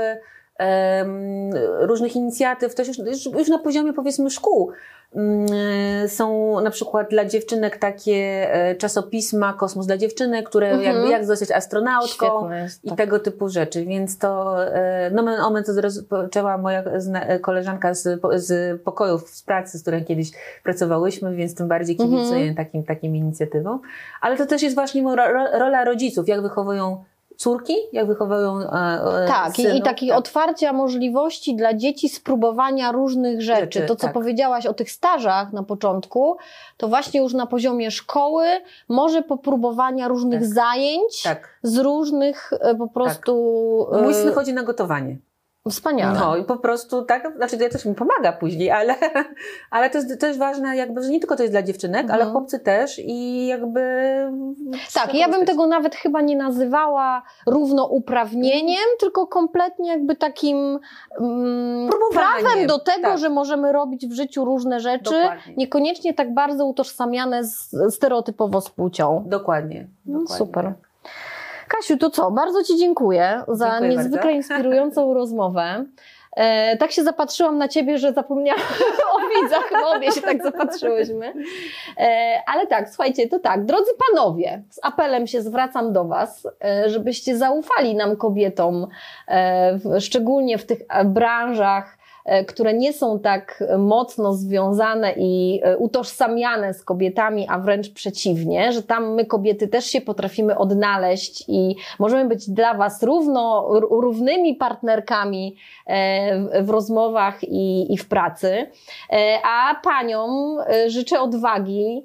różnych 1.81 2.17
inicjatyw, 2.17 2.75
też 2.75 2.89
już, 2.89 2.99
już 3.39 3.49
na 3.49 3.59
poziomie 3.59 3.93
powiedzmy 3.93 4.31
szkół. 4.31 4.73
Mm, 5.15 6.09
są 6.09 6.61
na 6.61 6.71
przykład 6.71 7.11
dla 7.11 7.25
dziewczynek 7.25 7.77
takie 7.77 8.49
e, 8.55 8.75
czasopisma 8.75 9.53
Kosmos 9.53 9.87
dla 9.87 9.97
dziewczynek, 9.97 10.49
które 10.49 10.71
mhm. 10.71 10.95
jakby 10.95 11.11
jak 11.11 11.25
zostać 11.25 11.51
astronautką 11.51 12.51
jest, 12.51 12.85
i 12.85 12.89
tak. 12.89 12.99
tego 12.99 13.19
typu 13.19 13.49
rzeczy. 13.49 13.85
Więc 13.85 14.19
to 14.19 14.65
e, 14.75 15.11
no 15.11 15.47
omen 15.47 15.65
to 15.65 15.81
rozpoczęła 15.81 16.59
moja 16.59 16.85
koleżanka 17.41 17.95
z, 17.95 18.21
z 18.35 18.83
pokojów 18.83 19.31
z 19.31 19.43
pracy, 19.43 19.79
z 19.79 19.83
którą 19.83 20.05
kiedyś 20.05 20.31
pracowałyśmy, 20.65 21.35
więc 21.35 21.55
tym 21.55 21.69
bardziej 21.69 21.97
kibicuję 21.97 22.41
mhm. 22.41 22.55
takim, 22.55 22.85
takim 22.85 23.17
inicjatywom. 23.17 23.81
Ale 24.21 24.37
to 24.37 24.47
też 24.47 24.63
jest 24.63 24.75
właśnie 24.75 25.03
rola 25.53 25.85
rodziców, 25.85 26.29
jak 26.29 26.43
wychowują 26.43 27.05
córki, 27.41 27.75
jak 27.93 28.07
wychowują 28.07 28.61
e, 28.61 28.65
e 28.65 29.27
Tak, 29.29 29.57
synów, 29.57 29.75
i, 29.75 29.83
takie 29.83 30.09
tak. 30.09 30.19
otwarcia 30.19 30.73
możliwości 30.73 31.57
dla 31.57 31.75
dzieci 31.75 32.09
spróbowania 32.09 32.93
różnych 32.93 33.43
rzeczy. 33.43 33.61
rzeczy 33.61 33.83
to, 33.83 33.97
co 33.97 34.07
tak. 34.07 34.13
powiedziałaś 34.13 34.67
o 34.67 34.75
tych 34.75 34.91
stażach 34.91 35.53
na 35.53 35.63
początku, 35.63 36.37
to 36.77 36.89
właśnie 36.89 37.21
już 37.21 37.35
na 37.35 37.47
poziomie 37.47 37.91
szkoły, 37.91 38.47
może 38.89 39.23
popróbowania 39.23 40.09
różnych 40.09 40.41
tak. 40.41 40.49
zajęć 40.49 41.23
tak. 41.23 41.59
z 41.63 41.79
różnych 41.79 42.51
e, 42.61 42.75
po 42.75 42.89
prostu... 42.89 43.89
Tak. 43.93 44.03
Mój 44.03 44.15
syn 44.15 44.29
e, 44.29 44.33
chodzi 44.33 44.53
na 44.53 44.63
gotowanie. 44.63 45.17
Wspaniale. 45.71 46.19
No 46.21 46.37
i 46.37 46.45
po 46.45 46.57
prostu 46.57 47.05
tak, 47.05 47.33
znaczy 47.37 47.57
to 47.57 47.63
ja 47.63 47.71
też 47.71 47.85
mi 47.85 47.95
pomaga 47.95 48.33
później, 48.33 48.71
ale, 48.71 48.95
ale 49.71 49.91
to 49.91 49.99
jest 49.99 50.21
też 50.21 50.39
ważne, 50.39 50.77
jakby, 50.77 51.03
że 51.03 51.09
nie 51.09 51.21
tylko 51.21 51.37
to 51.37 51.43
jest 51.43 51.53
dla 51.53 51.63
dziewczynek, 51.63 52.03
mhm. 52.03 52.21
ale 52.21 52.31
chłopcy 52.31 52.59
też 52.59 52.99
i 52.99 53.47
jakby. 53.47 53.81
Tak, 54.95 55.15
ja 55.15 55.29
bym 55.29 55.47
tego 55.47 55.67
nawet 55.67 55.95
chyba 55.95 56.21
nie 56.21 56.37
nazywała 56.37 57.23
równouprawnieniem, 57.47 58.85
tylko 59.01 59.27
kompletnie 59.27 59.89
jakby 59.89 60.17
takim 60.17 60.79
um, 61.19 61.91
prawem 62.13 62.67
do 62.67 62.79
tego, 62.79 63.09
tak. 63.09 63.19
że 63.19 63.31
możemy 63.31 63.73
robić 63.73 64.07
w 64.07 64.13
życiu 64.13 64.45
różne 64.45 64.81
rzeczy, 64.81 65.23
Dokładnie. 65.23 65.55
niekoniecznie 65.57 66.15
tak 66.15 66.35
bardzo 66.35 66.67
utożsamiane 66.67 67.45
z, 67.45 67.71
stereotypowo 67.91 68.61
z 68.61 68.71
płcią. 68.71 69.25
Dokładnie. 69.27 69.87
No, 70.07 70.19
Dokładnie. 70.19 70.47
super. 70.47 70.75
Kasiu, 71.81 71.97
to 71.97 72.11
co? 72.11 72.31
Bardzo 72.31 72.65
Ci 72.65 72.77
dziękuję 72.79 73.43
za 73.49 73.71
dziękuję 73.71 73.91
niezwykle 73.91 74.19
bardzo. 74.19 74.31
inspirującą 74.31 75.15
rozmowę. 75.15 75.85
E, 76.37 76.77
tak 76.77 76.93
się 76.93 77.05
zapatrzyłam 77.05 77.59
na 77.59 77.69
ciebie, 77.69 77.99
że 77.99 78.13
zapomniałam 78.13 78.63
o 79.15 79.43
widzach, 79.43 79.71
no 79.73 79.91
obie 79.91 80.13
się 80.13 80.21
tak 80.21 80.43
zapatrzyłyśmy. 80.43 81.33
E, 81.99 82.39
ale 82.47 82.67
tak, 82.67 82.89
słuchajcie, 82.89 83.29
to 83.29 83.39
tak, 83.39 83.65
drodzy 83.65 83.91
panowie, 84.09 84.63
z 84.71 84.79
apelem 84.83 85.27
się 85.27 85.43
zwracam 85.43 85.93
do 85.93 86.05
was, 86.05 86.49
e, 86.65 86.91
żebyście 86.91 87.37
zaufali 87.37 87.95
nam 87.95 88.17
kobietom, 88.17 88.87
e, 89.29 89.79
w, 89.79 90.01
szczególnie 90.01 90.59
w 90.59 90.67
tych 90.67 90.79
branżach, 91.05 91.97
E, 91.97 92.00
które 92.47 92.75
nie 92.75 92.93
są 92.93 93.19
tak 93.19 93.65
mocno 93.79 94.35
związane 94.35 95.15
i 95.17 95.61
e, 95.63 95.77
utożsamiane 95.77 96.75
z 96.75 96.85
kobietami, 96.85 97.47
a 97.49 97.59
wręcz 97.59 97.91
przeciwnie, 97.93 98.73
że 98.73 98.83
tam 98.83 99.15
my 99.15 99.25
kobiety 99.25 99.69
też 99.69 99.85
się 99.85 100.01
potrafimy 100.01 100.59
odnaleźć 100.59 101.45
i 101.49 101.77
możemy 101.99 102.29
być 102.29 102.51
dla 102.51 102.75
Was 102.75 103.03
równo, 103.03 103.69
równymi 103.81 104.55
partnerkami 104.55 105.57
e, 105.87 106.63
w 106.63 106.71
rozmowach 106.71 107.45
i, 107.45 107.93
i 107.93 107.97
w 107.97 108.09
pracy. 108.09 108.67
A 109.45 109.75
paniom 109.85 110.59
życzę 110.87 111.21
odwagi, 111.21 112.05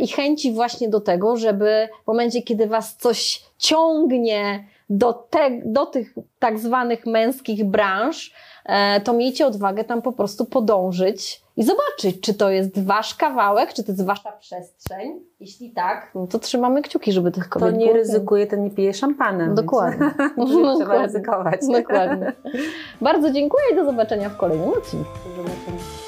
i 0.00 0.08
chęci 0.08 0.52
właśnie 0.52 0.88
do 0.88 1.00
tego, 1.00 1.36
żeby 1.36 1.88
w 2.04 2.06
momencie, 2.06 2.42
kiedy 2.42 2.66
was 2.66 2.96
coś 2.96 3.42
ciągnie 3.58 4.64
do, 4.90 5.12
te, 5.12 5.50
do 5.64 5.86
tych 5.86 6.14
tak 6.38 6.58
zwanych 6.58 7.06
męskich 7.06 7.64
branż, 7.64 8.32
E, 8.57 8.57
to 9.04 9.12
miejcie 9.12 9.46
odwagę 9.46 9.84
tam 9.84 10.02
po 10.02 10.12
prostu 10.12 10.44
podążyć 10.44 11.42
i 11.56 11.64
zobaczyć, 11.64 12.20
czy 12.20 12.34
to 12.34 12.50
jest 12.50 12.84
wasz 12.84 13.14
kawałek, 13.14 13.72
czy 13.72 13.84
to 13.84 13.92
jest 13.92 14.04
wasza 14.04 14.32
przestrzeń. 14.32 15.20
Jeśli 15.40 15.70
tak, 15.70 16.10
no 16.14 16.26
to 16.26 16.38
trzymamy 16.38 16.82
kciuki, 16.82 17.12
żeby 17.12 17.30
tych 17.30 17.48
kobiet 17.48 17.70
To 17.70 17.76
nie 17.76 17.92
ryzykuje, 17.92 18.46
ten 18.46 18.64
nie 18.64 18.70
pije 18.70 18.94
szampanem. 18.94 19.54
Dokładnie. 19.54 20.10
Więc 20.36 20.78
trzeba 20.78 21.02
ryzykować. 21.02 21.60
Dokładnie. 21.72 22.32
Bardzo 23.00 23.30
dziękuję 23.30 23.64
i 23.72 23.76
do 23.76 23.84
zobaczenia 23.84 24.28
w 24.28 24.36
kolejnym 24.36 24.68
odcinku. 24.68 25.10
Do 25.24 25.42
zobaczenia. 25.42 26.07